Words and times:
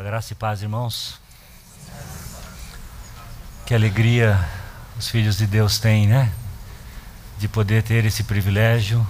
A 0.00 0.02
graça 0.02 0.32
e 0.32 0.34
paz, 0.34 0.62
irmãos. 0.62 1.20
Que 3.66 3.74
alegria 3.74 4.48
os 4.98 5.10
filhos 5.10 5.36
de 5.36 5.46
Deus 5.46 5.78
têm, 5.78 6.06
né? 6.06 6.32
De 7.38 7.46
poder 7.46 7.82
ter 7.82 8.06
esse 8.06 8.24
privilégio, 8.24 9.06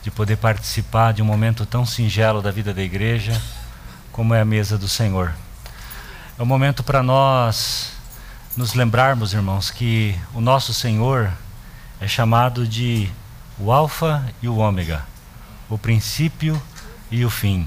de 0.00 0.12
poder 0.12 0.36
participar 0.36 1.12
de 1.12 1.22
um 1.22 1.24
momento 1.24 1.66
tão 1.66 1.84
singelo 1.84 2.40
da 2.40 2.52
vida 2.52 2.72
da 2.72 2.80
igreja, 2.80 3.42
como 4.12 4.32
é 4.32 4.40
a 4.40 4.44
mesa 4.44 4.78
do 4.78 4.88
Senhor. 4.88 5.34
É 6.38 6.42
um 6.44 6.46
momento 6.46 6.84
para 6.84 7.02
nós 7.02 7.90
nos 8.56 8.74
lembrarmos, 8.74 9.34
irmãos, 9.34 9.72
que 9.72 10.16
o 10.32 10.40
nosso 10.40 10.72
Senhor 10.72 11.32
é 12.00 12.06
chamado 12.06 12.64
de 12.64 13.10
o 13.58 13.72
Alfa 13.72 14.24
e 14.40 14.46
o 14.46 14.58
Ômega, 14.58 15.04
o 15.68 15.76
princípio 15.76 16.62
e 17.10 17.24
o 17.24 17.30
fim. 17.30 17.66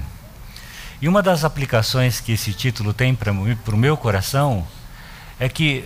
E 1.00 1.08
uma 1.08 1.22
das 1.22 1.44
aplicações 1.44 2.20
que 2.20 2.32
esse 2.32 2.52
título 2.52 2.94
tem 2.94 3.14
para 3.14 3.30
o 3.30 3.76
meu 3.76 3.96
coração 3.96 4.66
é 5.38 5.48
que 5.48 5.84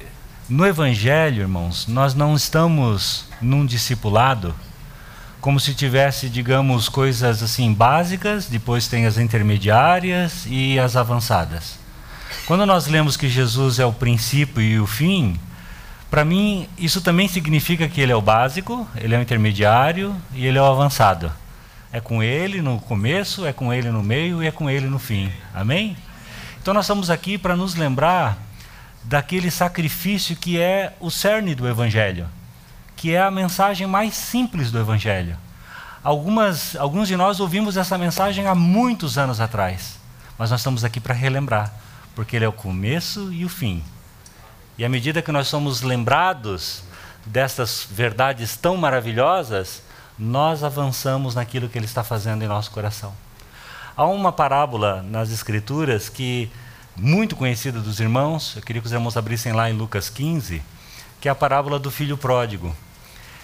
no 0.49 0.67
Evangelho, 0.67 1.43
irmãos, 1.43 1.87
nós 1.87 2.15
não 2.15 2.35
estamos 2.35 3.25
num 3.41 3.67
discipulado 3.67 4.55
como 5.41 5.59
se 5.59 5.75
tivesse, 5.75 6.29
digamos, 6.29 6.89
coisas 6.89 7.43
assim 7.43 7.73
básicas, 7.73 8.47
depois 8.47 8.87
tem 8.87 9.07
as 9.07 9.17
intermediárias 9.17 10.45
e 10.47 10.79
as 10.79 10.97
avançadas. 10.97 11.79
Quando 12.47 12.67
nós 12.67 12.87
lemos 12.87 13.17
que 13.17 13.29
Jesus 13.29 13.79
é 13.79 13.87
o 13.87 13.93
princípio 13.93 14.63
e 14.63 14.79
o 14.79 14.87
fim, 14.87 15.39
para 16.11 16.25
mim 16.25 16.69
isso 16.77 17.01
também 17.01 17.27
significa 17.27 17.89
que 17.89 18.01
ele 18.01 18.13
é 18.13 18.17
o 18.17 18.21
básico, 18.21 18.87
ele 18.97 19.15
é 19.15 19.19
o 19.19 19.23
intermediário 19.23 20.15
e 20.35 20.47
ele 20.47 20.59
é 20.59 20.63
o 20.63 20.67
avançado. 20.67 21.33
É 21.93 22.01
com 22.01 22.23
ele 22.23 22.63
no 22.63 22.79
começo, 22.81 23.45
é 23.45 23.53
com 23.53 23.73
ele 23.73 23.91
no 23.91 24.03
meio 24.03 24.43
e 24.43 24.47
é 24.47 24.53
com 24.53 24.71
ele 24.71 24.87
no 24.87 24.99
fim. 24.99 25.33
Amém? 25.53 25.97
Então 26.61 26.73
nós 26.73 26.85
estamos 26.85 27.11
aqui 27.11 27.37
para 27.37 27.57
nos 27.57 27.75
lembrar 27.75 28.39
daquele 29.03 29.51
sacrifício 29.51 30.37
que 30.37 30.61
é 30.61 30.95
o 31.01 31.11
cerne 31.11 31.55
do 31.55 31.67
Evangelho, 31.67 32.29
que 32.95 33.13
é 33.13 33.21
a 33.21 33.31
mensagem 33.31 33.87
mais 33.87 34.15
simples 34.15 34.71
do 34.71 34.79
Evangelho. 34.79 35.37
Algumas, 36.03 36.77
alguns 36.77 37.09
de 37.09 37.17
nós 37.17 37.41
ouvimos 37.41 37.77
essa 37.77 37.99
mensagem 37.99 38.47
há 38.47 38.55
muitos 38.55 39.19
anos 39.19 39.41
atrás, 39.41 39.99
mas 40.39 40.51
nós 40.51 40.61
estamos 40.61 40.85
aqui 40.85 41.01
para 41.01 41.15
relembrar, 41.15 41.73
porque 42.15 42.37
ele 42.37 42.45
é 42.45 42.49
o 42.49 42.53
começo 42.53 43.33
e 43.33 43.45
o 43.45 43.49
fim. 43.49 43.83
E 44.79 44.85
à 44.85 44.89
medida 44.89 45.21
que 45.21 45.33
nós 45.33 45.49
somos 45.49 45.83
lembrados 45.83 46.85
destas 47.27 47.87
verdades 47.91 48.57
tão 48.57 48.77
maravilhosas, 48.77 49.83
nós 50.21 50.63
avançamos 50.63 51.35
naquilo 51.35 51.67
que 51.67 51.79
Ele 51.79 51.87
está 51.87 52.05
fazendo 52.05 52.43
em 52.43 52.47
nosso 52.47 52.71
coração. 52.71 53.15
Há 53.97 54.05
uma 54.05 54.31
parábola 54.31 55.03
nas 55.03 55.31
Escrituras 55.31 56.11
que 56.11 56.51
muito 56.95 57.35
conhecida 57.35 57.81
dos 57.81 58.01
irmãos, 58.01 58.55
eu 58.55 58.63
queria 58.63 58.83
que 58.83 58.87
os 58.87 58.93
irmãos 58.93 59.17
abrissem 59.17 59.55
lá 59.55 59.71
em 59.71 59.73
Lucas 59.73 60.11
15, 60.11 60.63
que 61.23 61.29
é 61.29 61.33
a 61.33 61.35
parábola 61.35 61.79
do 61.79 61.91
filho 61.91 62.19
pródigo. 62.19 62.77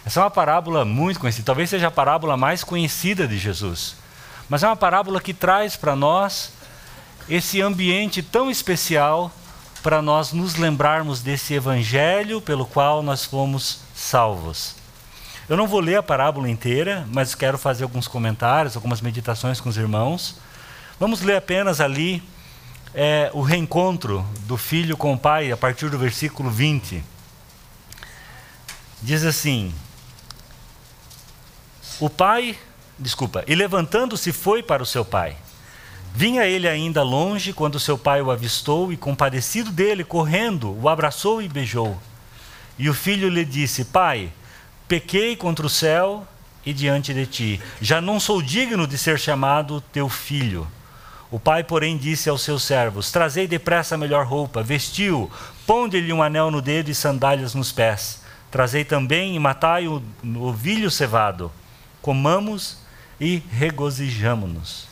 Essa 0.04 0.20
é 0.20 0.22
uma 0.22 0.30
parábola 0.30 0.84
muito 0.84 1.18
conhecida, 1.18 1.46
talvez 1.46 1.70
seja 1.70 1.88
a 1.88 1.90
parábola 1.90 2.36
mais 2.36 2.62
conhecida 2.62 3.26
de 3.26 3.38
Jesus. 3.38 3.96
Mas 4.46 4.62
é 4.62 4.66
uma 4.66 4.76
parábola 4.76 5.18
que 5.18 5.32
traz 5.32 5.76
para 5.76 5.96
nós 5.96 6.52
esse 7.26 7.62
ambiente 7.62 8.22
tão 8.22 8.50
especial 8.50 9.32
para 9.82 10.02
nós 10.02 10.30
nos 10.30 10.56
lembrarmos 10.56 11.22
desse 11.22 11.54
evangelho 11.54 12.42
pelo 12.42 12.66
qual 12.66 13.02
nós 13.02 13.24
fomos 13.24 13.80
salvos. 13.94 14.85
Eu 15.48 15.56
não 15.56 15.68
vou 15.68 15.78
ler 15.78 15.94
a 15.94 16.02
parábola 16.02 16.50
inteira, 16.50 17.06
mas 17.12 17.32
quero 17.32 17.56
fazer 17.56 17.84
alguns 17.84 18.08
comentários, 18.08 18.74
algumas 18.74 19.00
meditações 19.00 19.60
com 19.60 19.68
os 19.68 19.76
irmãos. 19.76 20.40
Vamos 20.98 21.20
ler 21.20 21.36
apenas 21.36 21.80
ali 21.80 22.20
é, 22.92 23.30
o 23.32 23.42
reencontro 23.42 24.26
do 24.40 24.56
filho 24.56 24.96
com 24.96 25.14
o 25.14 25.18
pai, 25.18 25.52
a 25.52 25.56
partir 25.56 25.88
do 25.88 25.96
versículo 25.96 26.50
20. 26.50 27.00
Diz 29.00 29.24
assim: 29.24 29.72
O 32.00 32.10
pai, 32.10 32.58
desculpa, 32.98 33.44
e 33.46 33.54
levantando-se 33.54 34.32
foi 34.32 34.64
para 34.64 34.82
o 34.82 34.86
seu 34.86 35.04
pai. 35.04 35.36
Vinha 36.12 36.44
ele 36.44 36.66
ainda 36.66 37.04
longe 37.04 37.52
quando 37.52 37.78
seu 37.78 37.96
pai 37.96 38.20
o 38.20 38.32
avistou 38.32 38.92
e, 38.92 38.96
compadecido 38.96 39.70
dele, 39.70 40.02
correndo, 40.02 40.76
o 40.82 40.88
abraçou 40.88 41.40
e 41.40 41.48
beijou. 41.48 41.96
E 42.76 42.90
o 42.90 42.94
filho 42.94 43.28
lhe 43.28 43.44
disse: 43.44 43.84
Pai, 43.84 44.32
Pequei 44.88 45.34
contra 45.34 45.66
o 45.66 45.70
céu 45.70 46.26
e 46.64 46.72
diante 46.72 47.12
de 47.12 47.26
ti. 47.26 47.60
Já 47.80 48.00
não 48.00 48.20
sou 48.20 48.40
digno 48.40 48.86
de 48.86 48.96
ser 48.96 49.18
chamado 49.18 49.80
teu 49.80 50.08
filho. 50.08 50.66
O 51.30 51.40
pai, 51.40 51.64
porém, 51.64 51.96
disse 51.96 52.28
aos 52.28 52.42
seus 52.42 52.62
servos: 52.62 53.10
Trazei 53.10 53.48
depressa 53.48 53.96
a 53.96 53.98
melhor 53.98 54.26
roupa, 54.26 54.62
vestiu, 54.62 55.30
ponde-lhe 55.66 56.12
um 56.12 56.22
anel 56.22 56.50
no 56.50 56.62
dedo 56.62 56.88
e 56.88 56.94
sandálias 56.94 57.54
nos 57.54 57.72
pés. 57.72 58.22
Trazei 58.50 58.84
também 58.84 59.34
e 59.34 59.38
matai 59.38 59.88
o 59.88 60.02
novilho 60.22 60.90
cevado. 60.90 61.50
Comamos 62.00 62.78
e 63.20 63.42
regozijamo-nos. 63.50 64.86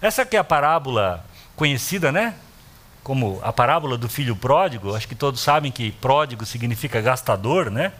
Essa 0.00 0.24
que 0.24 0.36
é 0.36 0.40
a 0.40 0.44
parábola 0.44 1.24
conhecida, 1.54 2.10
né? 2.10 2.34
Como 3.02 3.38
a 3.42 3.52
parábola 3.52 3.98
do 3.98 4.08
filho 4.08 4.34
pródigo. 4.34 4.96
Acho 4.96 5.06
que 5.06 5.14
todos 5.14 5.40
sabem 5.40 5.70
que 5.70 5.92
pródigo 5.92 6.46
significa 6.46 7.02
gastador, 7.02 7.70
né? 7.70 7.92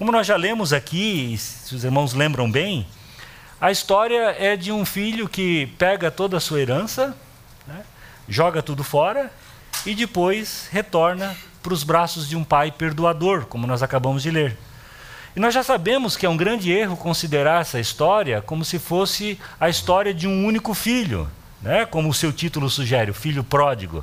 Como 0.00 0.12
nós 0.12 0.26
já 0.26 0.34
lemos 0.34 0.72
aqui, 0.72 1.36
se 1.36 1.74
os 1.74 1.84
irmãos 1.84 2.14
lembram 2.14 2.50
bem, 2.50 2.86
a 3.60 3.70
história 3.70 4.34
é 4.38 4.56
de 4.56 4.72
um 4.72 4.86
filho 4.86 5.28
que 5.28 5.66
pega 5.76 6.10
toda 6.10 6.38
a 6.38 6.40
sua 6.40 6.58
herança, 6.58 7.14
né, 7.66 7.82
joga 8.26 8.62
tudo 8.62 8.82
fora 8.82 9.30
e 9.84 9.94
depois 9.94 10.70
retorna 10.72 11.36
para 11.62 11.74
os 11.74 11.84
braços 11.84 12.26
de 12.26 12.34
um 12.34 12.42
pai 12.42 12.72
perdoador, 12.72 13.44
como 13.44 13.66
nós 13.66 13.82
acabamos 13.82 14.22
de 14.22 14.30
ler. 14.30 14.56
E 15.36 15.38
nós 15.38 15.52
já 15.52 15.62
sabemos 15.62 16.16
que 16.16 16.24
é 16.24 16.30
um 16.30 16.36
grande 16.38 16.72
erro 16.72 16.96
considerar 16.96 17.60
essa 17.60 17.78
história 17.78 18.40
como 18.40 18.64
se 18.64 18.78
fosse 18.78 19.38
a 19.60 19.68
história 19.68 20.14
de 20.14 20.26
um 20.26 20.46
único 20.46 20.72
filho, 20.72 21.30
né? 21.60 21.84
como 21.84 22.08
o 22.08 22.14
seu 22.14 22.32
título 22.32 22.70
sugere, 22.70 23.10
o 23.10 23.14
filho 23.14 23.44
pródigo. 23.44 24.02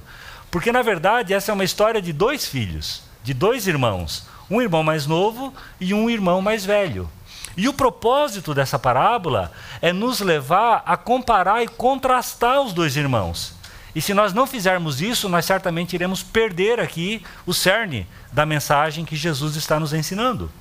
Porque, 0.51 0.71
na 0.71 0.83
verdade, 0.83 1.33
essa 1.33 1.51
é 1.51 1.53
uma 1.55 1.63
história 1.63 1.99
de 1.99 2.13
dois 2.13 2.45
filhos, 2.45 3.01
de 3.23 3.33
dois 3.33 3.65
irmãos 3.65 4.36
um 4.49 4.61
irmão 4.61 4.83
mais 4.83 5.05
novo 5.05 5.53
e 5.79 5.93
um 5.93 6.09
irmão 6.09 6.41
mais 6.41 6.65
velho. 6.65 7.09
E 7.55 7.67
o 7.67 7.73
propósito 7.73 8.53
dessa 8.53 8.77
parábola 8.77 9.51
é 9.81 9.91
nos 9.91 10.19
levar 10.19 10.83
a 10.85 10.95
comparar 10.95 11.63
e 11.63 11.67
contrastar 11.67 12.61
os 12.61 12.71
dois 12.71 12.95
irmãos. 12.95 13.55
E 13.95 14.01
se 14.01 14.13
nós 14.13 14.31
não 14.31 14.45
fizermos 14.45 15.01
isso, 15.01 15.27
nós 15.27 15.43
certamente 15.43 15.95
iremos 15.95 16.21
perder 16.21 16.79
aqui 16.79 17.23
o 17.47 17.53
cerne 17.53 18.07
da 18.31 18.45
mensagem 18.45 19.03
que 19.03 19.15
Jesus 19.15 19.55
está 19.55 19.79
nos 19.79 19.91
ensinando. 19.91 20.51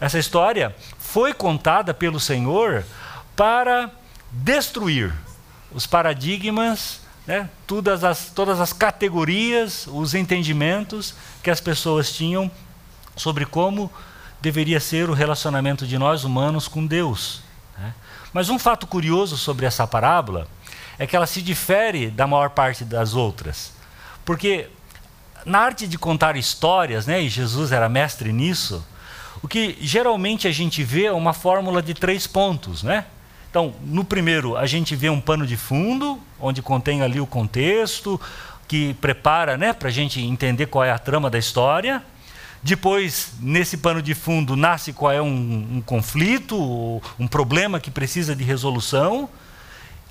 Essa 0.00 0.18
história 0.18 0.74
foi 0.98 1.32
contada 1.32 1.94
pelo 1.94 2.18
Senhor 2.18 2.84
para 3.36 3.92
destruir 4.32 5.14
os 5.72 5.86
paradigmas, 5.86 7.00
né, 7.26 7.48
todas, 7.64 8.02
as, 8.02 8.30
todas 8.30 8.60
as 8.60 8.72
categorias, 8.72 9.86
os 9.86 10.12
entendimentos 10.12 11.14
que 11.44 11.50
as 11.50 11.60
pessoas 11.60 12.12
tinham 12.12 12.50
sobre 13.16 13.46
como 13.46 13.90
deveria 14.40 14.80
ser 14.80 15.08
o 15.08 15.14
relacionamento 15.14 15.86
de 15.86 15.98
nós 15.98 16.24
humanos 16.24 16.68
com 16.68 16.86
Deus. 16.86 17.40
Né? 17.78 17.94
Mas 18.32 18.48
um 18.48 18.58
fato 18.58 18.86
curioso 18.86 19.36
sobre 19.36 19.66
essa 19.66 19.86
parábola 19.86 20.46
é 20.98 21.06
que 21.06 21.16
ela 21.16 21.26
se 21.26 21.40
difere 21.40 22.10
da 22.10 22.26
maior 22.26 22.50
parte 22.50 22.84
das 22.84 23.14
outras. 23.14 23.72
Porque 24.24 24.68
na 25.44 25.60
arte 25.60 25.86
de 25.86 25.98
contar 25.98 26.36
histórias, 26.36 27.06
né, 27.06 27.22
e 27.22 27.28
Jesus 27.28 27.72
era 27.72 27.88
mestre 27.88 28.32
nisso, 28.32 28.84
o 29.42 29.48
que 29.48 29.76
geralmente 29.80 30.48
a 30.48 30.52
gente 30.52 30.82
vê 30.82 31.06
é 31.06 31.12
uma 31.12 31.32
fórmula 31.32 31.82
de 31.82 31.92
três 31.92 32.26
pontos. 32.26 32.82
Né? 32.82 33.04
Então, 33.50 33.74
no 33.82 34.04
primeiro, 34.04 34.56
a 34.56 34.66
gente 34.66 34.96
vê 34.96 35.10
um 35.10 35.20
pano 35.20 35.46
de 35.46 35.56
fundo, 35.56 36.18
onde 36.40 36.62
contém 36.62 37.02
ali 37.02 37.20
o 37.20 37.26
contexto, 37.26 38.20
que 38.66 38.94
prepara 38.94 39.56
né, 39.56 39.72
para 39.72 39.88
a 39.88 39.92
gente 39.92 40.20
entender 40.20 40.66
qual 40.66 40.84
é 40.84 40.90
a 40.90 40.98
trama 40.98 41.28
da 41.28 41.38
história. 41.38 42.02
Depois, 42.64 43.34
nesse 43.40 43.76
pano 43.76 44.00
de 44.00 44.14
fundo, 44.14 44.56
nasce 44.56 44.94
qual 44.94 45.12
é 45.12 45.20
um, 45.20 45.26
um 45.74 45.82
conflito, 45.84 46.56
um 47.20 47.28
problema 47.28 47.78
que 47.78 47.90
precisa 47.90 48.34
de 48.34 48.42
resolução. 48.42 49.28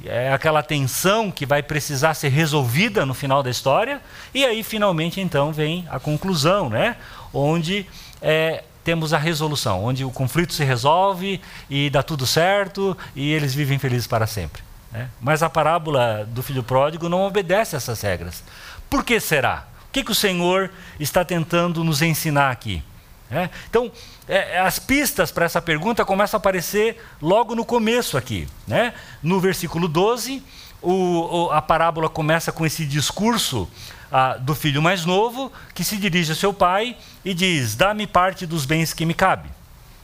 É 0.05 0.31
aquela 0.31 0.61
tensão 0.61 1.31
que 1.31 1.47
vai 1.47 1.63
precisar 1.63 2.13
ser 2.13 2.29
resolvida 2.29 3.07
no 3.07 3.15
final 3.15 3.41
da 3.41 3.49
história. 3.49 3.99
E 4.35 4.45
aí, 4.45 4.61
finalmente, 4.61 5.19
então, 5.19 5.51
vem 5.51 5.87
a 5.89 5.99
conclusão, 5.99 6.69
né? 6.69 6.95
onde 7.33 7.87
é, 8.21 8.63
temos 8.83 9.13
a 9.13 9.17
resolução, 9.17 9.83
onde 9.83 10.05
o 10.05 10.11
conflito 10.11 10.53
se 10.53 10.63
resolve 10.63 11.41
e 11.67 11.89
dá 11.89 12.03
tudo 12.03 12.27
certo 12.27 12.95
e 13.15 13.31
eles 13.31 13.55
vivem 13.55 13.79
felizes 13.79 14.05
para 14.05 14.27
sempre. 14.27 14.61
Né? 14.91 15.09
Mas 15.19 15.41
a 15.41 15.49
parábola 15.49 16.23
do 16.29 16.43
filho 16.43 16.61
pródigo 16.61 17.09
não 17.09 17.23
obedece 17.23 17.75
a 17.75 17.77
essas 17.77 17.99
regras. 18.01 18.43
Por 18.91 19.03
que 19.03 19.19
será? 19.19 19.72
Que, 19.93 20.03
que 20.03 20.11
o 20.11 20.15
Senhor 20.15 20.71
está 20.99 21.23
tentando 21.23 21.83
nos 21.83 22.01
ensinar 22.01 22.49
aqui? 22.49 22.83
É? 23.29 23.49
Então, 23.69 23.91
é, 24.27 24.59
as 24.59 24.77
pistas 24.79 25.31
para 25.31 25.45
essa 25.45 25.61
pergunta 25.61 26.03
começam 26.03 26.37
a 26.37 26.39
aparecer 26.39 27.01
logo 27.21 27.55
no 27.55 27.63
começo 27.63 28.17
aqui. 28.17 28.47
Né? 28.67 28.93
No 29.21 29.39
versículo 29.39 29.87
12, 29.87 30.43
o, 30.81 30.91
o, 30.91 31.51
a 31.51 31.61
parábola 31.61 32.09
começa 32.09 32.51
com 32.51 32.65
esse 32.65 32.85
discurso 32.85 33.69
ah, 34.11 34.37
do 34.37 34.53
filho 34.53 34.81
mais 34.81 35.05
novo, 35.05 35.51
que 35.73 35.83
se 35.83 35.97
dirige 35.97 36.31
a 36.31 36.35
seu 36.35 36.53
pai 36.53 36.97
e 37.23 37.33
diz: 37.33 37.75
Dá-me 37.75 38.05
parte 38.05 38.45
dos 38.45 38.65
bens 38.65 38.93
que 38.93 39.05
me 39.05 39.13
cabe. 39.13 39.49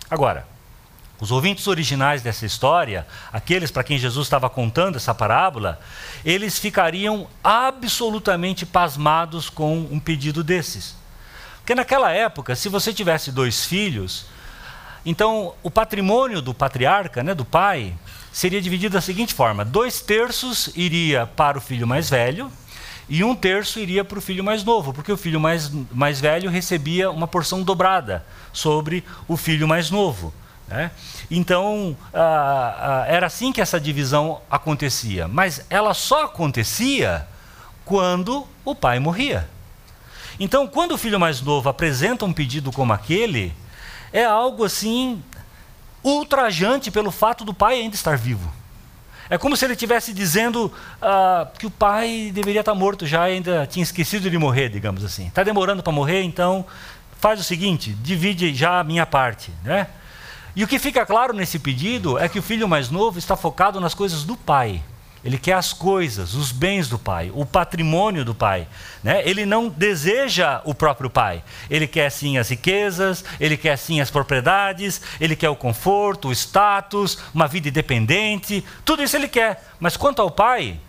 Agora, 0.09 0.47
os 1.19 1.31
ouvintes 1.31 1.67
originais 1.67 2.21
dessa 2.21 2.45
história, 2.45 3.05
aqueles 3.31 3.71
para 3.71 3.83
quem 3.83 3.97
Jesus 3.97 4.27
estava 4.27 4.49
contando 4.49 4.95
essa 4.95 5.13
parábola, 5.13 5.79
eles 6.23 6.57
ficariam 6.57 7.27
absolutamente 7.43 8.65
pasmados 8.65 9.49
com 9.49 9.79
um 9.91 9.99
pedido 9.99 10.43
desses. 10.43 10.95
Porque 11.57 11.75
naquela 11.75 12.11
época, 12.11 12.55
se 12.55 12.69
você 12.69 12.93
tivesse 12.93 13.31
dois 13.31 13.65
filhos, 13.65 14.25
então 15.05 15.53
o 15.61 15.69
patrimônio 15.69 16.41
do 16.41 16.53
patriarca, 16.53 17.21
né, 17.21 17.35
do 17.35 17.45
pai, 17.45 17.93
seria 18.31 18.61
dividido 18.61 18.93
da 18.93 19.01
seguinte 19.01 19.33
forma: 19.33 19.65
dois 19.65 20.01
terços 20.01 20.71
iria 20.75 21.27
para 21.27 21.57
o 21.57 21.61
filho 21.61 21.85
mais 21.85 22.09
velho 22.09 22.51
e 23.09 23.23
um 23.23 23.35
terço 23.35 23.79
iria 23.79 24.05
para 24.05 24.19
o 24.19 24.21
filho 24.21 24.43
mais 24.43 24.63
novo, 24.63 24.93
porque 24.93 25.11
o 25.11 25.17
filho 25.17 25.39
mais, 25.39 25.71
mais 25.91 26.21
velho 26.21 26.49
recebia 26.49 27.09
uma 27.09 27.27
porção 27.27 27.63
dobrada 27.63 28.23
sobre 28.53 29.03
o 29.27 29.35
filho 29.35 29.67
mais 29.67 29.89
novo. 29.89 30.33
Né? 30.69 30.91
Então, 31.31 31.97
ah, 32.13 33.03
ah, 33.03 33.05
era 33.07 33.25
assim 33.25 33.51
que 33.51 33.59
essa 33.59 33.79
divisão 33.79 34.39
acontecia, 34.49 35.27
mas 35.27 35.65
ela 35.69 35.95
só 35.95 36.25
acontecia 36.25 37.27
quando 37.83 38.47
o 38.63 38.75
pai 38.75 38.99
morria. 38.99 39.49
Então, 40.39 40.67
quando 40.67 40.91
o 40.91 40.97
filho 40.97 41.19
mais 41.19 41.41
novo 41.41 41.67
apresenta 41.67 42.23
um 42.23 42.31
pedido 42.31 42.71
como 42.71 42.93
aquele, 42.93 43.51
é 44.13 44.23
algo 44.23 44.63
assim 44.63 45.23
ultrajante 46.03 46.91
pelo 46.91 47.11
fato 47.11 47.43
do 47.43 47.53
pai 47.53 47.81
ainda 47.81 47.95
estar 47.95 48.15
vivo. 48.15 48.49
É 49.27 49.37
como 49.37 49.57
se 49.57 49.65
ele 49.65 49.73
estivesse 49.73 50.13
dizendo 50.13 50.71
ah, 51.01 51.47
que 51.57 51.65
o 51.65 51.71
pai 51.71 52.31
deveria 52.31 52.61
estar 52.61 52.75
morto 52.75 53.07
já, 53.07 53.23
ainda 53.23 53.65
tinha 53.65 53.83
esquecido 53.83 54.29
de 54.29 54.37
morrer, 54.37 54.69
digamos 54.69 55.03
assim. 55.03 55.27
Está 55.27 55.43
demorando 55.43 55.81
para 55.81 55.91
morrer, 55.91 56.21
então 56.21 56.63
faz 57.19 57.39
o 57.39 57.43
seguinte: 57.43 57.91
divide 57.91 58.53
já 58.53 58.79
a 58.79 58.83
minha 58.83 59.05
parte. 59.05 59.51
Né? 59.63 59.87
E 60.55 60.63
o 60.63 60.67
que 60.67 60.79
fica 60.79 61.05
claro 61.05 61.33
nesse 61.33 61.59
pedido 61.59 62.17
é 62.17 62.27
que 62.27 62.39
o 62.39 62.43
filho 62.43 62.67
mais 62.67 62.89
novo 62.89 63.19
está 63.19 63.35
focado 63.35 63.79
nas 63.79 63.93
coisas 63.93 64.23
do 64.23 64.35
pai. 64.35 64.83
Ele 65.23 65.37
quer 65.37 65.53
as 65.53 65.73
coisas, 65.73 66.33
os 66.33 66.51
bens 66.51 66.87
do 66.87 66.97
pai, 66.97 67.29
o 67.33 67.45
patrimônio 67.45 68.23
do 68.23 68.33
pai. 68.33 68.67
Né? 69.03 69.21
Ele 69.27 69.45
não 69.45 69.67
deseja 69.67 70.61
o 70.63 70.73
próprio 70.73 71.09
pai. 71.09 71.43
Ele 71.69 71.87
quer 71.87 72.09
sim 72.09 72.37
as 72.37 72.49
riquezas, 72.49 73.25
ele 73.37 73.57
quer 73.57 73.77
sim 73.77 73.99
as 73.99 74.09
propriedades, 74.09 75.01
ele 75.19 75.35
quer 75.35 75.49
o 75.49 75.55
conforto, 75.55 76.29
o 76.29 76.31
status, 76.31 77.17
uma 77.33 77.47
vida 77.47 77.67
independente. 77.67 78.63
Tudo 78.85 79.03
isso 79.03 79.17
ele 79.17 79.27
quer. 79.27 79.61
Mas 79.77 79.97
quanto 79.97 80.21
ao 80.21 80.31
pai, 80.31 80.79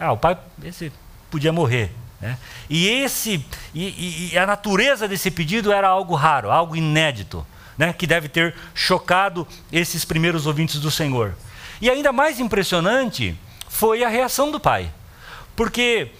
ah, 0.00 0.12
o 0.12 0.16
pai 0.16 0.36
esse 0.64 0.92
podia 1.30 1.52
morrer. 1.52 1.92
Né? 2.20 2.36
E, 2.68 2.88
esse, 2.88 3.44
e, 3.72 4.30
e 4.32 4.38
a 4.38 4.46
natureza 4.46 5.06
desse 5.06 5.30
pedido 5.30 5.72
era 5.72 5.88
algo 5.88 6.14
raro, 6.16 6.50
algo 6.50 6.74
inédito, 6.74 7.46
né? 7.80 7.94
que 7.94 8.06
deve 8.06 8.28
ter 8.28 8.54
chocado 8.74 9.48
esses 9.72 10.04
primeiros 10.04 10.44
ouvintes 10.44 10.78
do 10.78 10.90
Senhor. 10.90 11.34
E 11.80 11.88
ainda 11.88 12.12
mais 12.12 12.38
impressionante 12.38 13.34
foi 13.70 14.04
a 14.04 14.08
reação 14.10 14.50
do 14.50 14.60
pai. 14.60 14.92
Porque, 15.56 16.10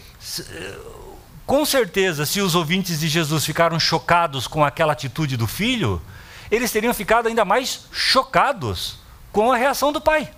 com 1.45 1.67
certeza, 1.67 2.25
se 2.25 2.41
os 2.41 2.55
ouvintes 2.55 3.01
de 3.01 3.09
Jesus 3.09 3.45
ficaram 3.45 3.79
chocados 3.79 4.47
com 4.47 4.65
aquela 4.65 4.95
atitude 4.95 5.37
do 5.37 5.47
filho, 5.47 6.01
eles 6.51 6.73
teriam 6.73 6.95
ficado 6.95 7.29
ainda 7.29 7.45
mais 7.45 7.85
chocados 7.93 8.99
com 9.31 9.53
a 9.53 9.57
reação 9.59 9.93
do 9.93 10.01
pai. 10.01 10.31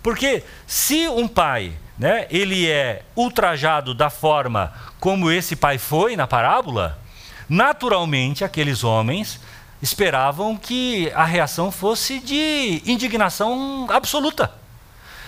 Porque 0.00 0.44
se 0.64 1.08
um 1.08 1.26
pai, 1.26 1.72
né, 1.98 2.28
ele 2.30 2.70
é 2.70 3.02
ultrajado 3.16 3.94
da 3.94 4.08
forma 4.08 4.72
como 5.00 5.28
esse 5.28 5.56
pai 5.56 5.76
foi 5.76 6.14
na 6.14 6.28
parábola, 6.28 7.00
naturalmente 7.48 8.44
aqueles 8.44 8.84
homens 8.84 9.40
esperavam 9.82 10.56
que 10.56 11.10
a 11.14 11.24
reação 11.24 11.70
fosse 11.72 12.18
de 12.20 12.82
indignação 12.84 13.86
absoluta 13.90 14.52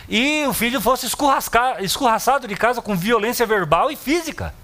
e 0.08 0.44
o 0.46 0.52
filho 0.52 0.80
fosse 0.80 1.06
escorraçado 1.06 2.46
de 2.46 2.54
casa 2.54 2.82
com 2.82 2.96
violência 2.96 3.46
verbal 3.46 3.90
e 3.90 3.96
física. 3.96 4.54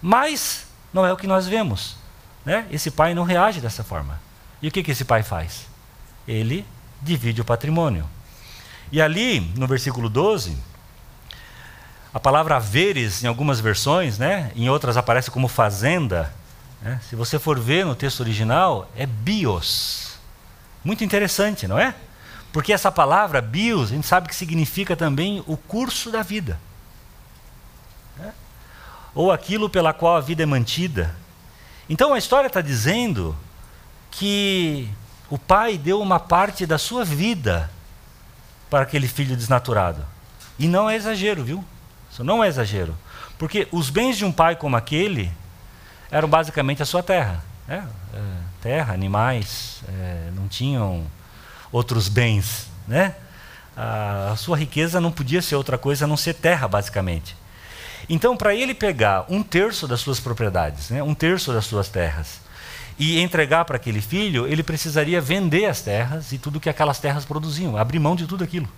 Mas 0.00 0.66
não 0.92 1.06
é 1.06 1.12
o 1.12 1.16
que 1.16 1.26
nós 1.26 1.46
vemos. 1.46 1.96
Né? 2.44 2.66
Esse 2.70 2.90
pai 2.90 3.14
não 3.14 3.24
reage 3.24 3.60
dessa 3.60 3.82
forma. 3.82 4.20
E 4.60 4.68
o 4.68 4.70
que, 4.70 4.82
que 4.82 4.90
esse 4.90 5.04
pai 5.04 5.22
faz? 5.22 5.66
Ele 6.26 6.64
divide 7.00 7.40
o 7.40 7.44
patrimônio. 7.44 8.08
E 8.90 9.00
ali, 9.00 9.40
no 9.56 9.66
versículo 9.66 10.08
12, 10.08 10.56
a 12.12 12.20
palavra 12.20 12.56
haveres, 12.56 13.24
em 13.24 13.26
algumas 13.26 13.58
versões, 13.58 14.18
né? 14.18 14.52
em 14.54 14.68
outras 14.68 14.96
aparece 14.96 15.30
como 15.30 15.48
fazenda. 15.48 16.32
Né? 16.82 17.00
Se 17.08 17.14
você 17.14 17.38
for 17.38 17.58
ver 17.58 17.86
no 17.86 17.94
texto 17.94 18.20
original, 18.20 18.90
é 18.96 19.06
bios. 19.06 20.18
Muito 20.84 21.04
interessante, 21.04 21.68
não 21.68 21.78
é? 21.78 21.94
Porque 22.52 22.72
essa 22.72 22.90
palavra, 22.90 23.40
bios, 23.40 23.90
a 23.90 23.94
gente 23.94 24.06
sabe 24.06 24.28
que 24.28 24.34
significa 24.34 24.96
também 24.96 25.42
o 25.46 25.56
curso 25.56 26.10
da 26.10 26.22
vida. 26.22 26.58
Né? 28.18 28.32
Ou 29.14 29.30
aquilo 29.30 29.70
pela 29.70 29.92
qual 29.92 30.16
a 30.16 30.20
vida 30.20 30.42
é 30.42 30.46
mantida. 30.46 31.14
Então 31.88 32.12
a 32.12 32.18
história 32.18 32.48
está 32.48 32.60
dizendo 32.60 33.36
que 34.10 34.88
o 35.30 35.38
pai 35.38 35.78
deu 35.78 36.00
uma 36.00 36.20
parte 36.20 36.66
da 36.66 36.76
sua 36.76 37.04
vida 37.04 37.70
para 38.68 38.82
aquele 38.82 39.08
filho 39.08 39.36
desnaturado. 39.36 40.04
E 40.58 40.66
não 40.66 40.90
é 40.90 40.96
exagero, 40.96 41.44
viu? 41.44 41.64
Isso 42.10 42.22
não 42.22 42.44
é 42.44 42.48
exagero. 42.48 42.96
Porque 43.38 43.66
os 43.72 43.88
bens 43.88 44.18
de 44.18 44.24
um 44.24 44.32
pai 44.32 44.56
como 44.56 44.76
aquele 44.76 45.32
eram 46.12 46.28
basicamente 46.28 46.82
a 46.82 46.86
sua 46.86 47.02
terra. 47.02 47.42
Né? 47.66 47.84
É, 48.14 48.20
terra, 48.60 48.94
animais, 48.94 49.82
é, 49.88 50.30
não 50.36 50.46
tinham 50.46 51.04
outros 51.72 52.06
bens, 52.08 52.68
né? 52.86 53.16
A 53.74 54.34
sua 54.36 54.58
riqueza 54.58 55.00
não 55.00 55.10
podia 55.10 55.40
ser 55.40 55.56
outra 55.56 55.78
coisa 55.78 56.04
a 56.04 56.08
não 56.08 56.16
ser 56.16 56.34
terra, 56.34 56.68
basicamente. 56.68 57.34
Então, 58.06 58.36
para 58.36 58.54
ele 58.54 58.74
pegar 58.74 59.24
um 59.30 59.42
terço 59.42 59.88
das 59.88 60.00
suas 60.00 60.20
propriedades, 60.20 60.90
né, 60.90 61.02
um 61.02 61.14
terço 61.14 61.54
das 61.54 61.64
suas 61.64 61.88
terras, 61.88 62.42
e 62.98 63.18
entregar 63.18 63.64
para 63.64 63.76
aquele 63.76 64.02
filho, 64.02 64.46
ele 64.46 64.62
precisaria 64.62 65.22
vender 65.22 65.64
as 65.64 65.80
terras 65.80 66.32
e 66.32 66.38
tudo 66.38 66.60
que 66.60 66.68
aquelas 66.68 66.98
terras 66.98 67.24
produziam, 67.24 67.78
abrir 67.78 67.98
mão 67.98 68.14
de 68.14 68.26
tudo 68.26 68.44
aquilo. 68.44 68.68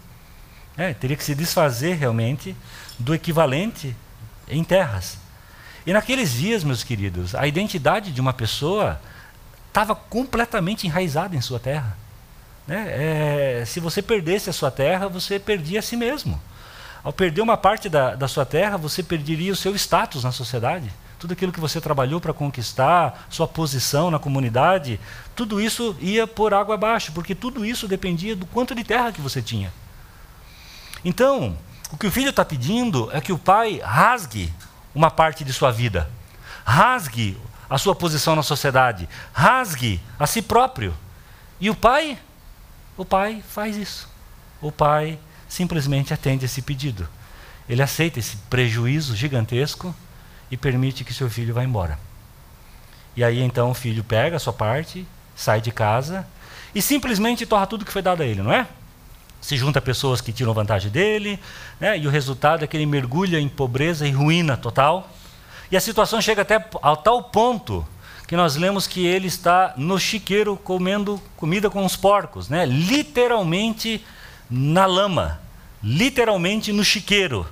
É, 0.77 0.95
teria 0.95 1.17
que 1.17 1.25
se 1.25 1.35
desfazer 1.35 1.97
realmente 1.97 2.55
do 2.97 3.13
equivalente 3.13 3.97
em 4.49 4.63
terras. 4.63 5.19
E 5.87 5.93
naqueles 5.93 6.33
dias, 6.33 6.65
meus 6.65 6.83
queridos, 6.83 7.35
a 7.35 7.47
identidade 7.47 8.11
de 8.11 8.21
uma 8.21 8.33
pessoa 8.33 9.01
estava 9.69 9.95
completamente 9.95 10.87
enraizada 10.87 11.37
em 11.37 11.41
sua 11.41 11.59
terra. 11.59 11.97
Né? 12.67 12.87
É, 12.89 13.65
se 13.67 13.81
você 13.81 14.01
perdesse 14.01 14.49
a 14.49 14.53
sua 14.53 14.71
terra, 14.71 15.09
você 15.09 15.39
perdia 15.39 15.81
a 15.81 15.83
si 15.83 15.97
mesmo. 15.97 16.41
Ao 17.03 17.13
perder 17.13 17.43
uma 17.43 17.57
parte 17.57 17.89
da, 17.89 18.15
da 18.15 18.27
sua 18.27 18.47
terra, 18.47 18.79
você 18.79 19.03
perderia 19.03 19.53
o 19.53 19.57
seu 19.57 19.75
status 19.75 20.25
na 20.25 20.33
sociedade. 20.33 20.91
Tudo 21.19 21.33
aquilo 21.33 21.53
que 21.53 21.61
você 21.61 21.81
trabalhou 21.81 22.19
para 22.21 22.33
conquistar, 22.33 23.27
sua 23.29 23.47
posição 23.47 24.11
na 24.11 24.19
comunidade, 24.19 24.99
tudo 25.37 25.61
isso 25.61 25.95
ia 26.01 26.27
por 26.27 26.55
água 26.55 26.77
abaixo, 26.77 27.13
porque 27.13 27.35
tudo 27.35 27.65
isso 27.65 27.87
dependia 27.87 28.35
do 28.35 28.47
quanto 28.47 28.75
de 28.75 28.85
terra 28.85 29.13
que 29.13 29.21
você 29.21 29.43
tinha. 29.43 29.71
Então, 31.05 31.57
o 31.93 31.99
que 31.99 32.07
o 32.07 32.11
filho 32.11 32.31
está 32.31 32.45
pedindo 32.45 33.11
é 33.13 33.21
que 33.21 33.33
o 33.33 33.39
pai 33.39 33.81
rasgue 33.85 34.53
uma 34.95 35.11
parte 35.11 35.45
de 35.45 35.53
sua 35.53 35.71
vida, 35.71 36.11
rasgue 36.65 37.39
a 37.69 37.79
sua 37.79 37.95
posição 37.95 38.37
na 38.37 38.43
sociedade, 38.43 39.09
rasgue 39.33 40.01
a 40.19 40.27
si 40.27 40.41
próprio. 40.41 40.95
E 41.61 41.71
o 41.71 41.75
pai 41.75 42.19
o 42.97 43.05
pai 43.05 43.43
faz 43.49 43.77
isso. 43.77 44.09
O 44.61 44.71
pai 44.71 45.19
simplesmente 45.49 46.15
atende 46.15 46.45
esse 46.45 46.63
pedido. 46.63 47.09
Ele 47.69 47.83
aceita 47.83 48.21
esse 48.21 48.37
prejuízo 48.49 49.17
gigantesco 49.17 49.95
e 50.51 50.57
permite 50.57 51.03
que 51.03 51.13
seu 51.13 51.29
filho 51.29 51.53
vá 51.53 51.65
embora. 51.65 51.99
E 53.17 53.25
aí 53.25 53.41
então 53.41 53.71
o 53.71 53.75
filho 53.75 54.05
pega 54.05 54.37
a 54.37 54.41
sua 54.41 54.53
parte, 54.53 55.07
sai 55.35 55.61
de 55.61 55.73
casa 55.73 56.27
e 56.75 56.81
simplesmente 56.81 57.47
torra 57.47 57.67
tudo 57.67 57.85
que 57.85 57.93
foi 57.93 58.03
dado 58.03 58.23
a 58.23 58.27
ele, 58.27 58.43
não 58.43 58.53
é? 58.53 58.69
Se 59.45 59.59
junta 59.59 59.79
a 59.79 59.83
pessoas 59.83 60.23
que 60.23 60.33
tiram 60.33 60.55
vantagem 60.55 60.91
dele, 60.91 61.39
né? 61.79 61.99
e 61.99 62.07
o 62.07 62.11
resultado 62.11 62.65
é 62.65 62.67
que 62.67 62.79
ele 62.79 62.87
mergulha 62.87 63.39
em 63.39 63.47
pobreza 63.47 64.09
e 64.09 64.11
ruína 64.11 64.57
total. 64.57 65.11
E 65.71 65.77
a 65.77 65.81
situação 65.83 66.19
chega 66.19 66.41
até 66.41 66.67
ao 66.81 66.97
tal 66.97 67.25
ponto 67.25 67.87
que 68.27 68.37
nós 68.37 68.57
lemos 68.57 68.87
que 68.87 69.05
ele 69.07 69.27
está 69.27 69.75
no 69.77 69.99
chiqueiro 70.01 70.57
comendo 70.57 71.21
comida 71.37 71.69
com 71.69 71.85
os 71.85 71.95
porcos, 71.95 72.49
né? 72.49 72.65
literalmente 72.65 74.03
na 74.49 74.87
lama, 74.87 75.39
literalmente 75.83 76.73
no 76.73 76.83
chiqueiro. 76.83 77.47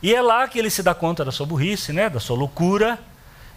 E 0.00 0.14
é 0.14 0.22
lá 0.22 0.46
que 0.46 0.60
ele 0.60 0.70
se 0.70 0.80
dá 0.80 0.94
conta 0.94 1.24
da 1.24 1.32
sua 1.32 1.44
burrice, 1.44 1.92
né? 1.92 2.08
da 2.08 2.20
sua 2.20 2.36
loucura, 2.36 3.00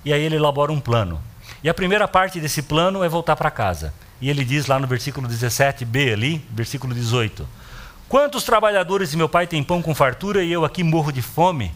e 0.04 0.12
aí 0.12 0.24
ele 0.24 0.38
elabora 0.38 0.72
um 0.72 0.80
plano. 0.80 1.22
E 1.64 1.70
a 1.70 1.74
primeira 1.76 2.08
parte 2.08 2.40
desse 2.40 2.64
plano 2.64 3.04
é 3.04 3.08
voltar 3.08 3.36
para 3.36 3.52
casa. 3.52 3.94
E 4.22 4.30
ele 4.30 4.44
diz 4.44 4.68
lá 4.68 4.80
no 4.80 4.88
versículo 4.88 5.28
17b 5.28 6.14
ali, 6.14 6.46
versículo 6.52 6.94
18: 6.94 7.48
Quantos 8.08 8.44
trabalhadores 8.44 9.12
de 9.12 9.18
meu 9.18 9.30
pai 9.30 9.48
têm 9.48 9.64
pão 9.64 9.82
com 9.82 9.96
fartura 9.96 10.44
e 10.44 10.52
eu 10.52 10.66
aqui 10.66 10.84
morro 10.84 11.12
de 11.12 11.22
fome? 11.22 11.72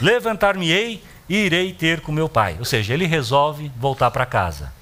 Levantar-me-ei 0.00 1.02
e 1.28 1.36
irei 1.36 1.72
ter 1.72 2.00
com 2.00 2.12
meu 2.12 2.28
pai. 2.28 2.56
Ou 2.58 2.64
seja, 2.64 2.92
ele 2.92 3.06
resolve 3.06 3.70
voltar 3.76 4.10
para 4.10 4.26
casa. 4.26 4.72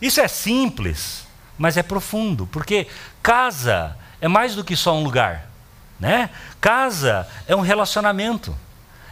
Isso 0.00 0.20
é 0.20 0.28
simples, 0.28 1.26
mas 1.58 1.76
é 1.76 1.82
profundo, 1.82 2.46
porque 2.46 2.86
casa 3.22 3.96
é 4.20 4.28
mais 4.28 4.54
do 4.54 4.64
que 4.64 4.76
só 4.76 4.94
um 4.96 5.02
lugar. 5.02 5.50
Né? 5.98 6.30
Casa 6.60 7.28
é 7.46 7.54
um 7.54 7.60
relacionamento, 7.60 8.56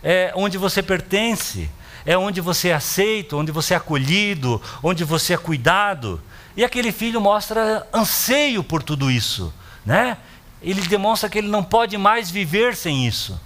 é 0.02 0.32
onde 0.34 0.56
você 0.56 0.82
pertence, 0.82 1.68
é 2.06 2.16
onde 2.16 2.40
você 2.40 2.68
é 2.68 2.74
aceito, 2.74 3.36
onde 3.36 3.52
você 3.52 3.74
é 3.74 3.76
acolhido, 3.76 4.62
onde 4.82 5.04
você 5.04 5.34
é 5.34 5.36
cuidado. 5.36 6.20
E 6.58 6.64
aquele 6.64 6.90
filho 6.90 7.20
mostra 7.20 7.86
anseio 7.94 8.64
por 8.64 8.82
tudo 8.82 9.12
isso, 9.12 9.54
né? 9.86 10.16
Ele 10.60 10.80
demonstra 10.88 11.30
que 11.30 11.38
ele 11.38 11.46
não 11.46 11.62
pode 11.62 11.96
mais 11.96 12.32
viver 12.32 12.74
sem 12.74 13.06
isso. 13.06 13.40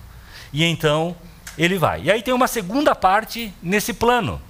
E 0.50 0.64
então 0.64 1.14
ele 1.59 1.76
vai. 1.76 2.04
E 2.04 2.11
aí 2.11 2.23
tem 2.23 2.33
uma 2.33 2.49
segunda 2.49 2.95
parte 2.95 3.52
nesse 3.62 3.92
plano, 3.92 4.40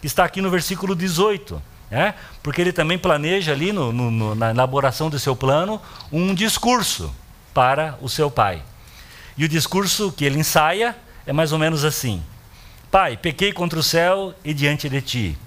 que 0.00 0.06
está 0.06 0.24
aqui 0.24 0.40
no 0.40 0.48
versículo 0.48 0.96
18. 0.96 1.62
Né? 1.90 2.14
Porque 2.42 2.62
ele 2.62 2.72
também 2.72 2.96
planeja 2.96 3.52
ali 3.52 3.70
no, 3.70 3.92
no, 3.92 4.34
na 4.34 4.48
elaboração 4.48 5.10
do 5.10 5.18
seu 5.18 5.36
plano 5.36 5.78
um 6.10 6.34
discurso 6.34 7.14
para 7.52 7.98
o 8.00 8.08
seu 8.08 8.30
pai. 8.30 8.62
E 9.36 9.44
o 9.44 9.48
discurso 9.48 10.10
que 10.10 10.24
ele 10.24 10.38
ensaia 10.38 10.96
é 11.26 11.34
mais 11.34 11.52
ou 11.52 11.58
menos 11.58 11.84
assim: 11.84 12.22
Pai, 12.90 13.14
pequei 13.14 13.52
contra 13.52 13.78
o 13.78 13.82
céu 13.82 14.34
e 14.42 14.54
diante 14.54 14.88
de 14.88 15.02
ti. 15.02 15.38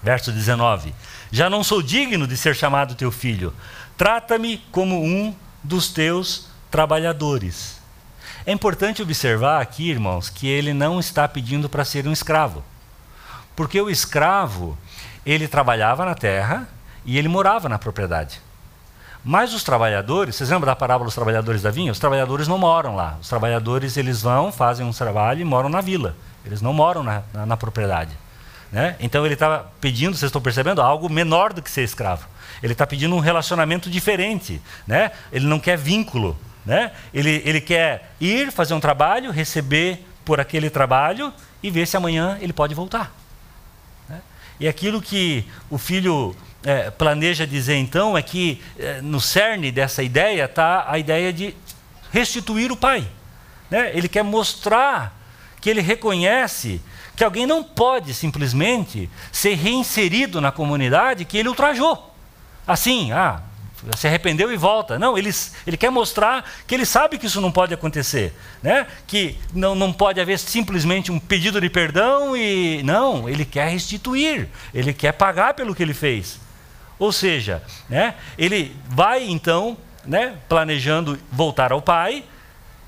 Verso 0.00 0.30
19: 0.30 0.94
Já 1.30 1.50
não 1.50 1.62
sou 1.62 1.82
digno 1.82 2.26
de 2.26 2.36
ser 2.36 2.54
chamado 2.54 2.94
teu 2.94 3.10
filho, 3.10 3.52
trata-me 3.96 4.58
como 4.72 5.02
um 5.02 5.34
dos 5.62 5.88
teus 5.88 6.48
trabalhadores. 6.70 7.78
É 8.46 8.52
importante 8.52 9.02
observar 9.02 9.60
aqui, 9.60 9.90
irmãos, 9.90 10.30
que 10.30 10.48
ele 10.48 10.72
não 10.72 10.98
está 10.98 11.28
pedindo 11.28 11.68
para 11.68 11.84
ser 11.84 12.06
um 12.06 12.12
escravo. 12.12 12.64
Porque 13.54 13.80
o 13.80 13.90
escravo, 13.90 14.78
ele 15.26 15.46
trabalhava 15.46 16.04
na 16.04 16.14
terra 16.14 16.68
e 17.04 17.18
ele 17.18 17.28
morava 17.28 17.68
na 17.68 17.78
propriedade. 17.78 18.40
Mas 19.24 19.52
os 19.52 19.62
trabalhadores, 19.62 20.36
vocês 20.36 20.48
lembram 20.48 20.66
da 20.66 20.76
parábola 20.76 21.06
dos 21.06 21.14
trabalhadores 21.14 21.60
da 21.60 21.70
vinha? 21.70 21.92
Os 21.92 21.98
trabalhadores 21.98 22.48
não 22.48 22.56
moram 22.56 22.96
lá. 22.96 23.18
Os 23.20 23.28
trabalhadores, 23.28 23.96
eles 23.96 24.22
vão, 24.22 24.50
fazem 24.50 24.86
um 24.86 24.92
trabalho 24.92 25.40
e 25.40 25.44
moram 25.44 25.68
na 25.68 25.80
vila. 25.80 26.16
Eles 26.46 26.62
não 26.62 26.72
moram 26.72 27.02
na, 27.02 27.22
na, 27.34 27.44
na 27.44 27.56
propriedade. 27.56 28.16
Né? 28.70 28.96
Então 29.00 29.24
ele 29.24 29.34
estava 29.34 29.70
pedindo, 29.80 30.16
vocês 30.16 30.28
estão 30.28 30.42
percebendo, 30.42 30.82
algo 30.82 31.08
menor 31.08 31.52
do 31.52 31.62
que 31.62 31.70
ser 31.70 31.82
escravo. 31.82 32.26
Ele 32.62 32.72
está 32.72 32.86
pedindo 32.86 33.14
um 33.14 33.20
relacionamento 33.20 33.90
diferente. 33.90 34.60
Né? 34.86 35.10
Ele 35.32 35.46
não 35.46 35.58
quer 35.58 35.76
vínculo. 35.78 36.38
Né? 36.66 36.92
Ele, 37.14 37.42
ele 37.44 37.60
quer 37.60 38.12
ir, 38.20 38.52
fazer 38.52 38.74
um 38.74 38.80
trabalho, 38.80 39.30
receber 39.30 40.04
por 40.24 40.38
aquele 40.38 40.68
trabalho 40.68 41.32
e 41.62 41.70
ver 41.70 41.86
se 41.86 41.96
amanhã 41.96 42.36
ele 42.40 42.52
pode 42.52 42.74
voltar. 42.74 43.14
Né? 44.08 44.20
E 44.60 44.68
aquilo 44.68 45.00
que 45.00 45.46
o 45.70 45.78
filho 45.78 46.36
é, 46.62 46.90
planeja 46.90 47.46
dizer 47.46 47.76
então 47.76 48.18
é 48.18 48.22
que 48.22 48.62
é, 48.78 49.00
no 49.00 49.20
cerne 49.20 49.70
dessa 49.70 50.02
ideia 50.02 50.44
está 50.44 50.84
a 50.90 50.98
ideia 50.98 51.32
de 51.32 51.54
restituir 52.12 52.70
o 52.70 52.76
pai. 52.76 53.08
Né? 53.70 53.90
Ele 53.94 54.08
quer 54.08 54.22
mostrar 54.22 55.16
que 55.60 55.70
ele 55.70 55.80
reconhece 55.80 56.80
que 57.18 57.24
alguém 57.24 57.46
não 57.46 57.64
pode 57.64 58.14
simplesmente 58.14 59.10
ser 59.32 59.54
reinserido 59.54 60.40
na 60.40 60.52
comunidade 60.52 61.24
que 61.24 61.36
ele 61.36 61.48
ultrajou. 61.48 62.14
Assim, 62.64 63.10
ah, 63.10 63.42
se 63.96 64.06
arrependeu 64.06 64.52
e 64.52 64.56
volta. 64.56 65.00
Não, 65.00 65.18
ele, 65.18 65.30
ele 65.66 65.76
quer 65.76 65.90
mostrar 65.90 66.48
que 66.64 66.76
ele 66.76 66.86
sabe 66.86 67.18
que 67.18 67.26
isso 67.26 67.40
não 67.40 67.50
pode 67.50 67.74
acontecer. 67.74 68.32
Né? 68.62 68.86
Que 69.04 69.36
não, 69.52 69.74
não 69.74 69.92
pode 69.92 70.20
haver 70.20 70.38
simplesmente 70.38 71.10
um 71.10 71.18
pedido 71.18 71.60
de 71.60 71.68
perdão 71.68 72.36
e. 72.36 72.84
Não, 72.84 73.28
ele 73.28 73.44
quer 73.44 73.68
restituir, 73.68 74.48
ele 74.72 74.94
quer 74.94 75.10
pagar 75.10 75.54
pelo 75.54 75.74
que 75.74 75.82
ele 75.82 75.94
fez. 75.94 76.38
Ou 77.00 77.10
seja, 77.10 77.64
né, 77.90 78.14
ele 78.38 78.76
vai 78.88 79.28
então 79.28 79.76
né, 80.06 80.36
planejando 80.48 81.18
voltar 81.32 81.72
ao 81.72 81.82
pai, 81.82 82.22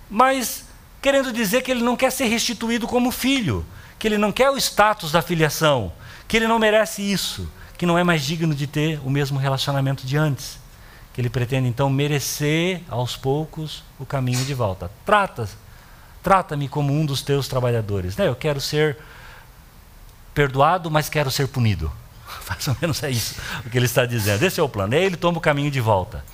mas 0.08 0.66
querendo 1.02 1.32
dizer 1.32 1.62
que 1.62 1.70
ele 1.72 1.82
não 1.82 1.96
quer 1.96 2.12
ser 2.12 2.26
restituído 2.26 2.86
como 2.86 3.10
filho, 3.10 3.66
que 4.00 4.08
ele 4.08 4.18
não 4.18 4.32
quer 4.32 4.50
o 4.50 4.56
status 4.56 5.12
da 5.12 5.22
filiação, 5.22 5.92
que 6.26 6.36
ele 6.36 6.48
não 6.48 6.58
merece 6.58 7.02
isso, 7.02 7.48
que 7.78 7.86
não 7.86 7.96
é 7.96 8.02
mais 8.02 8.24
digno 8.24 8.52
de 8.52 8.66
ter 8.66 9.00
o 9.04 9.10
mesmo 9.10 9.38
relacionamento 9.38 10.04
de 10.04 10.16
antes 10.16 10.58
que 11.12 11.20
ele 11.20 11.30
pretende 11.30 11.68
então 11.68 11.90
merecer 11.90 12.82
aos 12.88 13.16
poucos 13.16 13.82
o 13.98 14.06
caminho 14.06 14.44
de 14.44 14.54
volta. 14.54 14.90
Trata, 15.04 15.48
trata-me 16.22 16.68
como 16.68 16.92
um 16.92 17.04
dos 17.04 17.22
teus 17.22 17.48
trabalhadores. 17.48 18.16
Né? 18.16 18.28
Eu 18.28 18.36
quero 18.36 18.60
ser 18.60 18.96
perdoado, 20.32 20.90
mas 20.90 21.08
quero 21.08 21.30
ser 21.30 21.48
punido. 21.48 21.92
Mais 22.48 22.66
ou 22.68 22.76
menos 22.80 23.02
é 23.02 23.10
isso 23.10 23.34
o 23.66 23.70
que 23.70 23.76
ele 23.76 23.86
está 23.86 24.06
dizendo. 24.06 24.42
Esse 24.44 24.60
é 24.60 24.62
o 24.62 24.68
plano. 24.68 24.94
E 24.94 24.98
aí 24.98 25.04
ele 25.04 25.16
toma 25.16 25.38
o 25.38 25.40
caminho 25.40 25.70
de 25.70 25.80
volta. 25.80 26.24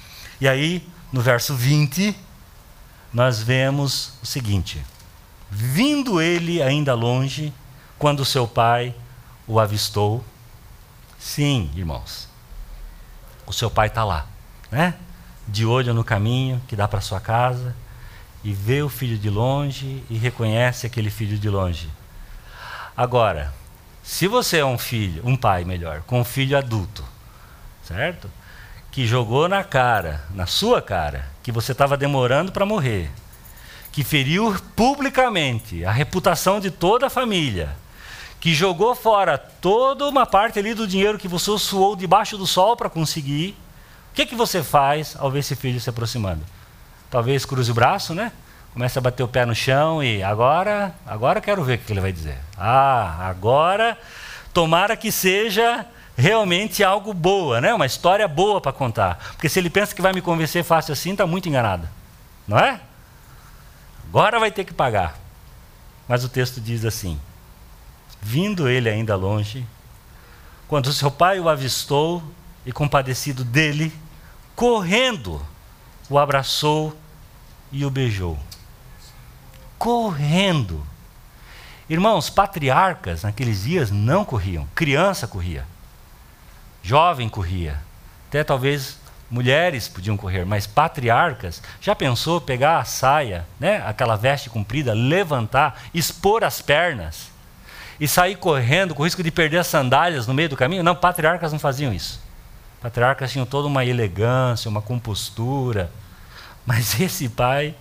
E 0.40 0.46
aí, 0.46 0.86
no 1.10 1.22
verso 1.22 1.54
20, 1.54 2.14
nós 3.12 3.40
vemos 3.40 4.12
o 4.22 4.26
seguinte: 4.26 4.84
Vindo 5.50 6.20
ele 6.20 6.62
ainda 6.62 6.94
longe, 6.94 7.52
quando 7.98 8.24
seu 8.24 8.46
pai 8.46 8.94
o 9.46 9.60
avistou. 9.60 10.24
Sim, 11.18 11.70
irmãos, 11.74 12.28
o 13.46 13.52
seu 13.52 13.70
pai 13.70 13.88
está 13.88 14.04
lá 14.04 14.26
né? 14.70 14.94
De 15.46 15.64
olho 15.64 15.94
no 15.94 16.04
caminho 16.04 16.60
que 16.66 16.76
dá 16.76 16.88
para 16.88 17.00
sua 17.00 17.20
casa 17.20 17.74
e 18.42 18.52
vê 18.52 18.82
o 18.82 18.88
filho 18.88 19.18
de 19.18 19.30
longe 19.30 20.02
e 20.10 20.16
reconhece 20.16 20.86
aquele 20.86 21.10
filho 21.10 21.38
de 21.38 21.48
longe. 21.48 21.88
Agora, 22.96 23.52
se 24.02 24.26
você 24.26 24.58
é 24.58 24.64
um 24.64 24.78
filho, 24.78 25.22
um 25.24 25.36
pai 25.36 25.64
melhor, 25.64 26.02
com 26.02 26.20
um 26.20 26.24
filho 26.24 26.56
adulto, 26.56 27.04
certo? 27.82 28.30
Que 28.90 29.06
jogou 29.06 29.48
na 29.48 29.62
cara, 29.62 30.24
na 30.30 30.46
sua 30.46 30.80
cara, 30.80 31.28
que 31.42 31.52
você 31.52 31.72
estava 31.72 31.96
demorando 31.96 32.52
para 32.52 32.64
morrer, 32.64 33.10
que 33.96 34.04
feriu 34.04 34.54
publicamente 34.76 35.82
a 35.82 35.90
reputação 35.90 36.60
de 36.60 36.70
toda 36.70 37.06
a 37.06 37.10
família, 37.10 37.74
que 38.38 38.52
jogou 38.52 38.94
fora 38.94 39.38
toda 39.38 40.06
uma 40.06 40.26
parte 40.26 40.58
ali 40.58 40.74
do 40.74 40.86
dinheiro 40.86 41.16
que 41.18 41.26
você 41.26 41.58
suou 41.58 41.96
debaixo 41.96 42.36
do 42.36 42.46
sol 42.46 42.76
para 42.76 42.90
conseguir, 42.90 43.56
que, 44.12 44.26
que 44.26 44.34
você 44.34 44.62
faz 44.62 45.16
ao 45.18 45.30
ver 45.30 45.38
esse 45.38 45.56
filho 45.56 45.80
se 45.80 45.88
aproximando? 45.88 46.42
Talvez 47.10 47.46
cruze 47.46 47.70
o 47.70 47.74
braço, 47.74 48.14
né? 48.14 48.32
Comece 48.74 48.98
a 48.98 49.00
bater 49.00 49.22
o 49.22 49.28
pé 49.28 49.46
no 49.46 49.54
chão 49.54 50.04
e 50.04 50.22
agora, 50.22 50.94
agora 51.06 51.40
quero 51.40 51.64
ver 51.64 51.78
o 51.78 51.78
que 51.78 51.90
ele 51.90 52.02
vai 52.02 52.12
dizer. 52.12 52.36
Ah, 52.58 53.26
agora, 53.26 53.96
tomara 54.52 54.94
que 54.94 55.10
seja 55.10 55.86
realmente 56.14 56.84
algo 56.84 57.14
boa, 57.14 57.62
né? 57.62 57.72
Uma 57.72 57.86
história 57.86 58.28
boa 58.28 58.60
para 58.60 58.74
contar. 58.74 59.16
Porque 59.32 59.48
se 59.48 59.58
ele 59.58 59.70
pensa 59.70 59.94
que 59.94 60.02
vai 60.02 60.12
me 60.12 60.20
convencer 60.20 60.62
fácil 60.62 60.92
assim, 60.92 61.12
está 61.12 61.26
muito 61.26 61.48
enganado. 61.48 61.88
Não 62.46 62.58
é? 62.58 62.78
Agora 64.08 64.38
vai 64.38 64.50
ter 64.50 64.64
que 64.64 64.72
pagar. 64.72 65.18
Mas 66.08 66.24
o 66.24 66.28
texto 66.28 66.60
diz 66.60 66.84
assim: 66.84 67.20
Vindo 68.20 68.68
ele 68.68 68.88
ainda 68.88 69.16
longe, 69.16 69.66
quando 70.68 70.92
seu 70.92 71.10
pai 71.10 71.38
o 71.40 71.48
avistou 71.48 72.22
e 72.64 72.72
compadecido 72.72 73.44
dele, 73.44 73.92
correndo, 74.54 75.40
o 76.08 76.18
abraçou 76.18 76.96
e 77.70 77.84
o 77.84 77.90
beijou. 77.90 78.38
Correndo. 79.78 80.84
Irmãos, 81.88 82.28
patriarcas 82.28 83.22
naqueles 83.22 83.62
dias 83.62 83.90
não 83.92 84.24
corriam, 84.24 84.66
criança 84.74 85.28
corria, 85.28 85.64
jovem 86.82 87.28
corria, 87.28 87.80
até 88.26 88.42
talvez 88.42 88.98
mulheres 89.30 89.88
podiam 89.88 90.16
correr, 90.16 90.44
mas 90.44 90.66
patriarcas, 90.66 91.62
já 91.80 91.94
pensou 91.94 92.40
pegar 92.40 92.78
a 92.78 92.84
saia, 92.84 93.46
né, 93.58 93.82
aquela 93.86 94.16
veste 94.16 94.48
comprida, 94.48 94.92
levantar, 94.92 95.82
expor 95.92 96.44
as 96.44 96.62
pernas 96.62 97.30
e 97.98 98.06
sair 98.06 98.36
correndo 98.36 98.94
com 98.94 99.04
risco 99.04 99.22
de 99.22 99.30
perder 99.30 99.58
as 99.58 99.66
sandálias 99.66 100.26
no 100.26 100.34
meio 100.34 100.48
do 100.48 100.56
caminho? 100.56 100.82
Não, 100.82 100.94
patriarcas 100.94 101.52
não 101.52 101.58
faziam 101.58 101.92
isso. 101.92 102.20
Patriarcas 102.80 103.32
tinham 103.32 103.46
toda 103.46 103.66
uma 103.66 103.84
elegância, 103.84 104.68
uma 104.68 104.82
compostura. 104.82 105.90
Mas 106.64 107.00
esse 107.00 107.28
pai, 107.28 107.74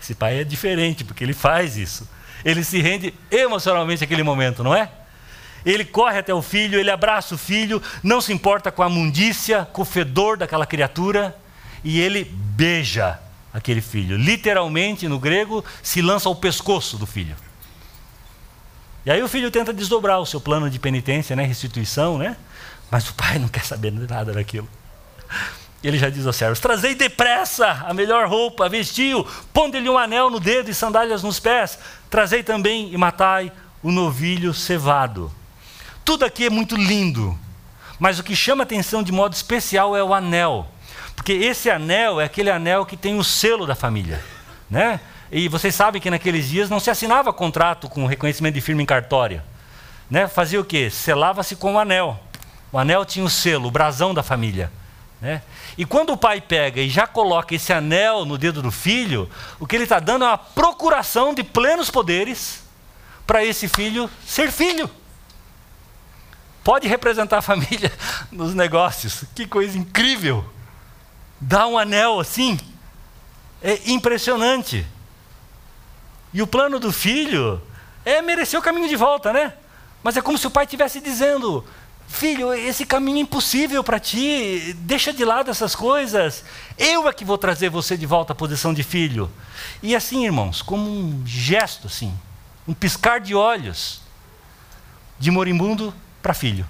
esse 0.00 0.14
pai 0.14 0.40
é 0.40 0.44
diferente, 0.44 1.04
porque 1.04 1.22
ele 1.22 1.32
faz 1.32 1.76
isso. 1.76 2.08
Ele 2.44 2.64
se 2.64 2.80
rende 2.80 3.14
emocionalmente 3.30 4.02
àquele 4.02 4.22
momento, 4.22 4.62
não 4.62 4.74
é? 4.74 4.90
Ele 5.64 5.84
corre 5.84 6.18
até 6.18 6.34
o 6.34 6.42
filho, 6.42 6.78
ele 6.78 6.90
abraça 6.90 7.34
o 7.34 7.38
filho, 7.38 7.82
não 8.02 8.20
se 8.20 8.32
importa 8.32 8.70
com 8.70 8.82
a 8.82 8.88
mundícia, 8.88 9.66
com 9.72 9.82
o 9.82 9.84
fedor 9.84 10.36
daquela 10.36 10.66
criatura, 10.66 11.36
e 11.82 12.00
ele 12.00 12.24
beija 12.24 13.18
aquele 13.52 13.80
filho. 13.80 14.16
Literalmente, 14.16 15.08
no 15.08 15.18
grego, 15.18 15.64
se 15.82 16.02
lança 16.02 16.28
ao 16.28 16.34
pescoço 16.34 16.98
do 16.98 17.06
filho. 17.06 17.36
E 19.06 19.10
aí 19.10 19.22
o 19.22 19.28
filho 19.28 19.50
tenta 19.50 19.72
desdobrar 19.72 20.18
o 20.18 20.26
seu 20.26 20.40
plano 20.40 20.68
de 20.68 20.78
penitência, 20.78 21.36
né, 21.36 21.44
restituição, 21.44 22.18
né? 22.18 22.36
Mas 22.90 23.08
o 23.08 23.14
pai 23.14 23.38
não 23.38 23.48
quer 23.48 23.64
saber 23.64 23.92
nada 23.92 24.32
daquilo. 24.32 24.68
ele 25.82 25.98
já 25.98 26.08
diz 26.08 26.26
aos 26.26 26.36
servos: 26.36 26.58
Trazei 26.58 26.94
depressa 26.94 27.84
a 27.86 27.92
melhor 27.92 28.26
roupa, 28.28 28.68
vestiu, 28.68 29.26
ponde-lhe 29.52 29.88
um 29.88 29.98
anel 29.98 30.30
no 30.30 30.40
dedo 30.40 30.70
e 30.70 30.74
sandálias 30.74 31.22
nos 31.22 31.38
pés. 31.38 31.78
Trazei 32.08 32.42
também 32.42 32.92
e 32.92 32.96
matai 32.96 33.52
o 33.82 33.92
novilho 33.92 34.54
cevado. 34.54 35.30
Tudo 36.04 36.24
aqui 36.24 36.46
é 36.46 36.50
muito 36.50 36.76
lindo, 36.76 37.38
mas 37.98 38.18
o 38.18 38.22
que 38.22 38.36
chama 38.36 38.62
atenção 38.62 39.02
de 39.02 39.10
modo 39.10 39.32
especial 39.32 39.96
é 39.96 40.04
o 40.04 40.12
anel. 40.12 40.68
Porque 41.16 41.32
esse 41.32 41.70
anel 41.70 42.20
é 42.20 42.24
aquele 42.24 42.50
anel 42.50 42.84
que 42.84 42.96
tem 42.96 43.18
o 43.18 43.24
selo 43.24 43.66
da 43.66 43.74
família. 43.74 44.22
Né? 44.68 45.00
E 45.32 45.48
vocês 45.48 45.74
sabem 45.74 46.02
que 46.02 46.10
naqueles 46.10 46.48
dias 46.48 46.68
não 46.68 46.78
se 46.78 46.90
assinava 46.90 47.32
contrato 47.32 47.88
com 47.88 48.04
reconhecimento 48.04 48.54
de 48.54 48.60
firma 48.60 48.82
em 48.82 48.86
cartório. 48.86 49.42
Né? 50.10 50.28
Fazia 50.28 50.60
o 50.60 50.64
quê? 50.64 50.90
Selava-se 50.90 51.56
com 51.56 51.74
o 51.74 51.78
anel. 51.78 52.20
O 52.70 52.78
anel 52.78 53.04
tinha 53.04 53.24
o 53.24 53.30
selo, 53.30 53.68
o 53.68 53.70
brasão 53.70 54.12
da 54.12 54.22
família. 54.22 54.70
Né? 55.20 55.40
E 55.78 55.86
quando 55.86 56.12
o 56.12 56.16
pai 56.18 56.40
pega 56.40 56.82
e 56.82 56.90
já 56.90 57.06
coloca 57.06 57.54
esse 57.54 57.72
anel 57.72 58.26
no 58.26 58.36
dedo 58.36 58.60
do 58.60 58.70
filho, 58.70 59.30
o 59.58 59.66
que 59.66 59.74
ele 59.74 59.84
está 59.84 60.00
dando 60.00 60.24
é 60.24 60.28
uma 60.28 60.36
procuração 60.36 61.32
de 61.32 61.42
plenos 61.42 61.90
poderes 61.90 62.62
para 63.26 63.42
esse 63.42 63.68
filho 63.68 64.10
ser 64.26 64.52
filho. 64.52 64.90
Pode 66.64 66.88
representar 66.88 67.38
a 67.38 67.42
família 67.42 67.92
nos 68.32 68.54
negócios. 68.54 69.24
Que 69.34 69.46
coisa 69.46 69.76
incrível! 69.76 70.44
Dá 71.38 71.66
um 71.66 71.78
anel 71.78 72.18
assim. 72.18 72.58
É 73.62 73.90
impressionante. 73.90 74.86
E 76.32 76.40
o 76.40 76.46
plano 76.46 76.80
do 76.80 76.90
filho 76.90 77.60
é 78.04 78.22
merecer 78.22 78.58
o 78.58 78.62
caminho 78.62 78.88
de 78.88 78.96
volta, 78.96 79.32
né? 79.32 79.52
Mas 80.02 80.16
é 80.16 80.22
como 80.22 80.38
se 80.38 80.46
o 80.46 80.50
pai 80.50 80.64
estivesse 80.64 81.00
dizendo: 81.00 81.62
Filho, 82.08 82.54
esse 82.54 82.86
caminho 82.86 83.18
é 83.18 83.20
impossível 83.20 83.82
para 83.82 83.98
ti, 83.98 84.74
deixa 84.78 85.12
de 85.12 85.24
lado 85.24 85.50
essas 85.50 85.74
coisas. 85.74 86.44
Eu 86.78 87.08
é 87.08 87.12
que 87.12 87.24
vou 87.24 87.36
trazer 87.36 87.68
você 87.68 87.96
de 87.96 88.06
volta 88.06 88.32
à 88.32 88.36
posição 88.36 88.72
de 88.72 88.82
filho. 88.82 89.30
E 89.82 89.94
assim, 89.94 90.24
irmãos, 90.24 90.62
como 90.62 90.88
um 90.88 91.22
gesto, 91.26 91.88
assim, 91.88 92.14
um 92.66 92.72
piscar 92.72 93.20
de 93.20 93.34
olhos, 93.34 94.00
de 95.18 95.30
moribundo 95.30 95.92
para 96.24 96.32
filho. 96.32 96.66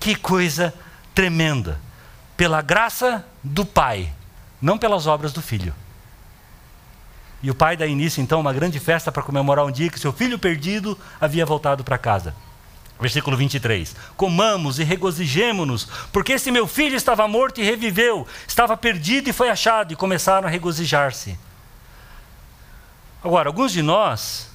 Que 0.00 0.16
coisa 0.16 0.74
tremenda. 1.14 1.80
Pela 2.36 2.60
graça 2.60 3.24
do 3.42 3.64
pai, 3.64 4.12
não 4.60 4.76
pelas 4.76 5.06
obras 5.06 5.32
do 5.32 5.40
filho. 5.40 5.72
E 7.40 7.48
o 7.52 7.54
pai 7.54 7.76
dá 7.76 7.86
início 7.86 8.20
então 8.20 8.38
a 8.38 8.40
uma 8.40 8.52
grande 8.52 8.80
festa 8.80 9.12
para 9.12 9.22
comemorar 9.22 9.64
um 9.64 9.70
dia 9.70 9.88
que 9.88 10.00
seu 10.00 10.12
filho 10.12 10.40
perdido 10.40 10.98
havia 11.20 11.46
voltado 11.46 11.84
para 11.84 11.96
casa. 11.96 12.34
Versículo 12.98 13.36
23. 13.36 13.94
Comamos 14.16 14.80
e 14.80 14.82
regozijemo-nos, 14.82 15.84
porque 16.10 16.32
esse 16.32 16.50
meu 16.50 16.66
filho 16.66 16.96
estava 16.96 17.28
morto 17.28 17.60
e 17.60 17.64
reviveu, 17.64 18.26
estava 18.48 18.76
perdido 18.76 19.30
e 19.30 19.32
foi 19.32 19.50
achado, 19.50 19.92
e 19.92 19.96
começaram 19.96 20.48
a 20.48 20.50
regozijar-se. 20.50 21.38
Agora, 23.22 23.48
alguns 23.48 23.70
de 23.70 23.82
nós, 23.82 24.50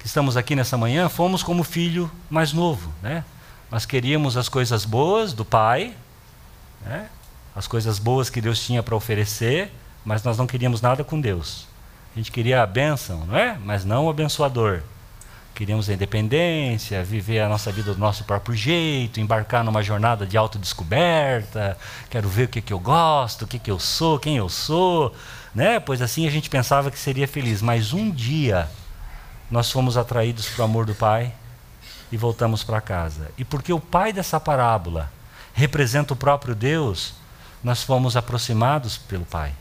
que 0.00 0.06
estamos 0.06 0.34
aqui 0.36 0.56
nessa 0.56 0.78
manhã, 0.78 1.08
fomos 1.10 1.42
como 1.42 1.62
filho 1.62 2.10
mais 2.30 2.54
novo, 2.54 2.90
né? 3.02 3.22
Nós 3.70 3.84
queríamos 3.84 4.36
as 4.36 4.48
coisas 4.48 4.86
boas 4.86 5.34
do 5.34 5.44
pai, 5.44 5.94
né? 6.84 7.06
as 7.54 7.66
coisas 7.66 7.98
boas 7.98 8.30
que 8.30 8.40
Deus 8.40 8.64
tinha 8.64 8.82
para 8.82 8.96
oferecer, 8.96 9.70
mas 10.02 10.24
nós 10.24 10.38
não 10.38 10.46
queríamos 10.46 10.80
nada 10.80 11.04
com 11.04 11.20
Deus. 11.20 11.68
A 12.14 12.18
gente 12.18 12.32
queria 12.32 12.62
a 12.62 12.66
bênção, 12.66 13.26
não 13.26 13.36
é? 13.36 13.58
Mas 13.62 13.84
não 13.84 14.06
o 14.06 14.10
abençoador. 14.10 14.80
Queríamos 15.54 15.90
a 15.90 15.92
independência, 15.92 17.04
viver 17.04 17.40
a 17.40 17.48
nossa 17.48 17.70
vida 17.70 17.92
do 17.92 18.00
nosso 18.00 18.24
próprio 18.24 18.56
jeito, 18.56 19.20
embarcar 19.20 19.62
numa 19.62 19.82
jornada 19.82 20.24
de 20.24 20.36
autodescoberta. 20.38 21.76
Quero 22.08 22.28
ver 22.28 22.44
o 22.44 22.48
que, 22.48 22.62
que 22.62 22.72
eu 22.72 22.80
gosto, 22.80 23.42
o 23.42 23.46
que, 23.46 23.58
que 23.58 23.70
eu 23.70 23.78
sou, 23.78 24.18
quem 24.18 24.38
eu 24.38 24.48
sou. 24.48 25.14
Né? 25.54 25.78
Pois 25.78 26.00
assim 26.00 26.26
a 26.26 26.30
gente 26.30 26.48
pensava 26.48 26.90
que 26.90 26.98
seria 26.98 27.28
feliz. 27.28 27.60
Mas 27.60 27.92
um 27.92 28.10
dia 28.10 28.66
nós 29.50 29.70
fomos 29.70 29.96
atraídos 29.96 30.48
para 30.48 30.62
o 30.62 30.64
amor 30.64 30.86
do 30.86 30.94
Pai 30.94 31.32
e 32.12 32.16
voltamos 32.16 32.62
para 32.62 32.80
casa. 32.80 33.30
E 33.36 33.44
porque 33.44 33.72
o 33.72 33.80
pai 33.80 34.12
dessa 34.12 34.38
parábola 34.38 35.10
representa 35.52 36.12
o 36.12 36.16
próprio 36.16 36.54
Deus, 36.54 37.14
nós 37.62 37.82
fomos 37.82 38.16
aproximados 38.16 38.96
pelo 38.96 39.24
Pai 39.24 39.52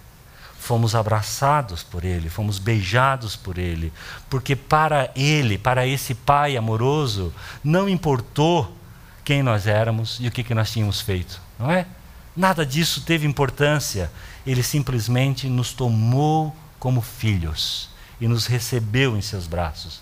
fomos 0.60 0.94
abraçados 0.94 1.82
por 1.82 2.04
Ele, 2.04 2.30
fomos 2.30 2.60
beijados 2.60 3.36
por 3.36 3.58
Ele, 3.58 3.92
porque 4.30 4.56
para 4.56 5.10
Ele, 5.16 5.58
para 5.58 5.88
esse 5.88 6.14
Pai 6.14 6.58
amoroso, 6.58 7.34
não 7.64 7.88
importou 7.88 8.76
quem 9.24 9.42
nós 9.42 9.66
éramos 9.66 10.18
e 10.20 10.28
o 10.28 10.32
que, 10.32 10.44
que 10.44 10.54
nós 10.54 10.72
tínhamos 10.72 11.00
feito, 11.00 11.42
não 11.58 11.72
é? 11.72 11.88
Nada 12.36 12.66
disso 12.66 13.02
teve 13.02 13.26
importância, 13.26 14.12
Ele 14.46 14.62
simplesmente 14.62 15.48
nos 15.48 15.72
tomou 15.72 16.56
como 16.78 17.02
filhos 17.02 17.90
e 18.20 18.28
nos 18.28 18.46
recebeu 18.46 19.18
em 19.18 19.22
seus 19.22 19.48
braços. 19.48 20.02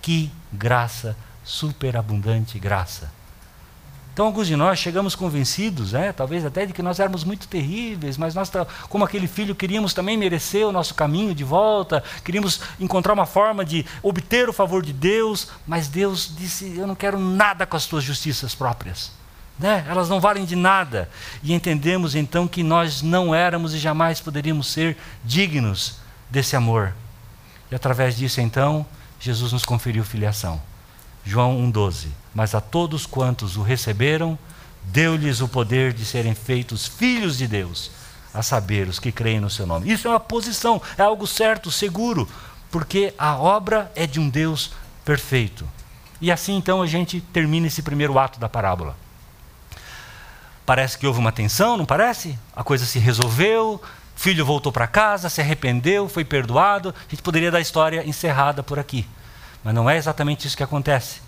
Que 0.00 0.30
graça, 0.52 1.16
superabundante 1.44 2.58
graça. 2.58 3.10
Então, 4.16 4.24
alguns 4.24 4.46
de 4.46 4.56
nós 4.56 4.78
chegamos 4.78 5.14
convencidos, 5.14 5.92
né, 5.92 6.10
talvez 6.10 6.42
até 6.42 6.64
de 6.64 6.72
que 6.72 6.80
nós 6.80 6.98
éramos 6.98 7.22
muito 7.22 7.46
terríveis, 7.46 8.16
mas 8.16 8.34
nós, 8.34 8.50
como 8.88 9.04
aquele 9.04 9.26
filho, 9.26 9.54
queríamos 9.54 9.92
também 9.92 10.16
merecer 10.16 10.66
o 10.66 10.72
nosso 10.72 10.94
caminho 10.94 11.34
de 11.34 11.44
volta, 11.44 12.02
queríamos 12.24 12.62
encontrar 12.80 13.12
uma 13.12 13.26
forma 13.26 13.62
de 13.62 13.84
obter 14.02 14.48
o 14.48 14.54
favor 14.54 14.82
de 14.82 14.94
Deus, 14.94 15.48
mas 15.66 15.88
Deus 15.88 16.34
disse: 16.34 16.78
Eu 16.78 16.86
não 16.86 16.94
quero 16.94 17.20
nada 17.20 17.66
com 17.66 17.76
as 17.76 17.84
tuas 17.84 18.02
justiças 18.02 18.54
próprias. 18.54 19.12
Né? 19.58 19.84
Elas 19.86 20.08
não 20.08 20.18
valem 20.18 20.46
de 20.46 20.56
nada. 20.56 21.10
E 21.42 21.52
entendemos 21.52 22.14
então 22.14 22.48
que 22.48 22.62
nós 22.62 23.02
não 23.02 23.34
éramos 23.34 23.74
e 23.74 23.78
jamais 23.78 24.18
poderíamos 24.18 24.68
ser 24.68 24.96
dignos 25.24 25.96
desse 26.30 26.56
amor. 26.56 26.94
E 27.70 27.74
através 27.74 28.16
disso, 28.16 28.40
então, 28.40 28.86
Jesus 29.18 29.52
nos 29.52 29.64
conferiu 29.64 30.04
filiação. 30.04 30.60
João 31.24 31.58
1,12. 31.72 32.08
Mas 32.34 32.54
a 32.54 32.60
todos 32.60 33.06
quantos 33.06 33.56
o 33.56 33.62
receberam, 33.62 34.38
deu-lhes 34.84 35.40
o 35.40 35.48
poder 35.48 35.92
de 35.92 36.04
serem 36.04 36.34
feitos 36.34 36.86
filhos 36.86 37.36
de 37.36 37.46
Deus, 37.46 37.90
a 38.32 38.42
saber, 38.42 38.88
os 38.88 38.98
que 38.98 39.10
creem 39.10 39.40
no 39.40 39.50
seu 39.50 39.66
nome. 39.66 39.90
Isso 39.90 40.06
é 40.06 40.10
uma 40.10 40.20
posição, 40.20 40.80
é 40.96 41.02
algo 41.02 41.26
certo, 41.26 41.70
seguro, 41.70 42.28
porque 42.70 43.12
a 43.18 43.36
obra 43.36 43.90
é 43.96 44.06
de 44.06 44.20
um 44.20 44.28
Deus 44.28 44.72
perfeito. 45.04 45.66
E 46.20 46.30
assim 46.30 46.56
então 46.56 46.80
a 46.80 46.86
gente 46.86 47.20
termina 47.20 47.66
esse 47.66 47.82
primeiro 47.82 48.18
ato 48.18 48.38
da 48.38 48.48
parábola. 48.48 48.96
Parece 50.64 50.98
que 50.98 51.06
houve 51.06 51.20
uma 51.20 51.32
tensão, 51.32 51.76
não 51.76 51.86
parece? 51.86 52.38
A 52.54 52.64
coisa 52.64 52.84
se 52.84 52.98
resolveu, 52.98 53.80
filho 54.16 54.44
voltou 54.44 54.72
para 54.72 54.86
casa, 54.86 55.28
se 55.28 55.40
arrependeu, 55.40 56.08
foi 56.08 56.24
perdoado. 56.24 56.94
A 57.06 57.10
gente 57.10 57.22
poderia 57.22 57.50
dar 57.50 57.58
a 57.58 57.60
história 57.60 58.04
encerrada 58.04 58.62
por 58.62 58.78
aqui. 58.78 59.06
Mas 59.62 59.74
não 59.74 59.88
é 59.88 59.96
exatamente 59.96 60.46
isso 60.46 60.56
que 60.56 60.62
acontece, 60.62 61.20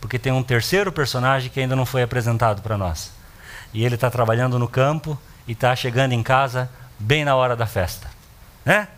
porque 0.00 0.18
tem 0.18 0.32
um 0.32 0.42
terceiro 0.42 0.92
personagem 0.92 1.50
que 1.50 1.60
ainda 1.60 1.74
não 1.74 1.84
foi 1.84 2.02
apresentado 2.02 2.62
para 2.62 2.78
nós. 2.78 3.12
E 3.74 3.84
ele 3.84 3.96
está 3.96 4.10
trabalhando 4.10 4.58
no 4.58 4.68
campo 4.68 5.18
e 5.46 5.52
está 5.52 5.74
chegando 5.74 6.12
em 6.12 6.22
casa 6.22 6.70
bem 6.98 7.24
na 7.24 7.34
hora 7.34 7.56
da 7.56 7.66
festa. 7.66 8.08
Né? 8.64 8.88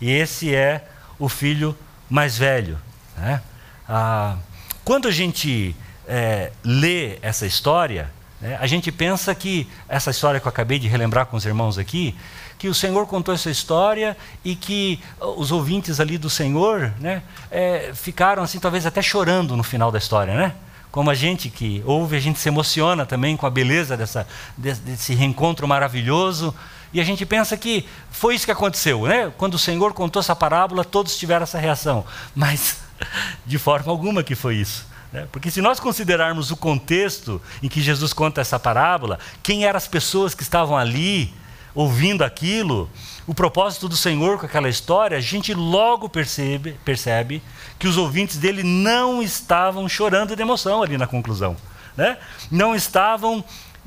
E 0.00 0.10
esse 0.10 0.54
é 0.54 0.86
o 1.18 1.28
filho 1.28 1.76
mais 2.08 2.36
velho. 2.36 2.78
Né? 3.16 3.40
Ah, 3.88 4.36
quando 4.84 5.08
a 5.08 5.10
gente 5.10 5.74
é, 6.06 6.52
lê 6.62 7.18
essa 7.22 7.46
história, 7.46 8.10
né, 8.40 8.56
a 8.60 8.66
gente 8.66 8.92
pensa 8.92 9.34
que 9.34 9.68
essa 9.88 10.10
história 10.10 10.38
que 10.40 10.46
eu 10.46 10.50
acabei 10.50 10.78
de 10.78 10.88
relembrar 10.88 11.26
com 11.26 11.36
os 11.36 11.44
irmãos 11.44 11.78
aqui, 11.78 12.16
que 12.58 12.68
o 12.68 12.74
Senhor 12.74 13.06
contou 13.06 13.34
essa 13.34 13.50
história 13.50 14.16
e 14.44 14.56
que 14.56 15.00
os 15.20 15.52
ouvintes 15.52 16.00
ali 16.00 16.16
do 16.16 16.30
Senhor 16.30 16.92
né, 16.98 17.22
é, 17.50 17.92
ficaram 17.94 18.42
assim, 18.42 18.58
talvez 18.58 18.86
até 18.86 19.02
chorando 19.02 19.56
no 19.56 19.62
final 19.62 19.92
da 19.92 19.98
história, 19.98 20.34
né? 20.34 20.54
Como 20.90 21.10
a 21.10 21.14
gente 21.14 21.50
que 21.50 21.82
ouve, 21.84 22.16
a 22.16 22.20
gente 22.20 22.38
se 22.38 22.48
emociona 22.48 23.04
também 23.04 23.36
com 23.36 23.46
a 23.46 23.50
beleza 23.50 23.96
dessa, 23.96 24.26
desse 24.56 25.14
reencontro 25.14 25.68
maravilhoso. 25.68 26.54
E 26.90 27.00
a 27.00 27.04
gente 27.04 27.26
pensa 27.26 27.54
que 27.54 27.86
foi 28.10 28.34
isso 28.34 28.46
que 28.46 28.52
aconteceu, 28.52 29.06
né? 29.06 29.30
Quando 29.36 29.54
o 29.54 29.58
Senhor 29.58 29.92
contou 29.92 30.20
essa 30.20 30.34
parábola, 30.34 30.82
todos 30.84 31.14
tiveram 31.18 31.42
essa 31.42 31.58
reação. 31.58 32.04
Mas 32.34 32.78
de 33.44 33.58
forma 33.58 33.92
alguma 33.92 34.22
que 34.22 34.34
foi 34.34 34.56
isso. 34.56 34.86
Né? 35.12 35.26
Porque 35.30 35.50
se 35.50 35.60
nós 35.60 35.78
considerarmos 35.78 36.50
o 36.50 36.56
contexto 36.56 37.42
em 37.62 37.68
que 37.68 37.82
Jesus 37.82 38.14
conta 38.14 38.40
essa 38.40 38.58
parábola, 38.58 39.18
quem 39.42 39.66
eram 39.66 39.76
as 39.76 39.86
pessoas 39.86 40.34
que 40.34 40.42
estavam 40.42 40.76
ali, 40.76 41.32
ouvindo 41.76 42.24
aquilo, 42.24 42.90
o 43.26 43.34
propósito 43.34 43.86
do 43.86 43.96
Senhor 43.96 44.38
com 44.38 44.46
aquela 44.46 44.68
história, 44.68 45.18
a 45.18 45.20
gente 45.20 45.52
logo 45.52 46.08
percebe, 46.08 46.80
percebe 46.82 47.42
que 47.78 47.86
os 47.86 47.98
ouvintes 47.98 48.38
dele 48.38 48.62
não 48.62 49.22
estavam 49.22 49.86
chorando 49.86 50.34
de 50.34 50.40
emoção 50.40 50.82
ali 50.82 50.96
na 50.96 51.06
conclusão. 51.06 51.54
Né? 51.94 52.16
Não 52.50 52.74
estavam 52.74 53.44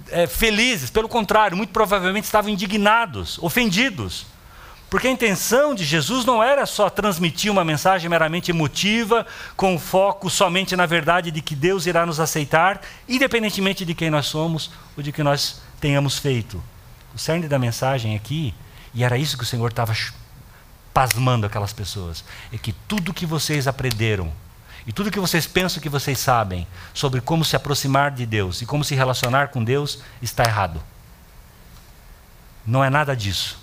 é, 0.10 0.28
felizes, 0.28 0.91
pelo 0.91 1.10
contrário, 1.10 1.58
muito 1.58 1.71
provavelmente 1.71 2.25
estavam 2.25 2.52
indignados, 2.52 3.39
ofendidos. 3.39 4.28
Porque 4.88 5.08
a 5.08 5.12
intenção 5.12 5.73
de 5.73 5.84
Jesus 5.84 6.25
não 6.25 6.43
era 6.43 6.65
só 6.65 6.89
transmitir 6.89 7.52
uma 7.52 7.63
mensagem 7.63 8.10
meramente 8.10 8.52
emotiva, 8.52 9.25
com 9.56 9.80
foco 9.80 10.30
somente 10.30 10.75
na 10.75 10.86
verdade 10.86 11.32
de 11.32 11.41
que 11.41 11.56
Deus 11.56 11.88
irá 11.88 12.06
nos 12.06 12.19
aceitar, 12.19 12.82
independentemente 13.08 13.84
de 13.84 13.95
quem 13.95 14.12
nós 14.12 14.28
somos 14.28 14.69
ou 14.95 15.02
de 15.02 15.12
que 15.12 15.23
nós 15.23 15.62
tenhamos 15.80 16.19
feito. 16.19 16.62
O 17.13 17.17
cerne 17.17 17.48
da 17.48 17.60
mensagem 17.60 18.15
aqui, 18.15 18.54
e 18.93 19.04
era 19.04 19.17
isso 19.17 19.38
que 19.38 19.43
o 19.43 19.48
Senhor 19.48 19.69
estava 19.69 19.93
pasmando 20.93 21.45
aquelas 21.45 21.74
pessoas, 21.74 22.24
é 22.52 22.58
que 22.58 22.74
tudo 22.74 23.13
que 23.13 23.26
vocês 23.26 23.67
aprenderam 23.67 24.32
e 24.88 24.91
tudo 24.91 25.12
que 25.12 25.19
vocês 25.19 25.45
pensam 25.45 25.82
que 25.82 25.89
vocês 25.89 26.17
sabem 26.17 26.67
sobre 26.93 27.22
como 27.22 27.45
se 27.45 27.56
aproximar 27.56 28.12
de 28.12 28.26
Deus 28.26 28.62
e 28.62 28.65
como 28.65 28.84
se 28.84 28.95
relacionar 28.95 29.50
com 29.50 29.63
Deus 29.63 30.00
está 30.22 30.43
errado. 30.43 30.82
Não 32.65 32.84
é 32.84 32.89
nada 32.89 33.15
disso. 33.15 33.60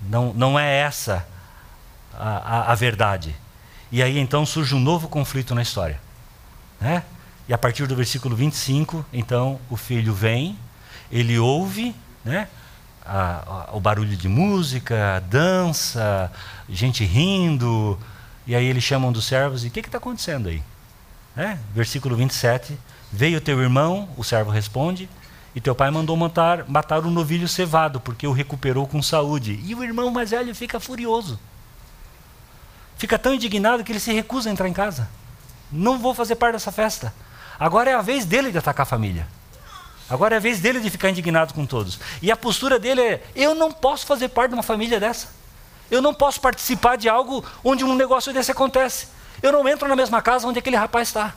Não, 0.00 0.32
não 0.32 0.58
é 0.58 0.78
essa 0.78 1.26
a, 2.14 2.28
a, 2.28 2.72
a 2.72 2.74
verdade. 2.74 3.34
E 3.90 4.02
aí 4.02 4.18
então 4.18 4.44
surge 4.46 4.74
um 4.74 4.80
novo 4.80 5.08
conflito 5.08 5.54
na 5.54 5.62
história. 5.62 6.00
Né? 6.80 7.02
E 7.48 7.54
a 7.54 7.58
partir 7.58 7.86
do 7.86 7.96
versículo 7.96 8.36
25, 8.36 9.04
então 9.12 9.58
o 9.70 9.76
filho 9.76 10.12
vem, 10.12 10.58
ele 11.10 11.38
ouve 11.38 11.94
né? 12.22 12.46
a, 13.06 13.68
a, 13.70 13.76
o 13.76 13.80
barulho 13.80 14.14
de 14.14 14.28
música, 14.28 15.24
dança, 15.30 16.30
gente 16.68 17.04
rindo, 17.04 17.98
e 18.46 18.54
aí 18.54 18.66
eles 18.66 18.84
chamam 18.84 19.10
dos 19.10 19.24
servos 19.24 19.64
e 19.64 19.68
o 19.68 19.70
que 19.70 19.80
está 19.80 19.96
acontecendo 19.96 20.48
aí? 20.48 20.62
Né? 21.34 21.58
Versículo 21.74 22.16
27, 22.16 22.78
veio 23.10 23.40
teu 23.40 23.60
irmão, 23.62 24.10
o 24.16 24.22
servo 24.22 24.50
responde, 24.50 25.08
e 25.54 25.60
teu 25.60 25.74
pai 25.74 25.90
mandou 25.90 26.16
matar, 26.16 26.68
matar 26.68 27.04
o 27.04 27.10
novilho 27.10 27.48
cevado, 27.48 27.98
porque 27.98 28.26
o 28.26 28.32
recuperou 28.32 28.86
com 28.86 29.02
saúde. 29.02 29.58
E 29.64 29.74
o 29.74 29.82
irmão 29.82 30.10
mais 30.10 30.30
velho 30.30 30.54
fica 30.54 30.78
furioso. 30.78 31.40
Fica 32.96 33.18
tão 33.18 33.34
indignado 33.34 33.82
que 33.82 33.90
ele 33.90 34.00
se 34.00 34.12
recusa 34.12 34.50
a 34.50 34.52
entrar 34.52 34.68
em 34.68 34.72
casa. 34.72 35.08
Não 35.72 35.98
vou 35.98 36.14
fazer 36.14 36.36
parte 36.36 36.52
dessa 36.52 36.70
festa. 36.70 37.12
Agora 37.58 37.90
é 37.90 37.94
a 37.94 38.02
vez 38.02 38.24
dele 38.24 38.52
de 38.52 38.58
atacar 38.58 38.84
a 38.84 38.86
família. 38.86 39.26
Agora 40.08 40.34
é 40.34 40.38
a 40.38 40.40
vez 40.40 40.60
dele 40.60 40.80
de 40.80 40.88
ficar 40.88 41.10
indignado 41.10 41.52
com 41.52 41.66
todos. 41.66 41.98
E 42.22 42.30
a 42.30 42.36
postura 42.36 42.78
dele 42.78 43.00
é: 43.00 43.22
eu 43.34 43.54
não 43.54 43.70
posso 43.70 44.06
fazer 44.06 44.28
parte 44.28 44.50
de 44.50 44.54
uma 44.54 44.62
família 44.62 44.98
dessa. 44.98 45.28
Eu 45.90 46.00
não 46.00 46.14
posso 46.14 46.40
participar 46.40 46.96
de 46.96 47.08
algo 47.08 47.44
onde 47.64 47.84
um 47.84 47.94
negócio 47.94 48.32
desse 48.32 48.50
acontece. 48.50 49.08
Eu 49.42 49.52
não 49.52 49.68
entro 49.68 49.88
na 49.88 49.96
mesma 49.96 50.20
casa 50.22 50.46
onde 50.46 50.58
aquele 50.58 50.76
rapaz 50.76 51.08
está. 51.08 51.34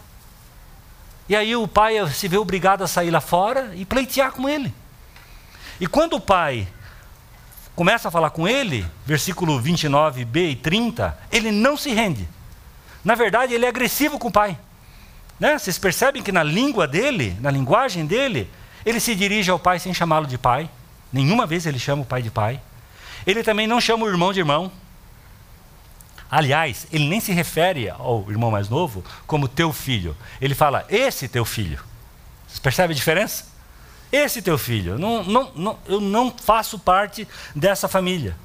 E 1.28 1.36
aí 1.36 1.56
o 1.56 1.68
pai 1.68 1.96
se 2.10 2.28
vê 2.28 2.38
obrigado 2.38 2.84
a 2.84 2.88
sair 2.88 3.12
lá 3.12 3.22
fora 3.22 3.72
e 3.76 3.86
pleitear 3.86 4.32
com 4.32 4.50
ele. 4.50 4.74
E 5.80 5.88
quando 5.88 6.14
o 6.14 6.20
pai 6.20 6.68
começa 7.76 8.10
a 8.10 8.12
falar 8.12 8.32
com 8.32 8.48
ele, 8.48 8.86
versículo 9.06 9.62
29b 9.62 10.52
e 10.52 10.56
30, 10.56 11.18
ele 11.32 11.52
não 11.52 11.78
se 11.78 11.92
rende. 11.92 12.28
Na 13.04 13.16
verdade, 13.16 13.54
ele 13.54 13.66
é 13.66 13.70
agressivo 13.70 14.20
com 14.20 14.28
o 14.28 14.32
pai. 14.32 14.58
Né? 15.42 15.58
Vocês 15.58 15.80
percebem 15.80 16.22
que 16.22 16.32
na 16.32 16.44
língua 16.44 16.88
dele, 16.88 17.36
na 17.42 17.50
linguagem 17.50 18.06
dele, 18.06 18.48
ele 18.86 19.00
se 19.00 19.16
dirige 19.16 19.50
ao 19.50 19.58
pai 19.58 19.80
sem 19.80 19.92
chamá-lo 19.92 20.28
de 20.28 20.38
pai. 20.38 20.70
Nenhuma 21.12 21.48
vez 21.48 21.66
ele 21.66 21.80
chama 21.80 22.04
o 22.04 22.06
pai 22.06 22.22
de 22.22 22.30
pai. 22.30 22.62
Ele 23.26 23.42
também 23.42 23.66
não 23.66 23.82
chama 23.82 24.06
o 24.06 24.08
irmão 24.08 24.32
de 24.32 24.38
irmão. 24.38 24.72
Aliás, 26.30 26.86
ele 26.92 27.08
nem 27.08 27.20
se 27.20 27.32
refere 27.32 27.90
ao 27.90 28.24
irmão 28.30 28.52
mais 28.52 28.70
novo 28.70 29.04
como 29.26 29.48
teu 29.48 29.74
filho. 29.74 30.16
Ele 30.40 30.54
fala, 30.54 30.86
esse 30.88 31.28
teu 31.28 31.44
filho. 31.44 31.84
Você 32.48 32.62
percebe 32.62 32.94
a 32.94 32.96
diferença? 32.96 33.48
Esse 34.12 34.44
teu 34.44 34.60
filho. 34.60 35.00
Não, 35.00 35.24
não, 35.24 35.52
não, 35.56 35.80
eu 35.88 36.00
não 36.00 36.30
faço 36.32 36.78
parte 36.78 37.28
dessa 37.56 37.88
família. 37.88 38.38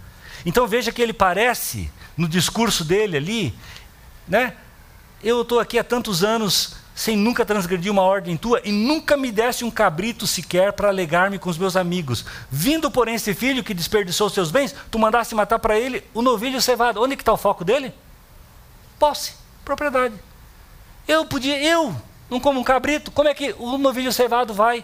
Então 0.47 0.67
veja 0.67 0.91
que 0.91 1.03
ele 1.03 1.13
parece, 1.13 1.93
no 2.17 2.27
discurso 2.27 2.87
dele 2.87 3.19
ali, 3.19 3.55
né? 4.27 4.55
Eu 5.23 5.43
estou 5.43 5.61
aqui 5.61 5.79
há 5.79 5.85
tantos 5.85 6.25
anos 6.25 6.86
sem 6.97 7.15
nunca 7.15 7.45
transgredir 7.45 7.93
uma 7.93 8.01
ordem 8.01 8.39
tua, 8.39 8.59
e 8.65 8.73
nunca 8.73 9.19
me 9.19 9.31
desse 9.31 9.63
um 9.63 9.71
cabrito 9.71 10.27
sequer 10.27 10.73
para 10.73 10.89
alegar-me 10.89 11.39
com 11.39 11.51
os 11.51 11.59
meus 11.59 11.77
amigos. 11.77 12.25
Vindo, 12.51 12.91
porém, 12.91 13.17
esse 13.17 13.35
filho 13.35 13.63
que 13.63 13.75
desperdiçou 13.75 14.31
seus 14.31 14.51
bens, 14.51 14.75
tu 14.91 14.99
mandaste 14.99 15.35
matar 15.35 15.59
para 15.59 15.79
ele 15.79 16.03
o 16.15 16.23
novilho 16.23 16.61
cevado. 16.63 17.03
Onde 17.03 17.15
que 17.15 17.21
está 17.21 17.35
o 17.35 17.37
foco 17.37 17.67
dele? 17.67 17.93
Posse, 18.99 19.35
propriedade. 19.63 20.15
Eu 21.07 21.27
podia, 21.27 21.63
eu 21.63 21.95
não 22.31 22.41
como 22.41 22.59
um 22.59 22.65
cabrito, 22.65 23.11
como 23.11 23.29
é 23.29 23.35
que 23.35 23.55
o 23.59 23.77
novilho 23.77 24.11
cevado 24.11 24.55
vai 24.55 24.83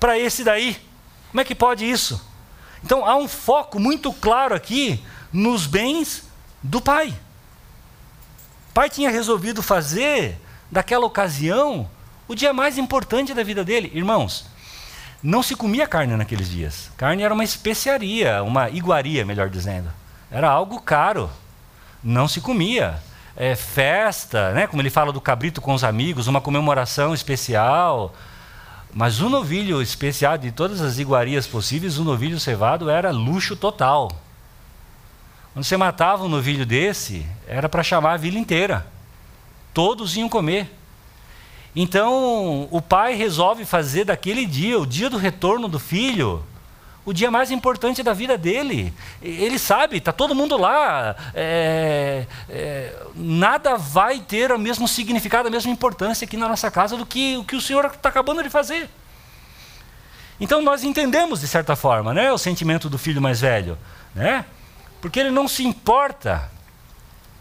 para 0.00 0.18
esse 0.18 0.42
daí? 0.42 0.76
Como 1.30 1.40
é 1.40 1.44
que 1.44 1.54
pode 1.54 1.88
isso? 1.88 2.20
Então 2.82 3.06
há 3.06 3.14
um 3.14 3.28
foco 3.28 3.78
muito 3.78 4.12
claro 4.12 4.56
aqui 4.56 5.00
nos 5.32 5.68
bens 5.68 6.24
do 6.60 6.80
pai. 6.80 7.16
O 8.70 8.74
pai 8.74 8.90
tinha 8.90 9.08
resolvido 9.08 9.62
fazer 9.62 10.36
daquela 10.70 11.06
ocasião, 11.06 11.88
o 12.26 12.34
dia 12.34 12.52
mais 12.52 12.78
importante 12.78 13.34
da 13.34 13.42
vida 13.42 13.64
dele. 13.64 13.90
Irmãos, 13.94 14.46
não 15.22 15.42
se 15.42 15.56
comia 15.56 15.86
carne 15.86 16.16
naqueles 16.16 16.50
dias. 16.50 16.90
Carne 16.96 17.22
era 17.22 17.32
uma 17.32 17.44
especiaria, 17.44 18.42
uma 18.42 18.68
iguaria, 18.68 19.24
melhor 19.24 19.48
dizendo. 19.48 19.90
Era 20.30 20.50
algo 20.50 20.80
caro. 20.80 21.30
Não 22.02 22.28
se 22.28 22.40
comia. 22.40 23.02
É, 23.36 23.56
festa, 23.56 24.52
né? 24.52 24.66
como 24.66 24.80
ele 24.80 24.90
fala 24.90 25.12
do 25.12 25.20
cabrito 25.20 25.60
com 25.60 25.74
os 25.74 25.82
amigos, 25.82 26.26
uma 26.26 26.40
comemoração 26.40 27.14
especial. 27.14 28.14
Mas 28.92 29.20
o 29.20 29.28
novilho 29.28 29.82
especial, 29.82 30.38
de 30.38 30.52
todas 30.52 30.80
as 30.80 30.98
iguarias 30.98 31.46
possíveis, 31.46 31.98
o 31.98 32.04
novilho 32.04 32.38
cevado 32.38 32.88
era 32.88 33.10
luxo 33.10 33.56
total. 33.56 34.10
Quando 35.52 35.64
você 35.64 35.76
matava 35.76 36.24
um 36.24 36.28
novilho 36.28 36.66
desse, 36.66 37.26
era 37.46 37.68
para 37.68 37.82
chamar 37.82 38.12
a 38.12 38.16
vila 38.16 38.38
inteira. 38.38 38.86
Todos 39.74 40.16
iam 40.16 40.28
comer. 40.28 40.72
Então, 41.76 42.68
o 42.70 42.80
pai 42.80 43.14
resolve 43.14 43.64
fazer 43.64 44.04
daquele 44.04 44.46
dia, 44.46 44.78
o 44.78 44.86
dia 44.86 45.10
do 45.10 45.16
retorno 45.16 45.66
do 45.66 45.80
filho, 45.80 46.44
o 47.04 47.12
dia 47.12 47.30
mais 47.30 47.50
importante 47.50 48.02
da 48.02 48.12
vida 48.12 48.38
dele. 48.38 48.94
Ele 49.20 49.58
sabe, 49.58 49.96
está 49.98 50.12
todo 50.12 50.34
mundo 50.34 50.56
lá. 50.56 51.16
É, 51.34 52.26
é, 52.48 52.96
nada 53.14 53.76
vai 53.76 54.20
ter 54.20 54.52
o 54.52 54.58
mesmo 54.58 54.86
significado, 54.86 55.48
a 55.48 55.50
mesma 55.50 55.70
importância 55.70 56.24
aqui 56.24 56.36
na 56.36 56.48
nossa 56.48 56.70
casa 56.70 56.96
do 56.96 57.04
que 57.04 57.36
o 57.36 57.44
que 57.44 57.56
o 57.56 57.60
Senhor 57.60 57.86
está 57.86 58.08
acabando 58.08 58.42
de 58.42 58.48
fazer. 58.48 58.88
Então 60.40 60.62
nós 60.62 60.84
entendemos, 60.84 61.40
de 61.40 61.48
certa 61.48 61.76
forma, 61.76 62.14
né, 62.14 62.32
o 62.32 62.38
sentimento 62.38 62.88
do 62.88 62.98
filho 62.98 63.20
mais 63.20 63.40
velho. 63.40 63.76
Né? 64.14 64.44
Porque 65.00 65.20
ele 65.20 65.30
não 65.30 65.46
se 65.46 65.64
importa 65.64 66.50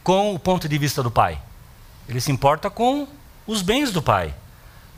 com 0.04 0.34
o 0.34 0.39
ponto 0.39 0.67
de 0.67 0.78
vista 0.78 1.02
do 1.02 1.10
pai. 1.10 1.39
Ele 2.07 2.19
se 2.19 2.31
importa 2.31 2.69
com 2.69 3.07
os 3.45 3.61
bens 3.61 3.91
do 3.91 4.01
pai. 4.01 4.33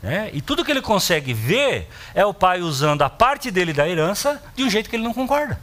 Né? 0.02 0.30
E 0.32 0.40
tudo 0.40 0.64
que 0.64 0.70
ele 0.70 0.82
consegue 0.82 1.32
ver 1.32 1.88
é 2.14 2.24
o 2.24 2.34
pai 2.34 2.60
usando 2.60 3.02
a 3.02 3.10
parte 3.10 3.50
dele 3.50 3.72
da 3.72 3.88
herança 3.88 4.42
de 4.54 4.62
um 4.62 4.70
jeito 4.70 4.90
que 4.90 4.96
ele 4.96 5.04
não 5.04 5.14
concorda. 5.14 5.58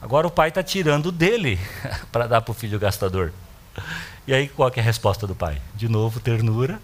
Agora 0.00 0.26
o 0.26 0.30
pai 0.30 0.50
está 0.50 0.62
tirando 0.62 1.10
dele 1.10 1.58
para 2.12 2.26
dar 2.26 2.40
para 2.40 2.52
o 2.52 2.54
filho 2.54 2.78
gastador. 2.78 3.32
E 4.26 4.32
aí 4.32 4.48
qual 4.48 4.70
é 4.74 4.80
a 4.80 4.82
resposta 4.82 5.26
do 5.26 5.34
pai? 5.34 5.60
De 5.74 5.88
novo, 5.88 6.20
ternura. 6.20 6.80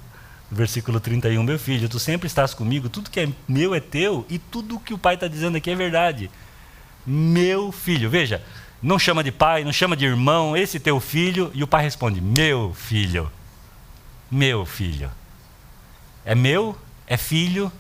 Versículo 0.51 1.01
31, 1.01 1.43
meu 1.43 1.59
filho, 1.59 1.89
tu 1.89 1.99
sempre 1.99 2.27
estás 2.27 2.53
comigo, 2.53 2.91
tudo 2.91 3.09
que 3.09 3.21
é 3.21 3.29
meu 3.49 3.75
é 3.75 3.81
teu, 3.81 4.27
e 4.29 4.39
tudo 4.39 4.79
que 4.79 4.93
o 4.93 4.99
pai 4.99 5.15
está 5.15 5.27
dizendo 5.27 5.57
aqui 5.57 5.71
é 5.71 5.75
verdade. 5.75 6.31
Meu 7.07 7.73
filho, 7.73 8.11
veja, 8.11 8.43
não 8.83 8.99
chama 8.99 9.23
de 9.23 9.31
pai, 9.31 9.63
não 9.63 9.73
chama 9.73 9.97
de 9.97 10.05
irmão, 10.05 10.57
esse 10.57 10.81
teu 10.81 10.99
filho, 10.99 11.51
e 11.55 11.63
o 11.63 11.67
pai 11.67 11.83
responde: 11.85 12.21
Meu 12.21 12.75
filho, 12.75 13.31
meu 14.31 14.67
filho. 14.67 15.11
É 16.25 16.35
meu, 16.35 16.77
é 17.07 17.17
filho. 17.17 17.71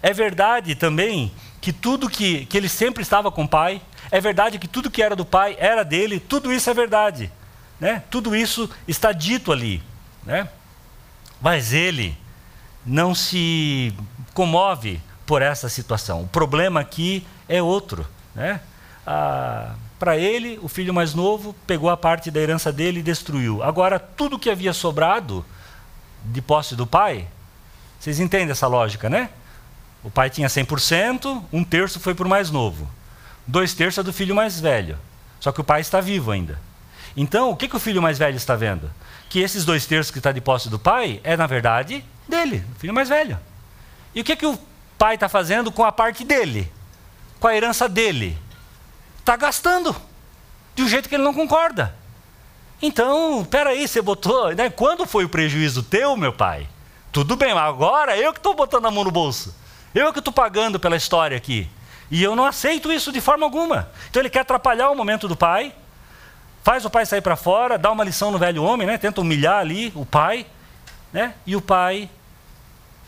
É 0.00 0.12
verdade 0.12 0.74
também 0.74 1.32
que 1.60 1.72
tudo 1.72 2.10
que, 2.10 2.44
que 2.46 2.56
ele 2.56 2.68
sempre 2.68 3.02
estava 3.02 3.30
com 3.30 3.44
o 3.44 3.48
pai, 3.48 3.80
é 4.10 4.20
verdade 4.20 4.58
que 4.58 4.66
tudo 4.66 4.90
que 4.90 5.02
era 5.02 5.14
do 5.14 5.24
pai 5.24 5.56
era 5.58 5.84
dele, 5.84 6.18
tudo 6.20 6.52
isso 6.52 6.68
é 6.68 6.74
verdade. 6.74 7.30
Né? 7.78 8.02
Tudo 8.10 8.34
isso 8.34 8.68
está 8.86 9.12
dito 9.12 9.52
ali. 9.52 9.82
Né? 10.24 10.48
Mas 11.40 11.72
ele 11.72 12.16
não 12.84 13.14
se 13.14 13.92
comove 14.34 15.00
por 15.24 15.40
essa 15.40 15.68
situação. 15.68 16.22
O 16.22 16.28
problema 16.28 16.80
aqui 16.80 17.26
é 17.48 17.62
outro. 17.62 18.06
Né? 18.34 18.60
Ah, 19.06 19.74
para 20.02 20.16
ele, 20.16 20.58
o 20.60 20.66
filho 20.66 20.92
mais 20.92 21.14
novo 21.14 21.54
pegou 21.64 21.88
a 21.88 21.96
parte 21.96 22.28
da 22.28 22.40
herança 22.40 22.72
dele 22.72 22.98
e 22.98 23.02
destruiu. 23.04 23.62
Agora, 23.62 24.00
tudo 24.00 24.36
que 24.36 24.50
havia 24.50 24.72
sobrado 24.72 25.46
de 26.24 26.42
posse 26.42 26.74
do 26.74 26.84
pai, 26.84 27.28
vocês 28.00 28.18
entendem 28.18 28.50
essa 28.50 28.66
lógica, 28.66 29.08
né? 29.08 29.30
O 30.02 30.10
pai 30.10 30.28
tinha 30.28 30.48
100%, 30.48 31.44
um 31.52 31.62
terço 31.62 32.00
foi 32.00 32.16
para 32.16 32.26
o 32.26 32.28
mais 32.28 32.50
novo. 32.50 32.90
Dois 33.46 33.74
terços 33.74 33.98
é 33.98 34.02
do 34.02 34.12
filho 34.12 34.34
mais 34.34 34.58
velho. 34.58 34.98
Só 35.38 35.52
que 35.52 35.60
o 35.60 35.64
pai 35.64 35.82
está 35.82 36.00
vivo 36.00 36.32
ainda. 36.32 36.58
Então, 37.16 37.50
o 37.50 37.56
que, 37.56 37.68
que 37.68 37.76
o 37.76 37.78
filho 37.78 38.02
mais 38.02 38.18
velho 38.18 38.36
está 38.36 38.56
vendo? 38.56 38.90
Que 39.30 39.38
esses 39.38 39.64
dois 39.64 39.86
terços 39.86 40.10
que 40.10 40.18
está 40.18 40.32
de 40.32 40.40
posse 40.40 40.68
do 40.68 40.80
pai 40.80 41.20
é, 41.22 41.36
na 41.36 41.46
verdade, 41.46 42.04
dele, 42.28 42.64
o 42.74 42.80
filho 42.80 42.92
mais 42.92 43.08
velho. 43.08 43.38
E 44.12 44.20
o 44.20 44.24
que, 44.24 44.34
que 44.34 44.46
o 44.46 44.58
pai 44.98 45.14
está 45.14 45.28
fazendo 45.28 45.70
com 45.70 45.84
a 45.84 45.92
parte 45.92 46.24
dele? 46.24 46.68
Com 47.38 47.46
a 47.46 47.54
herança 47.54 47.88
dele? 47.88 48.36
Está 49.22 49.36
gastando 49.36 49.94
de 50.74 50.82
um 50.82 50.88
jeito 50.88 51.08
que 51.08 51.14
ele 51.14 51.22
não 51.24 51.32
concorda. 51.32 51.94
Então, 52.80 53.46
peraí, 53.48 53.86
você 53.86 54.02
botou. 54.02 54.52
Né? 54.54 54.68
Quando 54.68 55.06
foi 55.06 55.24
o 55.24 55.28
prejuízo 55.28 55.82
teu, 55.82 56.16
meu 56.16 56.32
pai? 56.32 56.68
Tudo 57.12 57.36
bem, 57.36 57.54
mas 57.54 57.62
agora 57.64 58.16
eu 58.16 58.32
que 58.32 58.38
estou 58.38 58.54
botando 58.54 58.86
a 58.86 58.90
mão 58.90 59.04
no 59.04 59.10
bolso. 59.10 59.54
Eu 59.94 60.12
que 60.12 60.18
estou 60.18 60.32
pagando 60.32 60.80
pela 60.80 60.96
história 60.96 61.36
aqui. 61.36 61.68
E 62.10 62.22
eu 62.22 62.34
não 62.34 62.44
aceito 62.44 62.92
isso 62.92 63.12
de 63.12 63.20
forma 63.20 63.46
alguma. 63.46 63.88
Então 64.10 64.20
ele 64.20 64.28
quer 64.28 64.40
atrapalhar 64.40 64.90
o 64.90 64.96
momento 64.96 65.28
do 65.28 65.36
pai, 65.36 65.74
faz 66.62 66.84
o 66.84 66.90
pai 66.90 67.06
sair 67.06 67.20
para 67.20 67.36
fora, 67.36 67.78
dá 67.78 67.90
uma 67.90 68.04
lição 68.04 68.30
no 68.30 68.38
velho 68.38 68.62
homem, 68.62 68.86
né? 68.86 68.98
tenta 68.98 69.20
humilhar 69.20 69.60
ali 69.60 69.92
o 69.94 70.04
pai. 70.04 70.46
Né? 71.12 71.34
E 71.46 71.54
o 71.54 71.60
pai, 71.60 72.10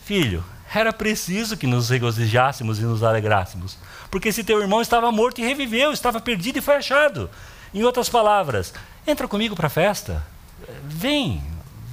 filho, 0.03 0.43
era 0.73 0.93
preciso 0.93 1.57
que 1.57 1.67
nos 1.67 1.89
regozijássemos 1.89 2.79
e 2.79 2.83
nos 2.83 3.03
alegrássemos. 3.03 3.77
Porque 4.15 4.29
esse 4.29 4.45
teu 4.45 4.61
irmão 4.61 4.81
estava 4.81 5.11
morto 5.11 5.41
e 5.41 5.43
reviveu, 5.43 5.91
estava 5.91 6.21
perdido 6.21 6.57
e 6.57 6.61
foi 6.61 6.77
achado. 6.77 7.29
Em 7.73 7.83
outras 7.83 8.07
palavras, 8.07 8.73
entra 9.05 9.27
comigo 9.27 9.57
para 9.57 9.67
a 9.67 9.69
festa. 9.69 10.25
Vem, 10.85 11.43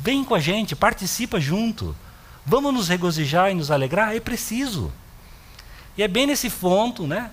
vem 0.00 0.22
com 0.22 0.32
a 0.32 0.38
gente, 0.38 0.76
participa 0.76 1.40
junto. 1.40 1.96
Vamos 2.46 2.72
nos 2.72 2.88
regozijar 2.88 3.50
e 3.50 3.54
nos 3.54 3.72
alegrar? 3.72 4.14
É 4.14 4.20
preciso. 4.20 4.92
E 5.96 6.02
é 6.04 6.06
bem 6.06 6.28
nesse 6.28 6.48
ponto, 6.48 7.08
né? 7.08 7.28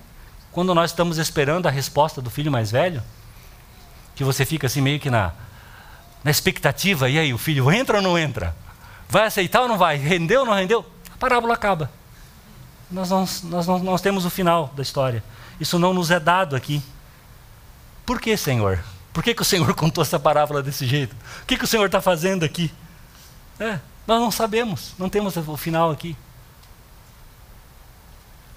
Quando 0.50 0.74
nós 0.74 0.90
estamos 0.90 1.18
esperando 1.18 1.68
a 1.68 1.70
resposta 1.70 2.20
do 2.20 2.28
filho 2.28 2.50
mais 2.50 2.72
velho, 2.72 3.00
que 4.16 4.24
você 4.24 4.44
fica 4.44 4.66
assim 4.66 4.80
meio 4.80 4.98
que 4.98 5.08
na, 5.08 5.32
na 6.24 6.32
expectativa, 6.32 7.08
e 7.08 7.16
aí, 7.16 7.32
o 7.32 7.38
filho 7.38 7.70
entra 7.70 7.98
ou 7.98 8.02
não 8.02 8.18
entra? 8.18 8.56
Vai 9.08 9.26
aceitar 9.26 9.60
ou 9.62 9.68
não 9.68 9.78
vai? 9.78 9.96
Rendeu 9.98 10.40
ou 10.40 10.46
não 10.46 10.54
rendeu? 10.54 10.84
A 11.14 11.16
parábola 11.16 11.54
acaba. 11.54 11.99
Nós, 12.90 13.10
nós, 13.10 13.42
nós, 13.44 13.66
nós 13.82 14.00
temos 14.00 14.24
o 14.24 14.30
final 14.30 14.72
da 14.74 14.82
história. 14.82 15.22
Isso 15.60 15.78
não 15.78 15.94
nos 15.94 16.10
é 16.10 16.18
dado 16.18 16.56
aqui. 16.56 16.82
Por 18.04 18.20
que, 18.20 18.36
Senhor? 18.36 18.82
Por 19.12 19.22
que, 19.22 19.34
que 19.34 19.42
o 19.42 19.44
Senhor 19.44 19.72
contou 19.74 20.02
essa 20.02 20.18
parábola 20.18 20.62
desse 20.62 20.86
jeito? 20.86 21.14
O 21.42 21.46
que, 21.46 21.56
que 21.56 21.64
o 21.64 21.68
Senhor 21.68 21.86
está 21.86 22.00
fazendo 22.00 22.44
aqui? 22.44 22.72
É, 23.58 23.78
nós 24.06 24.20
não 24.20 24.30
sabemos, 24.30 24.94
não 24.98 25.08
temos 25.08 25.36
o 25.36 25.56
final 25.56 25.90
aqui. 25.90 26.16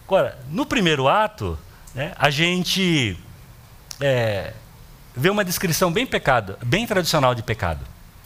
Agora, 0.08 0.39
no 0.50 0.65
primeiro 0.65 1.08
ato, 1.08 1.58
né, 1.93 2.13
a 2.17 2.30
gente 2.30 3.17
é, 4.00 4.54
vê 5.15 5.30
uma 5.30 5.43
descrição 5.43 5.91
bem 5.91 6.06
pecado, 6.06 6.58
bem 6.63 6.86
tradicional 6.88 7.36
de 7.36 7.43
pecado, 7.43 7.86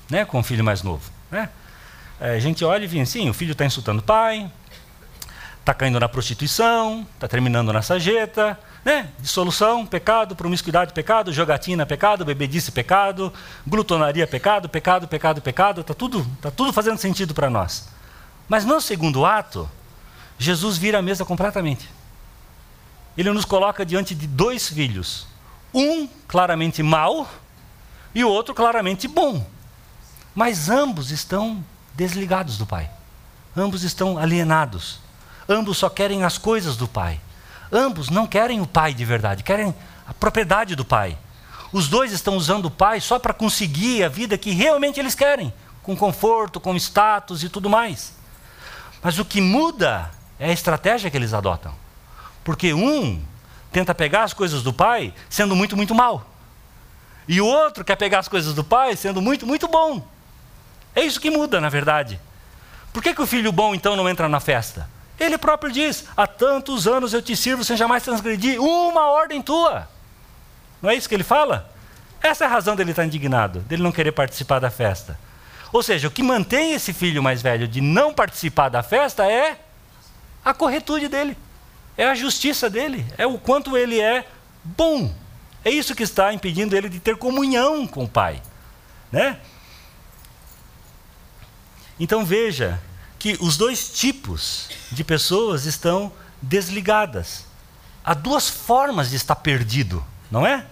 né, 0.10 0.26
com 0.26 0.39
o 0.39 0.43
filho 0.43 0.63
mais 0.63 0.84
novo. 0.84 1.12
Né? 1.32 1.50
É, 2.20 2.32
a 2.32 2.39
gente 2.39 2.63
olha 2.63 2.84
e 2.84 2.88
vê 2.88 3.00
assim, 3.00 3.30
o 3.30 3.34
filho 3.34 3.52
está 3.52 3.65
insultando 3.65 4.00
o 4.00 4.04
pai, 4.04 4.52
está 5.68 5.74
caindo 5.74 6.00
na 6.00 6.08
prostituição, 6.08 7.06
está 7.14 7.28
terminando 7.28 7.74
na 7.74 7.82
sajeta, 7.82 8.58
né? 8.86 9.10
Dissolução, 9.20 9.86
pecado, 9.86 10.34
promiscuidade, 10.34 10.94
pecado, 10.94 11.34
jogatina, 11.34 11.86
pecado, 11.86 12.24
bebedice, 12.24 12.72
pecado, 12.72 13.34
glutonaria, 13.68 14.26
pecado, 14.26 14.70
pecado, 14.70 15.10
pecado, 15.10 15.42
pecado, 15.42 15.82
está 15.82 15.94
tudo, 15.94 16.26
tá 16.42 16.50
tudo 16.50 16.72
fazendo 16.72 16.98
sentido 16.98 17.34
para 17.34 17.50
nós. 17.50 17.90
Mas 18.48 18.64
no 18.64 18.80
segundo 18.80 19.26
ato, 19.26 19.70
Jesus 20.40 20.78
vira 20.78 21.00
a 21.00 21.02
mesa 21.02 21.26
completamente. 21.26 21.90
Ele 23.18 23.30
nos 23.32 23.44
coloca 23.44 23.86
diante 23.86 24.16
de 24.16 24.26
dois 24.26 24.70
filhos, 24.70 25.28
um 25.74 26.08
claramente 26.30 26.82
mau 26.82 27.30
e 28.16 28.24
o 28.24 28.30
outro 28.30 28.56
claramente 28.56 29.06
bom. 29.06 29.46
Mas 30.34 30.70
ambos 30.70 31.12
estão 31.12 31.62
desligados 31.94 32.58
do 32.58 32.66
Pai. 32.66 32.90
Ambos 33.54 33.84
estão 33.84 34.18
alienados. 34.18 35.06
Ambos 35.48 35.78
só 35.78 35.90
querem 35.90 36.24
as 36.24 36.38
coisas 36.38 36.76
do 36.76 36.88
Pai. 36.88 37.20
Ambos 37.72 38.10
não 38.10 38.28
querem 38.28 38.62
o 38.62 38.68
Pai 38.68 38.94
de 38.94 39.06
verdade, 39.06 39.44
querem 39.44 39.74
a 40.06 40.14
propriedade 40.14 40.76
do 40.76 40.86
Pai. 40.86 41.18
Os 41.72 41.88
dois 41.88 42.12
estão 42.12 42.38
usando 42.38 42.66
o 42.66 42.72
Pai 42.72 43.02
só 43.02 43.20
para 43.20 43.34
conseguir 43.34 44.04
a 44.04 44.10
vida 44.10 44.38
que 44.38 44.52
realmente 44.52 45.00
eles 45.00 45.16
querem, 45.16 45.54
com 45.84 45.96
conforto, 45.96 46.60
com 46.60 46.76
status 46.76 47.44
e 47.44 47.50
tudo 47.50 47.70
mais. 47.70 48.14
Mas 49.02 49.20
o 49.20 49.26
que 49.26 49.42
muda 49.42 50.12
é 50.40 50.50
a 50.50 50.54
estratégia 50.54 51.10
que 51.10 51.18
eles 51.18 51.34
adotam. 51.34 51.74
Porque 52.44 52.74
um 52.74 53.22
tenta 53.72 53.94
pegar 53.94 54.24
as 54.24 54.34
coisas 54.34 54.64
do 54.64 54.74
Pai 54.74 55.14
sendo 55.30 55.56
muito, 55.56 55.76
muito 55.76 55.94
mal. 55.94 56.26
E 57.28 57.42
o 57.42 57.46
outro 57.46 57.84
quer 57.84 57.98
pegar 57.98 58.20
as 58.20 58.28
coisas 58.28 58.54
do 58.54 58.64
Pai 58.64 58.96
sendo 58.96 59.22
muito, 59.22 59.46
muito 59.46 59.68
bom. 59.68 60.06
É 60.96 61.02
isso 61.02 61.20
que 61.20 61.30
muda, 61.30 61.60
na 61.60 61.70
verdade. 61.70 62.20
Por 62.94 63.04
que, 63.04 63.14
que 63.14 63.22
o 63.22 63.28
filho 63.28 63.52
bom 63.52 63.76
então 63.76 63.96
não 63.96 64.08
entra 64.08 64.30
na 64.30 64.40
festa? 64.40 64.90
Ele 65.20 65.38
próprio 65.38 65.72
diz: 65.72 66.06
Há 66.16 66.28
tantos 66.28 66.88
anos 66.88 67.14
eu 67.14 67.22
te 67.22 67.36
sirvo 67.36 67.64
sem 67.64 67.76
jamais 67.76 68.04
transgredir 68.04 68.62
uma 68.62 69.08
ordem 69.10 69.42
tua. 69.42 69.88
Não 70.82 70.90
é 70.90 70.96
isso 70.96 71.10
que 71.10 71.16
ele 71.16 71.24
fala? 71.24 71.70
Essa 72.22 72.44
é 72.46 72.48
a 72.48 72.50
razão 72.50 72.76
dele 72.76 72.92
estar 72.92 73.06
indignado, 73.06 73.60
dele 73.62 73.84
não 73.84 73.92
querer 73.92 74.12
participar 74.12 74.60
da 74.60 74.70
festa. 74.70 75.20
Ou 75.72 75.84
seja, 75.84 76.08
o 76.08 76.12
que 76.12 76.24
mantém 76.24 76.74
esse 76.74 76.94
filho 76.94 77.22
mais 77.22 77.42
velho 77.42 77.68
de 77.68 77.82
não 77.82 78.14
participar 78.14 78.70
da 78.70 78.82
festa 78.82 79.30
é 79.30 79.60
a 80.44 80.54
corretude 80.54 81.08
dele, 81.08 81.38
é 81.98 82.08
a 82.08 82.16
justiça 82.16 82.70
dele, 82.70 83.06
é 83.18 83.28
o 83.28 83.38
quanto 83.38 83.78
ele 83.78 84.00
é 84.00 84.26
bom. 84.64 85.14
É 85.64 85.70
isso 85.70 85.96
que 85.96 86.04
está 86.04 86.34
impedindo 86.34 86.76
ele 86.76 86.88
de 86.88 87.00
ter 87.00 87.18
comunhão 87.18 87.86
com 87.86 88.06
o 88.06 88.08
Pai. 88.08 88.42
Né? 89.12 89.40
Então 92.00 92.24
veja 92.24 92.80
que 93.28 93.44
os 93.44 93.58
dois 93.58 93.90
tipos 93.90 94.70
de 94.90 95.04
pessoas 95.04 95.66
estão 95.66 96.13
desligadas. 96.42 97.44
Há 98.02 98.13
duas 98.13 98.48
formas 98.48 99.10
de 99.10 99.18
estar 99.18 99.36
perdido, 99.36 100.02
não 100.32 100.48
é? 100.48 100.66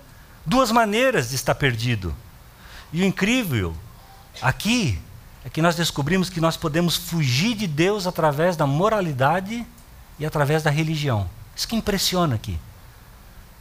Duas 0.46 0.72
maneiras 0.72 1.32
de 1.32 1.36
estar 1.36 1.54
perdido. 1.54 2.16
E 2.94 3.02
o 3.02 3.04
incrível 3.04 3.76
aqui 4.42 4.98
é 5.44 5.50
que 5.50 5.62
nós 5.62 5.76
descobrimos 5.76 6.30
que 6.30 6.40
nós 6.40 6.56
podemos 6.56 6.96
fugir 6.96 7.56
de 7.56 7.68
Deus 7.68 8.08
através 8.08 8.56
da 8.56 8.66
moralidade 8.66 9.68
e 10.18 10.26
através 10.26 10.64
da 10.64 10.70
religião. 10.70 11.30
Isso 11.54 11.68
que 11.68 11.76
impressiona 11.76 12.36
aqui. 12.36 12.58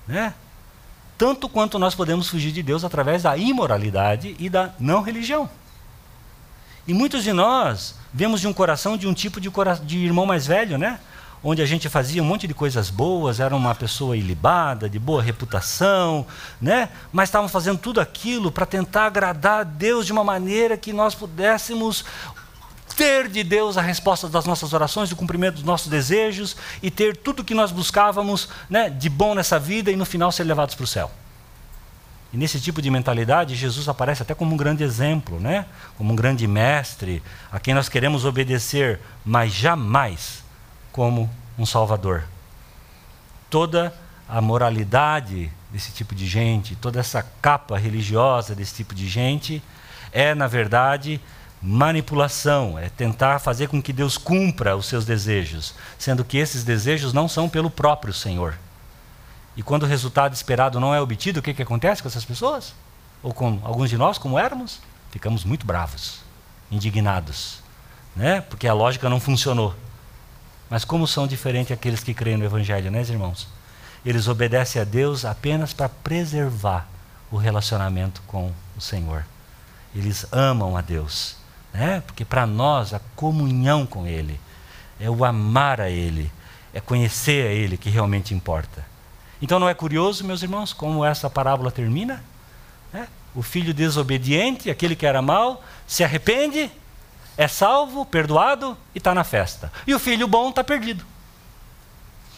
Né? 0.06 0.32
Tanto 1.18 1.48
quanto 1.48 1.80
nós 1.80 1.96
podemos 1.96 2.28
fugir 2.28 2.52
de 2.52 2.62
Deus 2.62 2.84
através 2.84 3.24
da 3.24 3.36
imoralidade 3.36 4.36
e 4.38 4.48
da 4.48 4.72
não 4.78 5.02
religião. 5.02 5.50
E 6.86 6.92
muitos 6.92 7.24
de 7.24 7.32
nós 7.32 7.94
vemos 8.12 8.40
de 8.40 8.46
um 8.46 8.52
coração 8.52 8.96
de 8.96 9.06
um 9.08 9.14
tipo 9.14 9.40
de, 9.40 9.50
de 9.84 9.98
irmão 9.98 10.26
mais 10.26 10.46
velho, 10.46 10.76
né? 10.76 11.00
onde 11.42 11.60
a 11.60 11.66
gente 11.66 11.90
fazia 11.90 12.22
um 12.22 12.24
monte 12.24 12.46
de 12.46 12.54
coisas 12.54 12.88
boas, 12.88 13.38
era 13.38 13.54
uma 13.54 13.74
pessoa 13.74 14.16
ilibada, 14.16 14.88
de 14.88 14.98
boa 14.98 15.22
reputação, 15.22 16.26
né? 16.58 16.88
mas 17.12 17.28
estavam 17.28 17.48
fazendo 17.48 17.78
tudo 17.78 18.00
aquilo 18.00 18.50
para 18.50 18.64
tentar 18.64 19.06
agradar 19.06 19.60
a 19.60 19.64
Deus 19.64 20.06
de 20.06 20.12
uma 20.12 20.24
maneira 20.24 20.76
que 20.78 20.90
nós 20.90 21.14
pudéssemos 21.14 22.04
ter 22.96 23.28
de 23.28 23.44
Deus 23.44 23.76
a 23.76 23.82
resposta 23.82 24.28
das 24.28 24.46
nossas 24.46 24.72
orações, 24.72 25.12
o 25.12 25.16
cumprimento 25.16 25.56
dos 25.56 25.64
nossos 25.64 25.88
desejos 25.88 26.56
e 26.82 26.90
ter 26.90 27.16
tudo 27.16 27.40
o 27.40 27.44
que 27.44 27.54
nós 27.54 27.70
buscávamos 27.70 28.48
né, 28.70 28.88
de 28.88 29.10
bom 29.10 29.34
nessa 29.34 29.58
vida 29.58 29.90
e 29.90 29.96
no 29.96 30.06
final 30.06 30.32
ser 30.32 30.44
levados 30.44 30.74
para 30.74 30.84
o 30.84 30.86
céu. 30.86 31.10
E 32.34 32.36
nesse 32.36 32.58
tipo 32.58 32.82
de 32.82 32.90
mentalidade, 32.90 33.54
Jesus 33.54 33.88
aparece 33.88 34.22
até 34.22 34.34
como 34.34 34.54
um 34.54 34.56
grande 34.56 34.82
exemplo, 34.82 35.38
né? 35.38 35.66
como 35.96 36.12
um 36.12 36.16
grande 36.16 36.48
mestre, 36.48 37.22
a 37.52 37.60
quem 37.60 37.72
nós 37.72 37.88
queremos 37.88 38.24
obedecer, 38.24 38.98
mas 39.24 39.52
jamais 39.52 40.42
como 40.90 41.30
um 41.56 41.64
salvador. 41.64 42.24
Toda 43.48 43.94
a 44.28 44.40
moralidade 44.40 45.48
desse 45.70 45.92
tipo 45.92 46.12
de 46.12 46.26
gente, 46.26 46.74
toda 46.74 46.98
essa 46.98 47.24
capa 47.40 47.78
religiosa 47.78 48.52
desse 48.52 48.74
tipo 48.74 48.96
de 48.96 49.06
gente, 49.06 49.62
é, 50.10 50.34
na 50.34 50.48
verdade, 50.48 51.20
manipulação, 51.62 52.76
é 52.76 52.88
tentar 52.88 53.38
fazer 53.38 53.68
com 53.68 53.80
que 53.80 53.92
Deus 53.92 54.18
cumpra 54.18 54.76
os 54.76 54.86
seus 54.86 55.04
desejos, 55.04 55.72
sendo 55.96 56.24
que 56.24 56.38
esses 56.38 56.64
desejos 56.64 57.12
não 57.12 57.28
são 57.28 57.48
pelo 57.48 57.70
próprio 57.70 58.12
Senhor. 58.12 58.58
E 59.56 59.62
quando 59.62 59.84
o 59.84 59.86
resultado 59.86 60.34
esperado 60.34 60.80
não 60.80 60.94
é 60.94 61.00
obtido, 61.00 61.40
o 61.40 61.42
que, 61.42 61.54
que 61.54 61.62
acontece 61.62 62.02
com 62.02 62.08
essas 62.08 62.24
pessoas? 62.24 62.74
Ou 63.22 63.32
com 63.32 63.60
alguns 63.62 63.88
de 63.88 63.96
nós, 63.96 64.18
como 64.18 64.38
éramos? 64.38 64.80
Ficamos 65.10 65.44
muito 65.44 65.64
bravos, 65.64 66.20
indignados, 66.70 67.62
né? 68.16 68.40
porque 68.40 68.66
a 68.66 68.74
lógica 68.74 69.08
não 69.08 69.20
funcionou. 69.20 69.74
Mas 70.68 70.84
como 70.84 71.06
são 71.06 71.26
diferentes 71.26 71.72
aqueles 71.72 72.02
que 72.02 72.12
creem 72.12 72.36
no 72.36 72.44
Evangelho, 72.44 72.90
né, 72.90 73.00
irmãos? 73.02 73.46
Eles 74.04 74.28
obedecem 74.28 74.82
a 74.82 74.84
Deus 74.84 75.24
apenas 75.24 75.72
para 75.72 75.88
preservar 75.88 76.88
o 77.30 77.36
relacionamento 77.36 78.22
com 78.26 78.52
o 78.76 78.80
Senhor. 78.80 79.24
Eles 79.94 80.26
amam 80.32 80.76
a 80.76 80.80
Deus, 80.80 81.36
né? 81.72 82.02
porque 82.06 82.24
para 82.24 82.46
nós 82.46 82.92
a 82.92 83.00
comunhão 83.14 83.86
com 83.86 84.06
Ele 84.06 84.40
é 84.98 85.08
o 85.08 85.24
amar 85.24 85.80
a 85.80 85.88
Ele, 85.88 86.30
é 86.72 86.80
conhecer 86.80 87.46
a 87.46 87.50
Ele 87.50 87.76
que 87.76 87.88
realmente 87.88 88.34
importa. 88.34 88.93
Então 89.44 89.58
não 89.58 89.68
é 89.68 89.74
curioso, 89.74 90.24
meus 90.24 90.42
irmãos, 90.42 90.72
como 90.72 91.04
essa 91.04 91.28
parábola 91.28 91.70
termina? 91.70 92.24
É? 92.94 93.06
O 93.34 93.42
filho 93.42 93.74
desobediente, 93.74 94.70
aquele 94.70 94.96
que 94.96 95.04
era 95.04 95.20
mau, 95.20 95.62
se 95.86 96.02
arrepende, 96.02 96.70
é 97.36 97.46
salvo, 97.46 98.06
perdoado 98.06 98.74
e 98.94 98.98
está 98.98 99.14
na 99.14 99.22
festa. 99.22 99.70
E 99.86 99.94
o 99.94 99.98
filho 99.98 100.26
bom 100.26 100.48
está 100.48 100.64
perdido. 100.64 101.04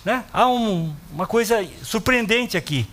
Né? 0.04 0.24
Há 0.32 0.48
um, 0.48 0.92
uma 1.12 1.28
coisa 1.28 1.64
surpreendente 1.84 2.56
aqui. 2.56 2.90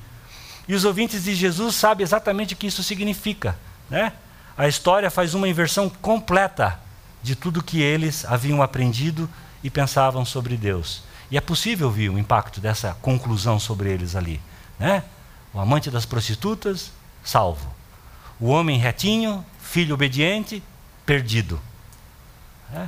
E 0.68 0.76
os 0.76 0.86
ouvintes 0.86 1.24
de 1.24 1.34
Jesus 1.34 1.74
sabem 1.74 2.04
exatamente 2.04 2.54
o 2.54 2.58
que 2.58 2.68
isso 2.68 2.84
significa. 2.84 3.58
Né? 3.90 4.14
A 4.56 4.68
história 4.68 5.10
faz 5.10 5.34
uma 5.34 5.48
inversão 5.48 5.90
completa 5.90 6.80
de 7.24 7.36
tudo 7.36 7.64
que 7.64 7.82
eles 7.82 8.26
haviam 8.26 8.62
aprendido 8.62 9.28
e 9.64 9.72
pensavam 9.72 10.24
sobre 10.24 10.56
Deus. 10.56 11.02
E 11.34 11.38
é 11.38 11.42
possível 11.42 11.90
ver 11.90 12.10
o 12.10 12.20
impacto 12.20 12.62
dessa 12.62 12.96
conclusão 13.02 13.60
sobre 13.60 13.90
eles 13.90 14.16
ali. 14.16 14.40
Né? 14.78 15.04
O 15.52 15.60
amante 15.60 15.90
das 15.90 16.06
prostitutas, 16.06 16.92
salvo. 17.24 17.74
O 18.40 18.50
homem 18.50 18.78
retinho, 18.78 19.44
filho 19.60 19.96
obediente, 19.96 20.62
perdido. 21.08 21.60
Né? 22.70 22.88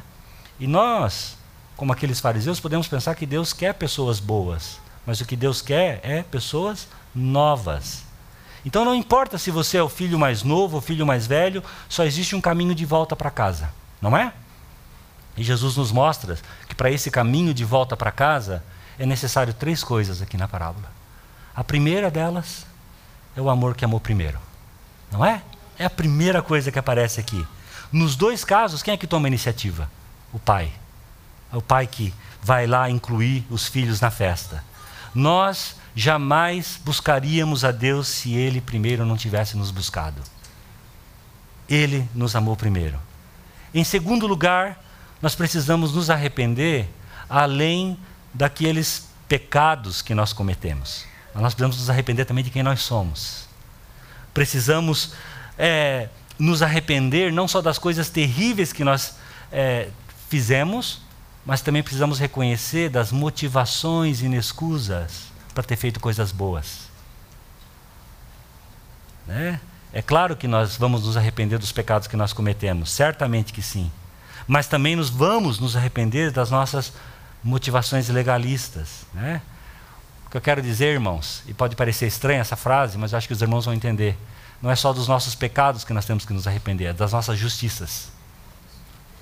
E 0.59 0.67
nós, 0.67 1.39
como 1.75 1.91
aqueles 1.91 2.19
fariseus, 2.19 2.59
podemos 2.59 2.87
pensar 2.87 3.15
que 3.15 3.25
Deus 3.25 3.51
quer 3.51 3.73
pessoas 3.73 4.19
boas, 4.19 4.79
mas 5.07 5.19
o 5.19 5.25
que 5.25 5.35
Deus 5.35 5.59
quer 5.59 5.99
é 6.03 6.21
pessoas 6.21 6.87
novas. 7.15 8.03
Então 8.63 8.85
não 8.85 8.93
importa 8.93 9.39
se 9.39 9.49
você 9.49 9.77
é 9.77 9.81
o 9.81 9.89
filho 9.89 10.19
mais 10.19 10.43
novo 10.43 10.75
ou 10.75 10.83
o 10.83 10.85
filho 10.85 11.03
mais 11.03 11.25
velho, 11.25 11.63
só 11.89 12.03
existe 12.03 12.35
um 12.35 12.41
caminho 12.41 12.75
de 12.75 12.85
volta 12.85 13.15
para 13.15 13.31
casa, 13.31 13.73
não 13.99 14.15
é? 14.15 14.31
E 15.37 15.43
Jesus 15.43 15.75
nos 15.75 15.91
mostra 15.91 16.37
que 16.67 16.75
para 16.75 16.89
esse 16.89 17.11
caminho 17.11 17.53
de 17.53 17.65
volta 17.65 17.95
para 17.97 18.11
casa 18.11 18.63
é 18.97 19.05
necessário 19.05 19.53
três 19.53 19.83
coisas 19.83 20.21
aqui 20.21 20.37
na 20.37 20.47
parábola. 20.47 20.89
A 21.53 21.63
primeira 21.63 22.09
delas 22.09 22.65
é 23.35 23.41
o 23.41 23.49
amor 23.49 23.75
que 23.75 23.83
amou 23.83 23.99
primeiro, 23.99 24.39
não 25.11 25.25
é? 25.25 25.41
É 25.77 25.85
a 25.85 25.89
primeira 25.89 26.41
coisa 26.41 26.71
que 26.71 26.79
aparece 26.79 27.19
aqui. 27.19 27.45
Nos 27.91 28.15
dois 28.15 28.43
casos, 28.43 28.81
quem 28.81 28.93
é 28.93 28.97
que 28.97 29.07
toma 29.07 29.27
a 29.27 29.29
iniciativa? 29.29 29.89
O 30.31 30.39
pai. 30.39 30.71
É 31.51 31.57
o 31.57 31.61
pai 31.61 31.87
que 31.87 32.13
vai 32.41 32.65
lá 32.67 32.89
incluir 32.89 33.45
os 33.49 33.67
filhos 33.67 33.99
na 33.99 34.11
festa. 34.11 34.63
Nós 35.13 35.75
jamais 35.95 36.79
buscaríamos 36.83 37.63
a 37.63 37.71
Deus 37.71 38.07
se 38.07 38.33
Ele 38.33 38.59
primeiro 38.59 39.05
não 39.05 39.15
tivesse 39.15 39.55
nos 39.55 39.71
buscado. 39.71 40.21
Ele 41.67 42.07
nos 42.13 42.35
amou 42.35 42.55
primeiro. 42.55 42.99
Em 43.73 43.83
segundo 43.83 44.27
lugar, 44.27 44.77
nós 45.25 45.33
precisamos 45.33 45.91
nos 45.91 46.11
arrepender 46.11 46.87
além 47.27 47.97
daqueles 48.31 49.07
pecados 49.27 50.03
que 50.03 50.13
nós 50.13 50.31
cometemos. 50.31 51.03
Nós 51.33 51.55
precisamos 51.55 51.79
nos 51.79 51.89
arrepender 51.89 52.25
também 52.25 52.43
de 52.43 52.51
quem 52.51 52.61
nós 52.61 52.81
somos. 52.81 53.47
Precisamos 54.35 55.15
é, 55.57 56.09
nos 56.37 56.61
arrepender 56.61 57.33
não 57.33 57.47
só 57.47 57.59
das 57.59 57.79
coisas 57.79 58.07
terríveis 58.07 58.71
que 58.71 58.83
nós 58.83 59.15
é, 59.51 59.89
fizemos, 60.29 61.01
mas 61.43 61.59
também 61.59 61.81
precisamos 61.81 62.19
reconhecer 62.19 62.91
das 62.91 63.11
motivações 63.11 64.21
inescusas 64.21 65.23
para 65.55 65.63
ter 65.63 65.75
feito 65.75 65.99
coisas 65.99 66.31
boas. 66.31 66.81
Né? 69.25 69.59
É 69.91 70.03
claro 70.03 70.35
que 70.35 70.47
nós 70.47 70.77
vamos 70.77 71.03
nos 71.03 71.17
arrepender 71.17 71.57
dos 71.57 71.71
pecados 71.71 72.07
que 72.07 72.15
nós 72.15 72.31
cometemos, 72.31 72.91
certamente 72.91 73.51
que 73.51 73.63
sim. 73.63 73.91
Mas 74.47 74.67
também 74.67 74.95
nos 74.95 75.09
vamos 75.09 75.59
nos 75.59 75.75
arrepender 75.75 76.31
das 76.31 76.51
nossas 76.51 76.93
motivações 77.43 78.09
legalistas. 78.09 79.05
Né? 79.13 79.41
O 80.25 80.29
que 80.29 80.37
eu 80.37 80.41
quero 80.41 80.61
dizer, 80.61 80.93
irmãos, 80.93 81.43
e 81.47 81.53
pode 81.53 81.75
parecer 81.75 82.07
estranha 82.07 82.41
essa 82.41 82.55
frase, 82.55 82.97
mas 82.97 83.11
eu 83.11 83.17
acho 83.17 83.27
que 83.27 83.33
os 83.33 83.41
irmãos 83.41 83.65
vão 83.65 83.73
entender. 83.73 84.17
Não 84.61 84.71
é 84.71 84.75
só 84.75 84.93
dos 84.93 85.07
nossos 85.07 85.35
pecados 85.35 85.83
que 85.83 85.93
nós 85.93 86.05
temos 86.05 86.25
que 86.25 86.33
nos 86.33 86.47
arrepender, 86.47 86.85
é 86.85 86.93
das 86.93 87.11
nossas 87.11 87.37
justiças. 87.37 88.09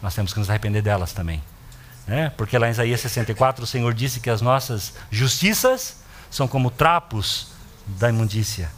Nós 0.01 0.13
temos 0.13 0.33
que 0.33 0.39
nos 0.39 0.49
arrepender 0.49 0.81
delas 0.81 1.13
também. 1.13 1.41
Né? 2.07 2.29
Porque 2.37 2.57
lá 2.57 2.67
em 2.67 2.71
Isaías 2.71 2.99
64 3.01 3.63
o 3.63 3.67
Senhor 3.67 3.93
disse 3.93 4.19
que 4.19 4.29
as 4.29 4.41
nossas 4.41 4.93
justiças 5.09 5.97
são 6.29 6.47
como 6.47 6.69
trapos 6.69 7.47
da 7.85 8.09
imundícia. 8.09 8.69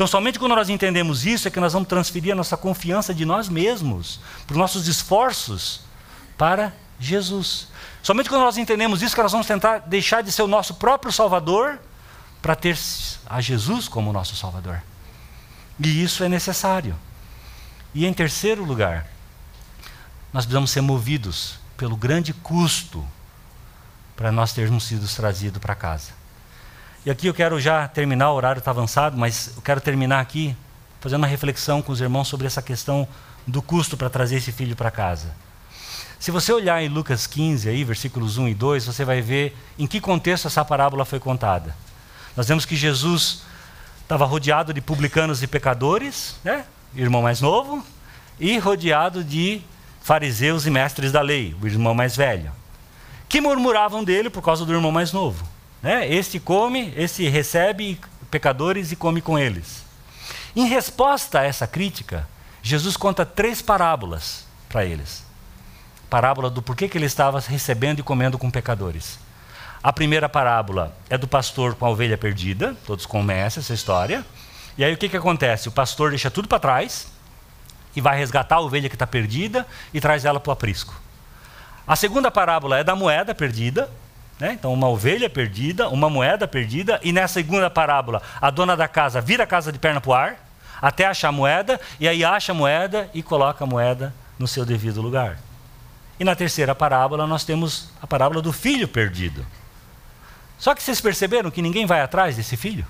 Então, 0.00 0.08
somente 0.08 0.38
quando 0.38 0.54
nós 0.54 0.70
entendemos 0.70 1.26
isso 1.26 1.46
é 1.46 1.50
que 1.50 1.60
nós 1.60 1.74
vamos 1.74 1.86
transferir 1.86 2.32
a 2.32 2.34
nossa 2.34 2.56
confiança 2.56 3.12
de 3.12 3.26
nós 3.26 3.50
mesmos, 3.50 4.18
para 4.46 4.54
os 4.54 4.58
nossos 4.58 4.88
esforços, 4.88 5.82
para 6.38 6.72
Jesus. 6.98 7.68
Somente 8.02 8.30
quando 8.30 8.40
nós 8.40 8.56
entendemos 8.56 9.02
isso 9.02 9.14
que 9.14 9.20
nós 9.20 9.30
vamos 9.30 9.46
tentar 9.46 9.80
deixar 9.80 10.22
de 10.22 10.32
ser 10.32 10.40
o 10.40 10.46
nosso 10.46 10.76
próprio 10.76 11.12
Salvador 11.12 11.78
para 12.40 12.56
ter 12.56 12.78
a 13.26 13.42
Jesus 13.42 13.88
como 13.88 14.10
nosso 14.10 14.34
Salvador. 14.34 14.82
E 15.78 16.02
isso 16.02 16.24
é 16.24 16.30
necessário. 16.30 16.96
E 17.92 18.06
em 18.06 18.14
terceiro 18.14 18.64
lugar, 18.64 19.06
nós 20.32 20.46
precisamos 20.46 20.70
ser 20.70 20.80
movidos 20.80 21.56
pelo 21.76 21.94
grande 21.94 22.32
custo 22.32 23.06
para 24.16 24.32
nós 24.32 24.54
termos 24.54 24.84
sido 24.84 25.06
trazidos 25.06 25.60
para 25.60 25.74
casa. 25.74 26.19
E 27.04 27.10
aqui 27.10 27.26
eu 27.26 27.32
quero 27.32 27.58
já 27.58 27.88
terminar, 27.88 28.30
o 28.30 28.34
horário 28.34 28.58
está 28.58 28.72
avançado, 28.72 29.16
mas 29.16 29.52
eu 29.56 29.62
quero 29.62 29.80
terminar 29.80 30.20
aqui 30.20 30.54
fazendo 31.00 31.22
uma 31.22 31.26
reflexão 31.26 31.80
com 31.80 31.92
os 31.92 32.00
irmãos 32.00 32.28
sobre 32.28 32.46
essa 32.46 32.60
questão 32.60 33.08
do 33.46 33.62
custo 33.62 33.96
para 33.96 34.10
trazer 34.10 34.36
esse 34.36 34.52
filho 34.52 34.76
para 34.76 34.90
casa. 34.90 35.34
Se 36.18 36.30
você 36.30 36.52
olhar 36.52 36.82
em 36.82 36.88
Lucas 36.88 37.26
15, 37.26 37.70
aí, 37.70 37.84
versículos 37.84 38.36
1 38.36 38.48
e 38.48 38.54
2, 38.54 38.84
você 38.84 39.02
vai 39.02 39.22
ver 39.22 39.56
em 39.78 39.86
que 39.86 39.98
contexto 39.98 40.46
essa 40.46 40.62
parábola 40.62 41.06
foi 41.06 41.18
contada. 41.18 41.74
Nós 42.36 42.46
vemos 42.46 42.66
que 42.66 42.76
Jesus 42.76 43.44
estava 44.02 44.26
rodeado 44.26 44.74
de 44.74 44.82
publicanos 44.82 45.42
e 45.42 45.46
pecadores, 45.46 46.36
né? 46.44 46.66
irmão 46.94 47.22
mais 47.22 47.40
novo, 47.40 47.82
e 48.38 48.58
rodeado 48.58 49.24
de 49.24 49.62
fariseus 50.02 50.66
e 50.66 50.70
mestres 50.70 51.10
da 51.10 51.22
lei, 51.22 51.56
o 51.62 51.66
irmão 51.66 51.94
mais 51.94 52.14
velho, 52.14 52.52
que 53.26 53.40
murmuravam 53.40 54.04
dele 54.04 54.28
por 54.28 54.42
causa 54.42 54.66
do 54.66 54.72
irmão 54.74 54.92
mais 54.92 55.12
novo. 55.12 55.48
Né? 55.82 56.08
Este 56.12 56.38
come, 56.38 56.92
este 56.96 57.28
recebe 57.28 58.00
pecadores 58.30 58.92
e 58.92 58.96
come 58.96 59.20
com 59.20 59.38
eles. 59.38 59.84
Em 60.54 60.66
resposta 60.66 61.40
a 61.40 61.44
essa 61.44 61.66
crítica, 61.66 62.28
Jesus 62.62 62.96
conta 62.96 63.24
três 63.24 63.62
parábolas 63.62 64.44
para 64.68 64.84
eles. 64.84 65.24
Parábola 66.08 66.50
do 66.50 66.60
porquê 66.60 66.88
que 66.88 66.98
ele 66.98 67.06
estava 67.06 67.40
recebendo 67.40 68.00
e 68.00 68.02
comendo 68.02 68.36
com 68.36 68.50
pecadores. 68.50 69.18
A 69.82 69.92
primeira 69.92 70.28
parábola 70.28 70.94
é 71.08 71.16
do 71.16 71.26
pastor 71.26 71.74
com 71.74 71.86
a 71.86 71.90
ovelha 71.90 72.18
perdida, 72.18 72.76
todos 72.86 73.06
conhecem 73.06 73.60
essa 73.60 73.72
história. 73.72 74.24
E 74.76 74.84
aí 74.84 74.92
o 74.92 74.98
que, 74.98 75.08
que 75.08 75.16
acontece? 75.16 75.68
O 75.68 75.72
pastor 75.72 76.10
deixa 76.10 76.30
tudo 76.30 76.48
para 76.48 76.58
trás 76.58 77.08
e 77.96 78.00
vai 78.00 78.18
resgatar 78.18 78.56
a 78.56 78.60
ovelha 78.60 78.88
que 78.88 78.94
está 78.94 79.06
perdida 79.06 79.66
e 79.94 80.00
traz 80.00 80.24
ela 80.24 80.38
para 80.38 80.50
o 80.50 80.52
aprisco. 80.52 80.94
A 81.86 81.96
segunda 81.96 82.30
parábola 82.30 82.78
é 82.78 82.84
da 82.84 82.94
moeda 82.94 83.34
perdida, 83.34 83.90
né? 84.40 84.54
Então, 84.54 84.72
uma 84.72 84.88
ovelha 84.88 85.28
perdida, 85.28 85.88
uma 85.90 86.08
moeda 86.08 86.48
perdida, 86.48 86.98
e 87.02 87.12
nessa 87.12 87.34
segunda 87.34 87.68
parábola, 87.68 88.22
a 88.40 88.48
dona 88.48 88.74
da 88.74 88.88
casa 88.88 89.20
vira 89.20 89.44
a 89.44 89.46
casa 89.46 89.70
de 89.70 89.78
perna 89.78 90.00
para 90.00 90.10
o 90.10 90.14
ar, 90.14 90.46
até 90.80 91.04
achar 91.04 91.28
a 91.28 91.32
moeda, 91.32 91.78
e 92.00 92.08
aí 92.08 92.24
acha 92.24 92.52
a 92.52 92.54
moeda 92.54 93.10
e 93.12 93.22
coloca 93.22 93.62
a 93.62 93.66
moeda 93.66 94.14
no 94.38 94.48
seu 94.48 94.64
devido 94.64 95.02
lugar. 95.02 95.38
E 96.18 96.24
na 96.24 96.34
terceira 96.34 96.74
parábola, 96.74 97.26
nós 97.26 97.44
temos 97.44 97.90
a 98.00 98.06
parábola 98.06 98.40
do 98.40 98.52
filho 98.52 98.88
perdido. 98.88 99.44
Só 100.58 100.74
que 100.74 100.82
vocês 100.82 101.00
perceberam 101.00 101.50
que 101.50 101.60
ninguém 101.60 101.84
vai 101.84 102.00
atrás 102.00 102.36
desse 102.36 102.56
filho? 102.56 102.86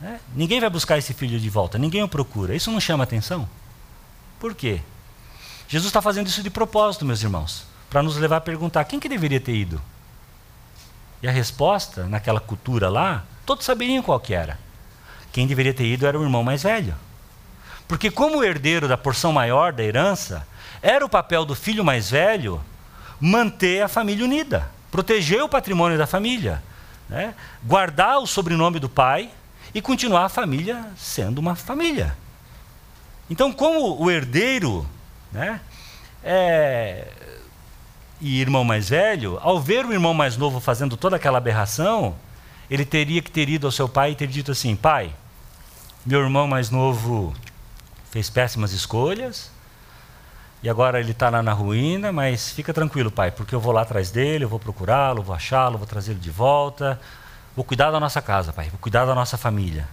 Né? 0.00 0.20
Ninguém 0.34 0.60
vai 0.60 0.68
buscar 0.68 0.98
esse 0.98 1.14
filho 1.14 1.40
de 1.40 1.48
volta, 1.48 1.78
ninguém 1.78 2.02
o 2.02 2.08
procura. 2.08 2.54
Isso 2.54 2.70
não 2.70 2.80
chama 2.80 3.04
atenção? 3.04 3.48
Por 4.38 4.54
quê? 4.54 4.80
Jesus 5.66 5.88
está 5.88 6.02
fazendo 6.02 6.26
isso 6.26 6.42
de 6.42 6.50
propósito, 6.50 7.06
meus 7.06 7.22
irmãos 7.22 7.71
para 7.92 8.02
nos 8.02 8.16
levar 8.16 8.38
a 8.38 8.40
perguntar 8.40 8.84
quem 8.84 8.98
que 8.98 9.06
deveria 9.06 9.38
ter 9.38 9.54
ido. 9.54 9.78
E 11.22 11.28
a 11.28 11.30
resposta, 11.30 12.06
naquela 12.06 12.40
cultura 12.40 12.88
lá, 12.88 13.22
todos 13.44 13.66
saberiam 13.66 14.02
qual 14.02 14.18
que 14.18 14.32
era. 14.32 14.58
Quem 15.30 15.46
deveria 15.46 15.74
ter 15.74 15.84
ido 15.84 16.06
era 16.06 16.18
o 16.18 16.22
irmão 16.22 16.42
mais 16.42 16.62
velho. 16.62 16.94
Porque 17.86 18.10
como 18.10 18.42
herdeiro 18.42 18.88
da 18.88 18.96
porção 18.96 19.30
maior 19.30 19.74
da 19.74 19.82
herança, 19.82 20.48
era 20.80 21.04
o 21.04 21.08
papel 21.08 21.44
do 21.44 21.54
filho 21.54 21.84
mais 21.84 22.10
velho 22.10 22.64
manter 23.20 23.82
a 23.82 23.88
família 23.88 24.24
unida, 24.24 24.70
proteger 24.90 25.42
o 25.42 25.48
patrimônio 25.48 25.98
da 25.98 26.06
família, 26.06 26.62
né? 27.10 27.34
guardar 27.62 28.20
o 28.20 28.26
sobrenome 28.26 28.80
do 28.80 28.88
pai 28.88 29.30
e 29.74 29.82
continuar 29.82 30.24
a 30.24 30.30
família 30.30 30.82
sendo 30.96 31.40
uma 31.40 31.54
família. 31.54 32.16
Então, 33.28 33.52
como 33.52 34.02
o 34.02 34.10
herdeiro 34.10 34.88
né, 35.30 35.60
é, 36.24 37.06
e 38.22 38.40
irmão 38.40 38.62
mais 38.62 38.88
velho, 38.88 39.36
ao 39.42 39.60
ver 39.60 39.84
o 39.84 39.92
irmão 39.92 40.14
mais 40.14 40.36
novo 40.36 40.60
fazendo 40.60 40.96
toda 40.96 41.16
aquela 41.16 41.38
aberração, 41.38 42.14
ele 42.70 42.84
teria 42.84 43.20
que 43.20 43.30
ter 43.30 43.48
ido 43.48 43.66
ao 43.66 43.72
seu 43.72 43.88
pai 43.88 44.12
e 44.12 44.14
ter 44.14 44.28
dito 44.28 44.52
assim: 44.52 44.76
Pai, 44.76 45.12
meu 46.06 46.20
irmão 46.20 46.46
mais 46.46 46.70
novo 46.70 47.34
fez 48.12 48.30
péssimas 48.30 48.72
escolhas, 48.72 49.50
e 50.62 50.70
agora 50.70 51.00
ele 51.00 51.10
está 51.10 51.28
lá 51.30 51.42
na 51.42 51.52
ruína, 51.52 52.12
mas 52.12 52.52
fica 52.52 52.72
tranquilo, 52.72 53.10
pai, 53.10 53.32
porque 53.32 53.56
eu 53.56 53.60
vou 53.60 53.72
lá 53.72 53.82
atrás 53.82 54.12
dele, 54.12 54.44
eu 54.44 54.48
vou 54.48 54.60
procurá-lo, 54.60 55.20
vou 55.20 55.34
achá-lo, 55.34 55.76
vou 55.76 55.86
trazê-lo 55.86 56.20
de 56.20 56.30
volta, 56.30 57.00
vou 57.56 57.64
cuidar 57.64 57.90
da 57.90 57.98
nossa 57.98 58.22
casa, 58.22 58.52
pai, 58.52 58.68
vou 58.70 58.78
cuidar 58.78 59.04
da 59.04 59.16
nossa 59.16 59.36
família. 59.36 59.88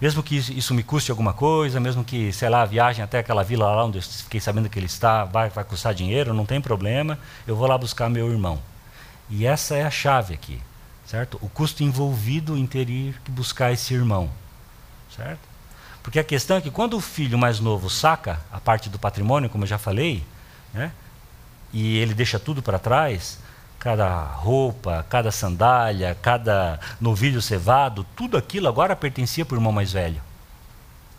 Mesmo 0.00 0.22
que 0.22 0.36
isso 0.36 0.74
me 0.74 0.82
custe 0.82 1.10
alguma 1.10 1.32
coisa, 1.32 1.80
mesmo 1.80 2.04
que, 2.04 2.30
sei 2.32 2.50
lá, 2.50 2.62
a 2.62 2.66
viagem 2.66 3.02
até 3.02 3.18
aquela 3.18 3.42
vila 3.42 3.74
lá 3.74 3.84
onde 3.84 3.98
eu 3.98 4.02
fiquei 4.02 4.40
sabendo 4.40 4.68
que 4.68 4.78
ele 4.78 4.86
está 4.86 5.24
vai, 5.24 5.48
vai 5.48 5.64
custar 5.64 5.94
dinheiro, 5.94 6.34
não 6.34 6.44
tem 6.44 6.60
problema, 6.60 7.18
eu 7.46 7.56
vou 7.56 7.66
lá 7.66 7.78
buscar 7.78 8.10
meu 8.10 8.30
irmão. 8.30 8.60
E 9.30 9.46
essa 9.46 9.74
é 9.74 9.84
a 9.84 9.90
chave 9.90 10.34
aqui, 10.34 10.60
certo? 11.06 11.38
O 11.40 11.48
custo 11.48 11.82
envolvido 11.82 12.58
em 12.58 12.66
ter 12.66 12.86
que 12.86 13.30
buscar 13.30 13.72
esse 13.72 13.94
irmão, 13.94 14.30
certo? 15.16 15.48
Porque 16.02 16.18
a 16.18 16.24
questão 16.24 16.58
é 16.58 16.60
que 16.60 16.70
quando 16.70 16.94
o 16.94 17.00
filho 17.00 17.38
mais 17.38 17.58
novo 17.58 17.88
saca 17.88 18.40
a 18.52 18.60
parte 18.60 18.90
do 18.90 18.98
patrimônio, 18.98 19.48
como 19.48 19.64
eu 19.64 19.68
já 19.68 19.78
falei, 19.78 20.22
né, 20.72 20.92
e 21.72 21.96
ele 21.96 22.14
deixa 22.14 22.38
tudo 22.38 22.62
para 22.62 22.78
trás, 22.78 23.38
cada 23.86 24.18
roupa, 24.18 25.06
cada 25.08 25.30
sandália, 25.30 26.18
cada 26.20 26.80
novilho 27.00 27.40
cevado, 27.40 28.04
tudo 28.16 28.36
aquilo 28.36 28.66
agora 28.66 28.96
pertencia 28.96 29.44
para 29.44 29.54
o 29.54 29.58
irmão 29.58 29.70
mais 29.70 29.92
velho. 29.92 30.20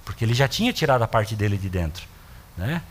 Porque 0.03 0.25
ele 0.25 0.33
já 0.33 0.49
tinha 0.49 0.73
tirado 0.73 1.01
a 1.01 1.07
parte 1.07 1.33
dele 1.33 1.57
de 1.57 1.69
dentro. 1.69 2.05
Né? 2.57 2.81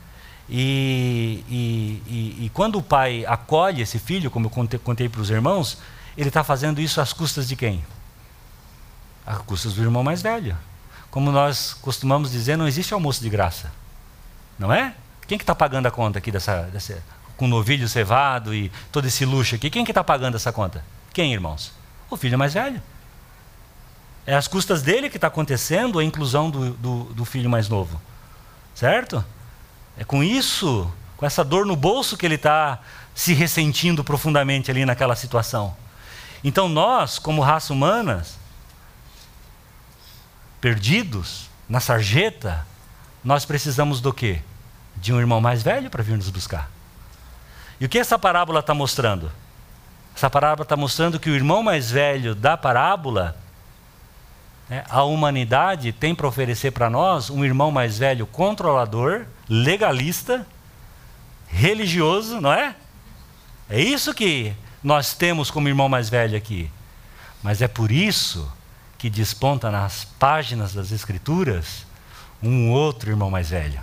E, 0.48 1.44
e, 1.46 2.02
e, 2.06 2.44
e 2.46 2.50
quando 2.54 2.78
o 2.78 2.82
pai 2.82 3.26
acolhe 3.26 3.82
esse 3.82 3.98
filho, 3.98 4.30
como 4.30 4.46
eu 4.46 4.50
contei, 4.50 4.78
contei 4.78 5.10
para 5.10 5.20
os 5.20 5.28
irmãos, 5.28 5.76
ele 6.16 6.28
está 6.28 6.42
fazendo 6.42 6.80
isso 6.80 6.98
às 6.98 7.12
custas 7.12 7.46
de 7.46 7.54
quem? 7.54 7.84
Às 9.26 9.36
custas 9.42 9.74
do 9.74 9.82
irmão 9.82 10.02
mais 10.02 10.22
velho. 10.22 10.56
Como 11.10 11.30
nós 11.30 11.74
costumamos 11.74 12.30
dizer, 12.30 12.56
não 12.56 12.66
existe 12.66 12.94
almoço 12.94 13.20
de 13.20 13.28
graça. 13.28 13.70
Não 14.58 14.72
é? 14.72 14.94
Quem 15.26 15.36
que 15.36 15.44
está 15.44 15.54
pagando 15.54 15.84
a 15.84 15.90
conta 15.90 16.18
aqui 16.18 16.32
dessa, 16.32 16.62
dessa, 16.62 17.02
com 17.36 17.46
novilho 17.46 17.88
cevado 17.88 18.54
e 18.54 18.70
todo 18.90 19.06
esse 19.06 19.24
luxo 19.24 19.54
aqui? 19.54 19.70
Quem 19.70 19.84
que 19.84 19.90
está 19.90 20.02
pagando 20.02 20.36
essa 20.36 20.52
conta? 20.52 20.84
Quem, 21.12 21.32
irmãos? 21.32 21.72
O 22.10 22.16
filho 22.16 22.38
mais 22.38 22.54
velho. 22.54 22.80
É 24.26 24.34
às 24.34 24.48
custas 24.48 24.82
dele 24.82 25.08
que 25.08 25.16
está 25.16 25.28
acontecendo 25.28 25.98
a 25.98 26.04
inclusão 26.04 26.50
do, 26.50 26.70
do, 26.70 27.04
do 27.04 27.24
filho 27.24 27.48
mais 27.48 27.68
novo. 27.68 28.00
Certo? 28.74 29.24
É 29.96 30.04
com 30.04 30.22
isso, 30.22 30.90
com 31.16 31.24
essa 31.24 31.44
dor 31.44 31.64
no 31.64 31.76
bolso 31.76 32.16
que 32.16 32.26
ele 32.26 32.34
está 32.34 32.80
se 33.14 33.32
ressentindo 33.32 34.04
profundamente 34.04 34.70
ali 34.70 34.84
naquela 34.84 35.16
situação. 35.16 35.74
Então 36.44 36.68
nós, 36.68 37.18
como 37.18 37.40
raça 37.40 37.72
humana, 37.72 38.24
perdidos 40.60 41.48
na 41.68 41.80
sarjeta, 41.80 42.66
nós 43.24 43.44
precisamos 43.44 44.00
do 44.00 44.12
quê? 44.12 44.40
De 44.96 45.12
um 45.12 45.18
irmão 45.18 45.40
mais 45.40 45.62
velho 45.62 45.88
para 45.88 46.02
vir 46.02 46.16
nos 46.16 46.28
buscar. 46.28 46.70
E 47.80 47.84
o 47.84 47.88
que 47.88 47.98
essa 47.98 48.18
parábola 48.18 48.60
está 48.60 48.72
mostrando? 48.74 49.30
Essa 50.14 50.30
parábola 50.30 50.62
está 50.62 50.76
mostrando 50.76 51.20
que 51.20 51.28
o 51.28 51.34
irmão 51.34 51.62
mais 51.62 51.90
velho 51.90 52.34
da 52.34 52.56
parábola, 52.56 53.36
né, 54.68 54.82
a 54.88 55.02
humanidade 55.02 55.92
tem 55.92 56.14
para 56.14 56.26
oferecer 56.26 56.70
para 56.70 56.88
nós 56.88 57.28
um 57.28 57.44
irmão 57.44 57.70
mais 57.70 57.98
velho 57.98 58.26
controlador, 58.26 59.26
legalista, 59.48 60.46
religioso, 61.48 62.40
não 62.40 62.52
é? 62.52 62.74
É 63.68 63.80
isso 63.80 64.14
que 64.14 64.54
nós 64.82 65.12
temos 65.12 65.50
como 65.50 65.68
irmão 65.68 65.88
mais 65.88 66.08
velho 66.08 66.36
aqui. 66.36 66.70
Mas 67.42 67.60
é 67.60 67.68
por 67.68 67.92
isso 67.92 68.50
que 68.96 69.10
desponta 69.10 69.70
nas 69.70 70.04
páginas 70.04 70.72
das 70.72 70.92
Escrituras 70.92 71.84
um 72.42 72.70
outro 72.70 73.10
irmão 73.10 73.30
mais 73.30 73.50
velho. 73.50 73.80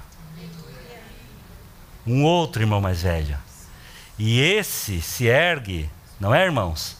Um 2.06 2.24
outro 2.24 2.62
irmão 2.62 2.82
mais 2.82 3.04
velho. 3.04 3.38
E 4.18 4.40
esse 4.40 5.02
se 5.02 5.26
ergue, 5.26 5.90
não 6.20 6.34
é, 6.34 6.44
irmãos? 6.44 6.98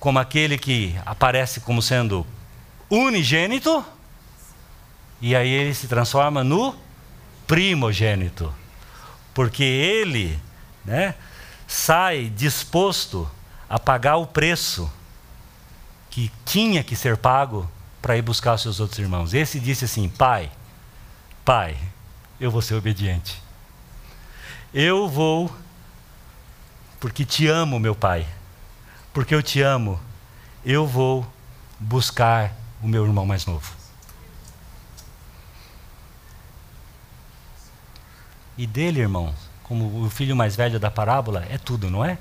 Como 0.00 0.18
aquele 0.18 0.58
que 0.58 0.94
aparece 1.04 1.60
como 1.60 1.82
sendo 1.82 2.26
unigênito, 2.90 3.84
e 5.20 5.34
aí 5.34 5.48
ele 5.48 5.74
se 5.74 5.88
transforma 5.88 6.44
no 6.44 6.74
primogênito. 7.46 8.52
Porque 9.32 9.62
ele, 9.62 10.38
né, 10.84 11.14
sai 11.66 12.30
disposto 12.34 13.30
a 13.68 13.78
pagar 13.78 14.16
o 14.16 14.26
preço 14.26 14.90
que 16.10 16.30
tinha 16.44 16.84
que 16.84 16.94
ser 16.94 17.16
pago 17.16 17.68
para 18.00 18.16
ir 18.16 18.22
buscar 18.22 18.54
os 18.54 18.62
seus 18.62 18.80
outros 18.80 18.98
irmãos. 18.98 19.34
Esse 19.34 19.58
disse 19.58 19.86
assim: 19.86 20.08
Pai, 20.08 20.50
Pai, 21.44 21.76
eu 22.38 22.50
vou 22.50 22.62
ser 22.62 22.74
obediente. 22.74 23.42
Eu 24.72 25.08
vou, 25.08 25.54
porque 27.04 27.22
te 27.22 27.46
amo, 27.46 27.78
meu 27.78 27.94
Pai. 27.94 28.26
Porque 29.12 29.34
eu 29.34 29.42
te 29.42 29.60
amo, 29.60 30.00
eu 30.64 30.86
vou 30.86 31.26
buscar 31.78 32.54
o 32.82 32.88
meu 32.88 33.04
irmão 33.04 33.26
mais 33.26 33.44
novo. 33.44 33.74
E 38.56 38.66
dele, 38.66 39.00
irmãos, 39.00 39.34
como 39.64 40.02
o 40.02 40.08
filho 40.08 40.34
mais 40.34 40.56
velho 40.56 40.80
da 40.80 40.90
parábola, 40.90 41.44
é 41.50 41.58
tudo, 41.58 41.90
não 41.90 42.02
é? 42.02 42.16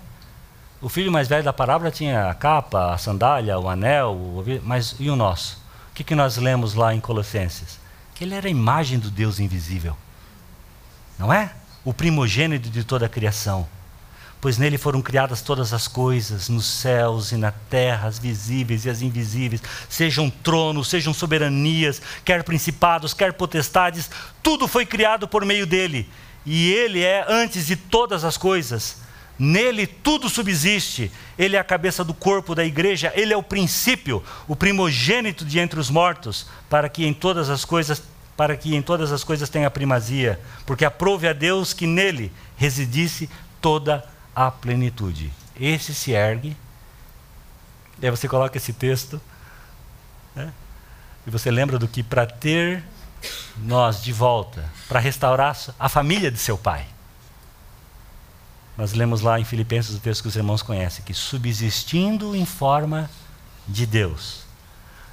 O 0.81 0.89
filho 0.89 1.09
mais 1.09 1.29
velho 1.29 1.45
da 1.45 1.53
parábola 1.53 1.89
tinha 1.89 2.29
a 2.29 2.33
capa, 2.33 2.93
a 2.93 2.97
sandália, 2.97 3.57
o 3.57 3.69
anel, 3.69 4.11
o... 4.11 4.43
mas 4.63 4.97
e 4.99 5.09
o 5.09 5.15
nosso? 5.15 5.63
O 5.91 5.93
que, 5.93 6.03
que 6.03 6.13
nós 6.13 6.35
lemos 6.35 6.73
lá 6.73 6.93
em 6.93 6.99
Colossenses? 6.99 7.79
Que 8.13 8.25
ele 8.25 8.35
era 8.35 8.49
a 8.49 8.51
imagem 8.51 8.99
do 8.99 9.09
Deus 9.09 9.39
invisível. 9.39 9.95
Não 11.17 11.31
é? 11.31 11.53
O 11.85 11.93
primogênito 11.93 12.69
de 12.69 12.83
toda 12.83 13.05
a 13.05 13.09
criação. 13.09 13.65
Pois 14.43 14.57
nele 14.57 14.77
foram 14.77 15.01
criadas 15.01 15.41
todas 15.41 15.71
as 15.71 15.87
coisas, 15.87 16.49
nos 16.49 16.65
céus 16.65 17.31
e 17.31 17.37
na 17.37 17.49
terra, 17.49 18.09
as 18.09 18.19
visíveis 18.19 18.83
e 18.83 18.89
as 18.89 19.01
invisíveis, 19.01 19.63
sejam 19.87 20.29
tronos, 20.29 20.89
sejam 20.89 21.13
soberanias, 21.13 22.01
quer 22.25 22.43
principados, 22.43 23.13
quer 23.13 23.31
potestades, 23.31 24.09
tudo 24.43 24.67
foi 24.67 24.85
criado 24.85 25.29
por 25.29 25.45
meio 25.45 25.65
dele 25.65 26.09
e 26.45 26.73
Ele 26.73 27.01
é 27.01 27.25
antes 27.25 27.67
de 27.67 27.77
todas 27.77 28.25
as 28.25 28.35
coisas. 28.35 28.97
Nele 29.39 29.87
tudo 29.87 30.27
subsiste. 30.27 31.09
Ele 31.37 31.55
é 31.55 31.59
a 31.59 31.63
cabeça 31.63 32.03
do 32.03 32.13
corpo 32.13 32.53
da 32.53 32.65
igreja. 32.65 33.13
Ele 33.15 33.31
é 33.31 33.37
o 33.37 33.41
princípio, 33.41 34.21
o 34.45 34.57
primogênito 34.57 35.45
de 35.45 35.57
entre 35.57 35.79
os 35.79 35.89
mortos, 35.89 36.47
para 36.69 36.89
que 36.89 37.05
em 37.05 37.13
todas 37.13 37.49
as 37.49 37.63
coisas, 37.63 38.03
para 38.35 38.57
que 38.57 38.75
em 38.75 38.81
todas 38.81 39.13
as 39.13 39.23
coisas 39.23 39.47
tenha 39.47 39.71
primazia, 39.71 40.37
porque 40.65 40.83
aprove 40.83 41.29
a 41.29 41.33
Deus 41.33 41.71
que 41.71 41.87
nele 41.87 42.29
residisse 42.57 43.29
toda 43.61 43.95
a 43.97 44.13
plenitude. 44.51 45.31
Esse 45.59 45.93
se 45.93 46.11
ergue. 46.11 46.55
E 48.01 48.05
aí 48.05 48.11
você 48.11 48.27
coloca 48.27 48.57
esse 48.57 48.73
texto, 48.73 49.21
né? 50.35 50.51
e 51.25 51.29
você 51.29 51.51
lembra 51.51 51.77
do 51.77 51.87
que 51.87 52.03
para 52.03 52.25
ter 52.25 52.83
nós 53.57 54.01
de 54.01 54.11
volta 54.11 54.65
para 54.87 54.99
restaurar 54.99 55.57
a 55.79 55.87
família 55.87 56.31
de 56.31 56.37
seu 56.37 56.57
pai. 56.57 56.85
Nós 58.77 58.93
lemos 58.93 59.21
lá 59.21 59.39
em 59.39 59.45
Filipenses 59.45 59.95
o 59.95 59.99
texto 59.99 60.23
que 60.23 60.27
os 60.27 60.35
irmãos 60.35 60.63
conhecem, 60.63 61.05
que 61.05 61.13
subsistindo 61.13 62.35
em 62.35 62.45
forma 62.45 63.09
de 63.67 63.85
Deus, 63.85 64.43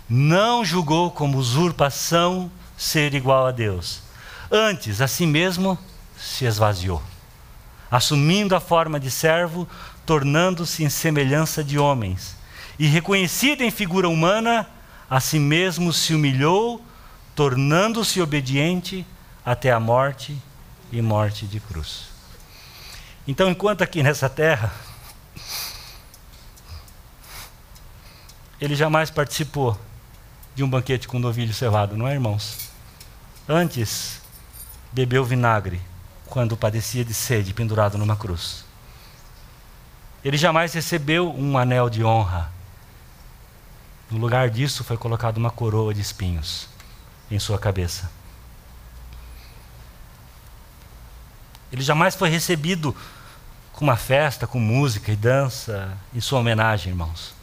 não 0.08 0.64
julgou 0.64 1.10
como 1.10 1.38
usurpação 1.38 2.50
ser 2.76 3.14
igual 3.14 3.46
a 3.46 3.52
Deus. 3.52 4.02
Antes, 4.50 5.00
a 5.00 5.06
si 5.06 5.26
mesmo 5.26 5.78
se 6.18 6.46
esvaziou, 6.46 7.02
assumindo 7.90 8.54
a 8.54 8.60
forma 8.60 9.00
de 9.00 9.10
servo, 9.10 9.68
tornando-se 10.06 10.84
em 10.84 10.88
semelhança 10.88 11.64
de 11.64 11.78
homens. 11.78 12.36
E 12.78 12.86
reconhecido 12.86 13.62
em 13.62 13.70
figura 13.70 14.08
humana, 14.08 14.66
a 15.08 15.18
si 15.18 15.38
mesmo 15.38 15.92
se 15.92 16.14
humilhou, 16.14 16.82
tornando-se 17.34 18.20
obediente 18.20 19.04
até 19.44 19.72
a 19.72 19.80
morte 19.80 20.36
e 20.92 21.02
morte 21.02 21.46
de 21.46 21.58
cruz. 21.58 22.04
Então, 23.26 23.50
enquanto 23.50 23.82
aqui 23.82 24.02
nessa 24.02 24.28
terra, 24.28 24.72
ele 28.60 28.74
jamais 28.74 29.10
participou 29.10 29.78
de 30.54 30.62
um 30.62 30.70
banquete 30.70 31.08
com 31.08 31.18
novilho 31.18 31.52
cevado, 31.52 31.96
não 31.96 32.06
é, 32.06 32.12
irmãos? 32.12 32.70
Antes, 33.48 34.20
bebeu 34.92 35.24
vinagre 35.24 35.80
quando 36.30 36.56
padecia 36.56 37.04
de 37.04 37.12
sede, 37.12 37.52
pendurado 37.52 37.98
numa 37.98 38.16
cruz. 38.16 38.64
Ele 40.24 40.36
jamais 40.36 40.72
recebeu 40.72 41.34
um 41.34 41.58
anel 41.58 41.90
de 41.90 42.04
honra. 42.04 42.50
No 44.10 44.18
lugar 44.18 44.48
disso, 44.48 44.84
foi 44.84 44.96
colocada 44.96 45.38
uma 45.38 45.50
coroa 45.50 45.92
de 45.92 46.00
espinhos 46.00 46.68
em 47.30 47.38
sua 47.38 47.58
cabeça. 47.58 48.10
Ele 51.72 51.82
jamais 51.82 52.14
foi 52.14 52.28
recebido 52.28 52.94
com 53.72 53.84
uma 53.84 53.96
festa, 53.96 54.46
com 54.46 54.58
música 54.58 55.12
e 55.12 55.16
dança 55.16 55.96
em 56.14 56.20
sua 56.20 56.40
homenagem, 56.40 56.90
irmãos. 56.90 57.34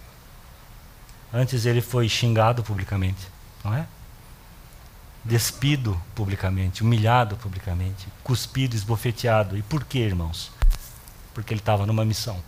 Antes 1.34 1.66
ele 1.66 1.82
foi 1.82 2.08
xingado 2.08 2.64
publicamente, 2.64 3.28
não 3.64 3.74
é? 3.74 3.86
Despido 5.28 6.02
publicamente, 6.16 6.82
humilhado 6.84 7.36
publicamente, 7.36 8.08
cuspido, 8.24 8.78
esbofeteado. 8.78 9.58
E 9.58 9.62
por 9.62 9.84
quê, 9.84 10.00
irmãos? 10.00 10.52
Porque 11.34 11.54
ele 11.54 11.60
estava 11.60 11.86
numa 11.86 12.06
missão 12.06 12.42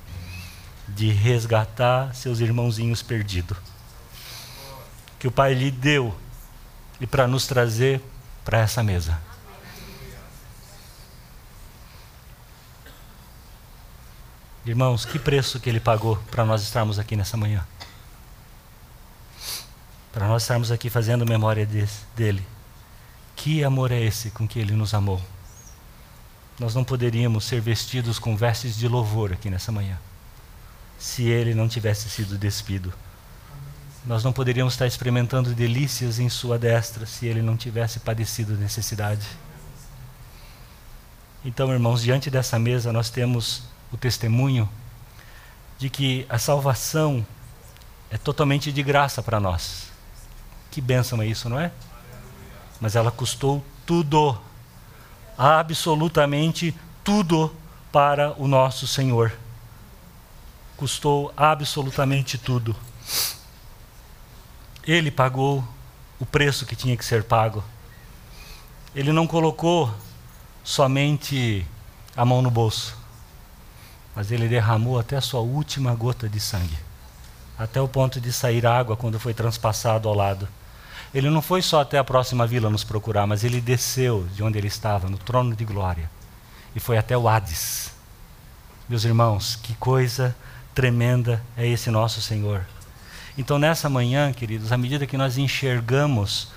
de 0.87 1.11
resgatar 1.11 2.15
seus 2.15 2.39
irmãozinhos 2.39 3.03
perdidos. 3.03 3.57
Que 5.19 5.27
o 5.27 5.31
Pai 5.31 5.53
lhe 5.53 5.69
deu 5.69 6.17
e 7.01 7.05
para 7.05 7.27
nos 7.27 7.45
trazer 7.45 8.01
para 8.45 8.59
essa 8.59 8.81
mesa. 8.81 9.19
Irmãos, 14.65 15.03
que 15.03 15.19
preço 15.19 15.59
que 15.59 15.69
ele 15.69 15.81
pagou 15.81 16.15
para 16.31 16.45
nós 16.45 16.61
estarmos 16.61 16.97
aqui 16.97 17.17
nessa 17.17 17.35
manhã? 17.35 17.65
Para 20.13 20.27
nós 20.29 20.43
estarmos 20.43 20.71
aqui 20.71 20.89
fazendo 20.89 21.25
memória 21.25 21.67
dele. 22.15 22.45
Que 23.39 23.63
amor 23.63 23.91
é 23.91 23.99
esse 23.99 24.31
com 24.31 24.47
que 24.47 24.59
ele 24.59 24.73
nos 24.73 24.93
amou? 24.93 25.21
nós 26.59 26.75
não 26.75 26.83
poderíamos 26.83 27.45
ser 27.45 27.61
vestidos 27.61 28.19
com 28.19 28.35
vestes 28.35 28.75
de 28.75 28.87
louvor 28.87 29.31
aqui 29.31 29.49
nessa 29.49 29.71
manhã, 29.71 29.97
se 30.99 31.23
ele 31.23 31.55
não 31.55 31.69
tivesse 31.69 32.09
sido 32.09 32.37
despido. 32.37 32.93
Nós 34.05 34.23
não 34.23 34.33
poderíamos 34.33 34.73
estar 34.73 34.85
experimentando 34.85 35.53
delícias 35.53 36.19
em 36.19 36.27
sua 36.27 36.59
destra 36.59 37.05
se 37.05 37.27
ele 37.27 37.41
não 37.41 37.55
tivesse 37.55 38.01
padecido 38.01 38.57
necessidade. 38.57 39.25
Então, 41.45 41.71
irmãos, 41.71 42.01
diante 42.01 42.29
dessa 42.29 42.59
mesa 42.59 42.91
nós 42.91 43.09
temos 43.09 43.63
o 43.91 43.97
testemunho 43.97 44.69
de 45.77 45.89
que 45.89 46.25
a 46.27 46.37
salvação 46.37 47.25
é 48.11 48.17
totalmente 48.17 48.69
de 48.71 48.83
graça 48.83 49.23
para 49.23 49.39
nós. 49.39 49.87
Que 50.69 50.81
bênção 50.81 51.21
é 51.21 51.27
isso, 51.27 51.47
não 51.47 51.59
é? 51.59 51.71
Mas 52.79 52.95
ela 52.95 53.11
custou 53.11 53.63
tudo, 53.85 54.37
absolutamente 55.37 56.75
tudo 57.03 57.53
para 57.91 58.33
o 58.41 58.47
nosso 58.47 58.87
Senhor. 58.87 59.31
Custou 60.77 61.33
absolutamente 61.35 62.37
tudo. 62.37 62.75
Ele 64.85 65.11
pagou 65.11 65.63
o 66.19 66.25
preço 66.25 66.65
que 66.65 66.75
tinha 66.75 66.95
que 66.95 67.05
ser 67.05 67.23
pago. 67.23 67.63
Ele 68.95 69.11
não 69.11 69.27
colocou 69.27 69.93
somente 70.63 71.65
a 72.15 72.25
mão 72.25 72.41
no 72.41 72.51
bolso, 72.51 72.97
mas 74.15 74.31
ele 74.31 74.47
derramou 74.47 74.99
até 74.99 75.15
a 75.15 75.21
sua 75.21 75.39
última 75.39 75.93
gota 75.95 76.27
de 76.27 76.39
sangue, 76.39 76.77
até 77.57 77.79
o 77.79 77.87
ponto 77.87 78.19
de 78.19 78.33
sair 78.33 78.65
água 78.65 78.97
quando 78.97 79.19
foi 79.19 79.33
transpassado 79.33 80.07
ao 80.07 80.15
lado. 80.15 80.47
Ele 81.13 81.29
não 81.29 81.41
foi 81.41 81.61
só 81.61 81.81
até 81.81 81.97
a 81.97 82.03
próxima 82.03 82.45
vila 82.45 82.69
nos 82.69 82.83
procurar, 82.83 83.25
mas 83.25 83.43
ele 83.43 83.59
desceu 83.59 84.27
de 84.35 84.43
onde 84.43 84.57
ele 84.57 84.67
estava, 84.67 85.09
no 85.09 85.17
trono 85.17 85.55
de 85.55 85.65
glória, 85.65 86.09
e 86.75 86.79
foi 86.79 86.97
até 86.97 87.17
o 87.17 87.27
Hades. 87.27 87.91
Meus 88.87 89.05
irmãos, 89.05 89.55
que 89.55 89.73
coisa 89.75 90.35
tremenda 90.73 91.43
é 91.57 91.67
esse 91.67 91.89
nosso 91.89 92.21
Senhor. 92.21 92.65
Então, 93.37 93.57
nessa 93.57 93.89
manhã, 93.89 94.31
queridos, 94.31 94.71
à 94.71 94.77
medida 94.77 95.07
que 95.07 95.17
nós 95.17 95.37
enxergamos 95.37 96.49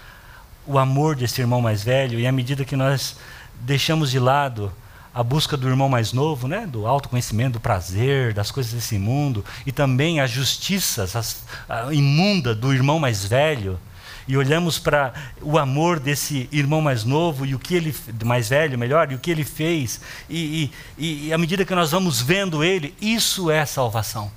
o 0.66 0.78
amor 0.78 1.16
desse 1.16 1.40
irmão 1.40 1.60
mais 1.60 1.82
velho 1.82 2.18
e 2.18 2.26
à 2.26 2.32
medida 2.32 2.64
que 2.64 2.76
nós 2.76 3.16
deixamos 3.60 4.10
de 4.10 4.18
lado 4.18 4.72
a 5.14 5.22
busca 5.22 5.56
do 5.56 5.68
irmão 5.68 5.88
mais 5.88 6.12
novo, 6.12 6.48
né, 6.48 6.66
do 6.66 6.86
autoconhecimento, 6.86 7.54
do 7.54 7.60
prazer, 7.60 8.32
das 8.32 8.50
coisas 8.50 8.72
desse 8.72 8.98
mundo, 8.98 9.44
e 9.66 9.72
também 9.72 10.20
a 10.20 10.26
justiça 10.26 11.02
as, 11.02 11.44
a 11.68 11.92
imunda 11.92 12.54
do 12.54 12.72
irmão 12.72 12.98
mais 12.98 13.24
velho, 13.24 13.78
e 14.26 14.36
olhamos 14.36 14.78
para 14.78 15.12
o 15.40 15.58
amor 15.58 15.98
desse 15.98 16.48
irmão 16.52 16.80
mais 16.80 17.04
novo 17.04 17.44
e 17.44 17.54
o 17.54 17.58
que 17.58 17.74
ele 17.74 17.94
mais 18.24 18.48
velho, 18.48 18.78
melhor, 18.78 19.10
e 19.10 19.14
o 19.14 19.18
que 19.18 19.30
ele 19.30 19.44
fez, 19.44 20.00
e, 20.28 20.70
e, 20.98 21.26
e 21.26 21.32
à 21.32 21.38
medida 21.38 21.64
que 21.64 21.74
nós 21.74 21.90
vamos 21.90 22.20
vendo 22.20 22.62
ele, 22.62 22.94
isso 23.00 23.50
é 23.50 23.64
salvação. 23.66 24.30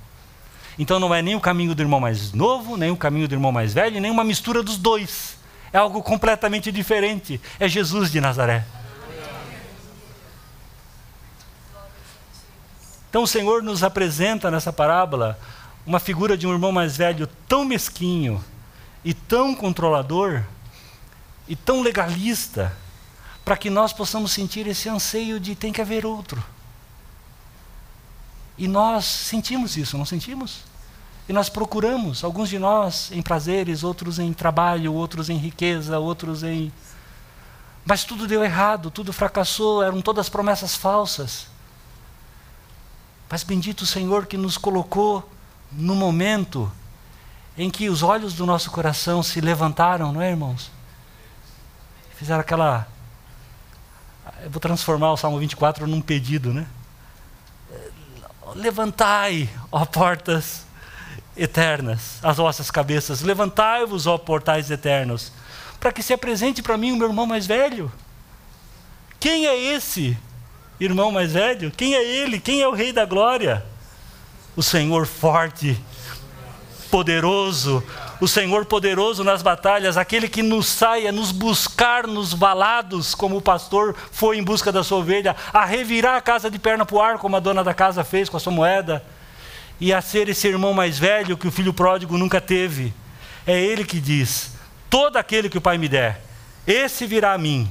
Então 0.78 1.00
não 1.00 1.14
é 1.14 1.22
nem 1.22 1.36
o 1.36 1.40
caminho 1.40 1.74
do 1.74 1.82
irmão 1.82 2.00
mais 2.00 2.34
novo, 2.34 2.76
nem 2.76 2.92
o 2.92 2.98
caminho 2.98 3.28
do 3.28 3.36
irmão 3.36 3.52
mais 3.52 3.74
velho, 3.74 4.02
nem 4.02 4.12
uma 4.12 4.24
mistura 4.24 4.62
dos 4.62 4.78
dois. 4.78 5.38
É 5.72 5.78
algo 5.78 6.02
completamente 6.02 6.72
diferente. 6.72 7.40
É 7.60 7.68
Jesus 7.68 8.12
de 8.12 8.20
Nazaré. 8.20 8.66
Então 13.10 13.24
o 13.24 13.28
Senhor 13.28 13.64
nos 13.64 13.84
apresenta 13.84 14.52
nessa 14.52 14.74
parábola 14.74 15.40
uma 15.86 16.00
figura 16.00 16.36
de 16.38 16.46
um 16.46 16.52
irmão 16.52 16.72
mais 16.72 16.98
velho 16.98 17.28
tão 17.48 17.64
mesquinho 17.64 18.44
e 19.06 19.14
tão 19.14 19.53
controlador 19.53 20.43
e 21.47 21.56
tão 21.56 21.84
legalista, 21.84 22.76
para 23.45 23.56
que 23.56 23.70
nós 23.70 23.93
possamos 23.93 24.32
sentir 24.32 24.66
esse 24.66 24.89
anseio 24.89 25.39
de 25.39 25.53
tem 25.53 25.72
que 25.72 25.80
haver 25.80 26.08
outro. 26.08 26.43
E 28.58 28.68
nós 28.68 29.06
sentimos 29.06 29.78
isso, 29.78 29.95
não 29.95 30.06
sentimos? 30.06 30.62
E 31.30 31.34
nós 31.34 31.49
procuramos, 31.49 32.24
alguns 32.24 32.49
de 32.49 32.58
nós 32.58 33.12
em 33.12 33.22
prazeres, 33.22 33.84
outros 33.84 34.18
em 34.18 34.34
trabalho, 34.34 34.91
outros 34.93 35.30
em 35.30 35.38
riqueza, 35.38 35.99
outros 35.99 36.41
em. 36.41 36.74
Mas 37.86 38.03
tudo 38.03 38.28
deu 38.28 38.43
errado, 38.43 38.89
tudo 38.89 39.14
fracassou, 39.14 39.84
eram 39.84 40.01
todas 40.01 40.30
promessas 40.30 40.76
falsas. 40.76 41.47
Mas 43.30 43.43
bendito 43.43 43.82
o 43.82 43.86
Senhor 43.86 44.26
que 44.26 44.38
nos 44.38 44.58
colocou 44.58 45.30
no 45.72 45.93
momento 45.93 46.72
em 47.58 47.70
que 47.70 47.89
os 47.89 48.03
olhos 48.03 48.34
do 48.34 48.45
nosso 48.45 48.70
coração 48.72 49.24
se 49.24 49.39
levantaram, 49.39 50.12
não 50.12 50.22
é, 50.22 50.30
irmãos? 50.30 50.72
Fizeram 52.16 52.41
aquela. 52.41 52.88
Eu 54.43 54.49
vou 54.49 54.60
transformar 54.60 55.12
o 55.12 55.18
Salmo 55.18 55.39
24 55.39 55.88
num 55.88 56.01
pedido, 56.01 56.53
né? 56.53 56.66
Levantai, 58.56 59.49
ó 59.72 59.86
portas 59.86 60.66
eternas, 61.36 62.20
as 62.24 62.38
vossas 62.38 62.72
cabeças, 62.72 63.22
levantai-vos, 63.22 64.08
ó 64.08 64.18
portais 64.18 64.72
eternos, 64.72 65.32
para 65.80 65.91
que 65.91 66.01
se 66.01 66.14
apresente 66.14 66.62
para 66.62 66.78
mim 66.78 66.91
o 66.91 66.95
meu 66.95 67.10
irmão 67.10 67.26
mais 67.26 67.45
velho. 67.45 67.91
Quem 69.20 69.45
é 69.45 69.58
esse 69.58 70.18
irmão 70.80 71.12
mais 71.12 71.34
velho? 71.34 71.72
Quem 71.72 71.95
é 71.95 72.03
ele? 72.03 72.39
Quem 72.39 72.62
é 72.62 72.68
o 72.68 72.74
Rei 72.74 72.93
da 72.93 73.06
Glória? 73.06 73.66
O 74.56 74.64
Senhor 74.64 75.06
forte, 75.06 75.82
poderoso, 76.96 77.84
o 78.22 78.28
Senhor 78.28 78.64
poderoso 78.64 79.22
nas 79.22 79.41
batalhas, 79.41 79.98
aquele 79.98 80.30
que 80.30 80.41
nos 80.41 80.66
saia, 80.66 81.12
nos 81.12 81.30
buscar 81.30 82.08
nos 82.08 82.34
valados, 82.34 83.14
como 83.14 83.36
o 83.36 83.41
pastor 83.41 83.93
foi 84.14 84.38
em 84.38 84.43
busca 84.43 84.72
da 84.72 84.82
sua 84.82 85.00
ovelha, 85.00 85.36
a 85.52 85.66
revirar 85.66 86.16
a 86.16 86.22
casa 86.22 86.50
de 86.50 86.58
perna 86.58 86.86
para 86.86 86.96
o 86.96 87.02
ar, 87.02 87.18
como 87.18 87.36
a 87.36 87.41
dona 87.41 87.66
da 87.66 87.74
casa 87.74 88.02
fez 88.06 88.30
com 88.30 88.38
a 88.38 88.39
sua 88.39 88.54
moeda, 88.54 89.04
e 89.78 89.91
a 89.91 90.02
ser 90.02 90.30
esse 90.30 90.48
irmão 90.48 90.74
mais 90.74 90.98
velho 90.98 91.36
que 91.36 91.50
o 91.50 91.52
filho 91.52 91.74
pródigo 91.74 92.18
nunca 92.18 92.39
teve. 92.39 92.93
É 93.46 93.62
ele 93.62 93.84
que 93.84 94.00
diz: 94.00 94.54
todo 94.89 95.18
aquele 95.18 95.50
que 95.50 95.58
o 95.58 95.62
Pai 95.62 95.78
me 95.78 95.89
der, 95.89 96.22
esse 96.66 97.06
virá 97.06 97.34
a 97.34 97.38
mim, 97.38 97.70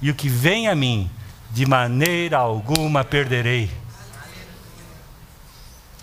e 0.00 0.12
o 0.12 0.14
que 0.14 0.28
vem 0.28 0.68
a 0.68 0.76
mim, 0.76 1.10
de 1.50 1.66
maneira 1.66 2.38
alguma 2.38 3.02
perderei. 3.02 3.68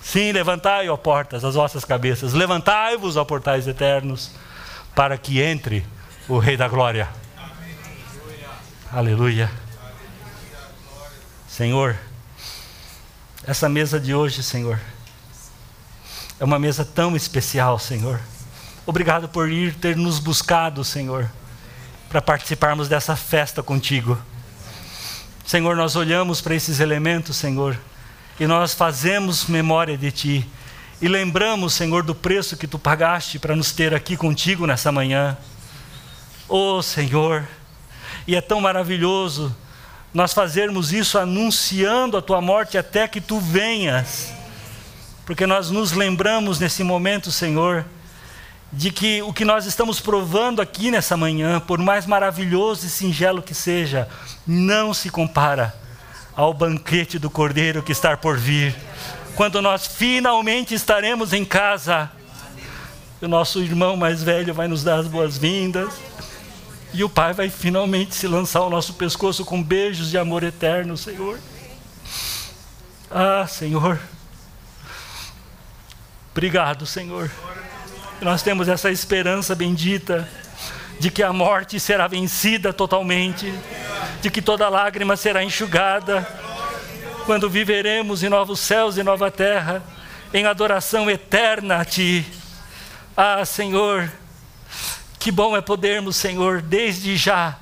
Sim, 0.07 0.31
levantai, 0.31 0.87
ó 0.87 0.95
portas, 0.95 1.43
as 1.43 1.55
vossas 1.55 1.83
cabeças, 1.83 2.31
levantai-vos, 2.31 3.17
ó 3.17 3.25
portais 3.25 3.67
eternos, 3.67 4.31
para 4.95 5.17
que 5.17 5.41
entre 5.41 5.85
o 6.29 6.39
Rei 6.39 6.55
da 6.55 6.65
Glória. 6.65 7.09
Aleluia. 8.89 9.51
Senhor, 11.45 11.97
essa 13.45 13.67
mesa 13.67 13.99
de 13.99 14.13
hoje, 14.13 14.41
Senhor, 14.41 14.79
é 16.39 16.45
uma 16.45 16.57
mesa 16.57 16.85
tão 16.85 17.13
especial, 17.13 17.77
Senhor. 17.77 18.21
Obrigado 18.85 19.27
por 19.27 19.51
ir 19.51 19.75
ter 19.75 19.97
nos 19.97 20.19
buscado, 20.19 20.85
Senhor, 20.85 21.29
para 22.07 22.21
participarmos 22.21 22.87
dessa 22.87 23.17
festa 23.17 23.61
contigo. 23.61 24.17
Senhor, 25.45 25.75
nós 25.75 25.97
olhamos 25.97 26.39
para 26.39 26.55
esses 26.55 26.79
elementos, 26.79 27.35
Senhor, 27.35 27.77
e 28.39 28.45
nós 28.45 28.73
fazemos 28.73 29.47
memória 29.47 29.97
de 29.97 30.11
Ti. 30.11 30.49
E 31.01 31.07
lembramos, 31.07 31.73
Senhor, 31.73 32.03
do 32.03 32.13
preço 32.13 32.55
que 32.55 32.67
Tu 32.67 32.77
pagaste 32.77 33.39
para 33.39 33.55
nos 33.55 33.71
ter 33.71 33.93
aqui 33.93 34.15
contigo 34.15 34.67
nessa 34.67 34.91
manhã. 34.91 35.37
Oh, 36.47 36.81
Senhor, 36.81 37.47
e 38.27 38.35
é 38.35 38.41
tão 38.41 38.61
maravilhoso 38.61 39.55
nós 40.13 40.33
fazermos 40.33 40.93
isso 40.93 41.17
anunciando 41.17 42.17
a 42.17 42.21
Tua 42.21 42.39
morte 42.39 42.77
até 42.77 43.07
que 43.07 43.19
Tu 43.19 43.39
venhas. 43.39 44.31
Porque 45.25 45.45
nós 45.45 45.69
nos 45.71 45.91
lembramos 45.91 46.59
nesse 46.59 46.83
momento, 46.83 47.31
Senhor, 47.31 47.85
de 48.71 48.91
que 48.91 49.21
o 49.23 49.33
que 49.33 49.43
nós 49.43 49.65
estamos 49.65 49.99
provando 49.99 50.61
aqui 50.61 50.91
nessa 50.91 51.17
manhã, 51.17 51.59
por 51.59 51.79
mais 51.79 52.05
maravilhoso 52.05 52.85
e 52.85 52.89
singelo 52.89 53.41
que 53.41 53.53
seja, 53.53 54.07
não 54.45 54.93
se 54.93 55.09
compara 55.09 55.86
ao 56.37 56.53
banquete 56.53 57.17
do 57.17 57.31
Cordeiro 57.31 57.81
que 57.81 57.91
está 57.91 58.15
por 58.15 58.37
vir. 58.37 58.75
Quando 59.35 59.59
nós 59.59 59.87
finalmente 59.87 60.75
estaremos 60.75 61.33
em 61.33 61.43
casa, 61.43 62.11
o 63.19 63.27
nosso 63.27 63.59
irmão 63.59 63.97
mais 63.97 64.21
velho 64.21 64.53
vai 64.53 64.67
nos 64.67 64.83
dar 64.83 64.99
as 64.99 65.07
boas-vindas. 65.07 65.91
E 66.93 67.03
o 67.03 67.09
Pai 67.09 67.33
vai 67.33 67.49
finalmente 67.49 68.13
se 68.13 68.27
lançar 68.27 68.59
ao 68.59 68.69
nosso 68.69 68.93
pescoço 68.93 69.43
com 69.43 69.61
beijos 69.61 70.11
de 70.11 70.17
amor 70.17 70.43
eterno, 70.43 70.95
Senhor. 70.95 71.39
Ah, 73.09 73.47
Senhor. 73.47 73.99
Obrigado, 76.31 76.85
Senhor. 76.85 77.31
Nós 78.21 78.43
temos 78.43 78.67
essa 78.67 78.91
esperança 78.91 79.55
bendita 79.55 80.29
de 80.99 81.11
que 81.11 81.21
a 81.23 81.31
morte 81.31 81.79
será 81.79 82.07
vencida 82.07 82.73
totalmente, 82.73 83.53
de 84.21 84.29
que 84.29 84.41
toda 84.41 84.69
lágrima 84.69 85.15
será 85.15 85.43
enxugada, 85.43 86.27
quando 87.25 87.49
viveremos 87.49 88.23
em 88.23 88.29
novos 88.29 88.59
céus 88.59 88.97
e 88.97 89.03
nova 89.03 89.29
terra, 89.29 89.83
em 90.33 90.45
adoração 90.45 91.09
eterna 91.09 91.81
a 91.81 91.85
Ti. 91.85 92.25
Ah, 93.15 93.43
Senhor, 93.43 94.11
que 95.19 95.31
bom 95.31 95.55
é 95.55 95.61
podermos, 95.61 96.15
Senhor, 96.15 96.61
desde 96.61 97.17
já 97.17 97.57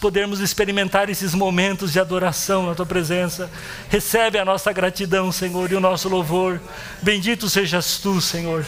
podermos 0.00 0.40
experimentar 0.40 1.08
esses 1.08 1.34
momentos 1.34 1.92
de 1.92 2.00
adoração 2.00 2.66
na 2.66 2.74
tua 2.74 2.86
presença. 2.86 3.50
Recebe 3.88 4.38
a 4.38 4.44
nossa 4.44 4.72
gratidão, 4.72 5.32
Senhor, 5.32 5.72
e 5.72 5.74
o 5.74 5.80
nosso 5.80 6.08
louvor. 6.08 6.60
Bendito 7.00 7.48
sejas 7.48 7.98
tu, 7.98 8.20
Senhor. 8.20 8.64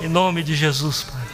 Em 0.00 0.08
nome 0.08 0.42
de 0.42 0.54
Jesus, 0.54 1.04
Pai. 1.04 1.27